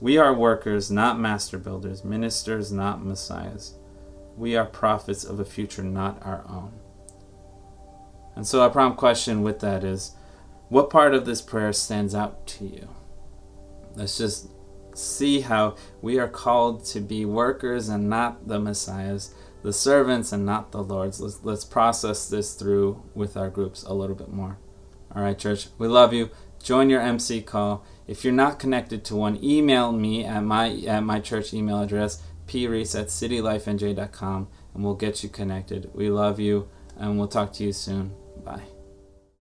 We 0.01 0.17
are 0.17 0.33
workers, 0.33 0.91
not 0.91 1.21
master 1.21 1.57
builders, 1.57 2.03
ministers, 2.03 2.69
not 2.69 3.05
messiahs. 3.05 3.75
We 4.35 4.57
are 4.57 4.65
prophets 4.65 5.23
of 5.23 5.39
a 5.39 5.45
future 5.45 5.83
not 5.83 6.21
our 6.21 6.43
own. 6.49 6.73
And 8.35 8.45
so, 8.45 8.61
our 8.61 8.69
prompt 8.69 8.97
question 8.97 9.41
with 9.41 9.61
that 9.61 9.85
is 9.85 10.15
what 10.69 10.89
part 10.89 11.13
of 11.13 11.25
this 11.25 11.41
prayer 11.41 11.73
stands 11.73 12.15
out 12.15 12.45
to 12.47 12.65
you? 12.65 12.87
Let's 13.95 14.17
just 14.17 14.49
see 14.95 15.41
how 15.41 15.75
we 16.01 16.19
are 16.19 16.27
called 16.27 16.85
to 16.85 16.99
be 16.99 17.25
workers 17.25 17.89
and 17.89 18.09
not 18.09 18.47
the 18.47 18.59
messiahs, 18.59 19.33
the 19.63 19.73
servants 19.73 20.31
and 20.31 20.45
not 20.45 20.71
the 20.71 20.83
lords. 20.83 21.19
Let's, 21.19 21.39
let's 21.43 21.65
process 21.65 22.29
this 22.29 22.53
through 22.53 23.03
with 23.13 23.35
our 23.35 23.49
groups 23.49 23.83
a 23.83 23.93
little 23.93 24.15
bit 24.15 24.31
more. 24.31 24.57
All 25.15 25.23
right, 25.23 25.37
church, 25.37 25.67
we 25.77 25.87
love 25.87 26.13
you. 26.13 26.29
Join 26.61 26.89
your 26.89 27.01
MC 27.01 27.41
call. 27.41 27.83
If 28.07 28.23
you're 28.23 28.33
not 28.33 28.59
connected 28.59 29.03
to 29.05 29.15
one, 29.15 29.43
email 29.43 29.91
me 29.91 30.25
at 30.25 30.43
my 30.43 30.71
at 30.87 31.01
my 31.01 31.19
church 31.19 31.53
email 31.53 31.81
address, 31.81 32.21
preese 32.47 32.99
at 32.99 33.07
citylifenj.com, 33.07 34.47
and 34.73 34.83
we'll 34.83 34.95
get 34.95 35.23
you 35.23 35.29
connected. 35.29 35.89
We 35.93 36.09
love 36.09 36.39
you, 36.39 36.67
and 36.97 37.17
we'll 37.17 37.27
talk 37.27 37.53
to 37.53 37.63
you 37.63 37.71
soon. 37.71 38.13